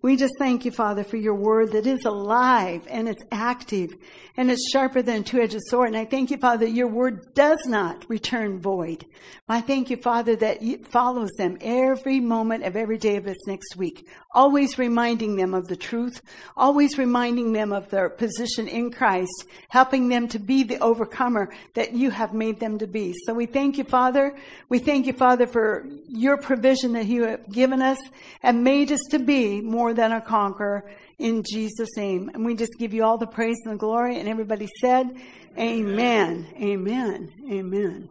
we 0.00 0.16
just 0.16 0.34
thank 0.38 0.64
you, 0.64 0.70
Father, 0.70 1.02
for 1.02 1.16
your 1.16 1.34
word 1.34 1.72
that 1.72 1.86
is 1.86 2.04
alive 2.04 2.86
and 2.88 3.08
it's 3.08 3.24
active 3.32 3.96
and 4.36 4.48
it's 4.48 4.70
sharper 4.70 5.02
than 5.02 5.22
a 5.22 5.24
two-edged 5.24 5.58
sword. 5.66 5.88
And 5.88 5.96
I 5.96 6.04
thank 6.04 6.30
you, 6.30 6.36
Father, 6.36 6.64
your 6.64 6.86
word 6.86 7.34
does 7.34 7.58
not 7.66 8.08
return 8.08 8.60
void. 8.60 9.04
I 9.48 9.60
thank 9.60 9.90
you, 9.90 9.96
Father, 9.96 10.36
that 10.36 10.62
it 10.62 10.86
follows 10.86 11.30
them 11.38 11.58
every 11.60 12.20
moment 12.20 12.62
of 12.64 12.76
every 12.76 12.98
day 12.98 13.16
of 13.16 13.24
this 13.24 13.46
next 13.48 13.76
week, 13.76 14.06
always 14.32 14.78
reminding 14.78 15.34
them 15.34 15.54
of 15.54 15.66
the 15.66 15.76
truth, 15.76 16.20
always 16.56 16.98
reminding 16.98 17.52
them 17.52 17.72
of 17.72 17.90
their 17.90 18.10
position 18.10 18.68
in 18.68 18.92
Christ, 18.92 19.46
helping 19.70 20.08
them 20.08 20.28
to 20.28 20.38
be 20.38 20.62
the 20.62 20.78
overcomer 20.78 21.50
that 21.74 21.94
you 21.94 22.10
have 22.10 22.32
made 22.32 22.60
them 22.60 22.78
to 22.78 22.86
be. 22.86 23.14
So 23.24 23.34
we 23.34 23.46
thank 23.46 23.78
you, 23.78 23.84
Father. 23.84 24.36
We 24.68 24.78
thank 24.78 25.06
you, 25.06 25.14
Father, 25.14 25.48
for 25.48 25.84
your 26.06 26.36
provision 26.36 26.92
that 26.92 27.06
you 27.06 27.24
have 27.24 27.50
given 27.50 27.82
us 27.82 27.98
and 28.42 28.62
made 28.62 28.92
us 28.92 29.00
to 29.10 29.18
be 29.18 29.60
more 29.62 29.87
than 29.94 30.12
a 30.12 30.20
conqueror 30.20 30.90
in 31.18 31.42
Jesus' 31.42 31.96
name. 31.96 32.30
And 32.34 32.44
we 32.44 32.54
just 32.54 32.78
give 32.78 32.94
you 32.94 33.04
all 33.04 33.18
the 33.18 33.26
praise 33.26 33.56
and 33.64 33.74
the 33.74 33.78
glory. 33.78 34.18
And 34.18 34.28
everybody 34.28 34.68
said, 34.80 35.16
Amen. 35.58 36.46
Amen. 36.60 37.32
Amen. 37.50 38.08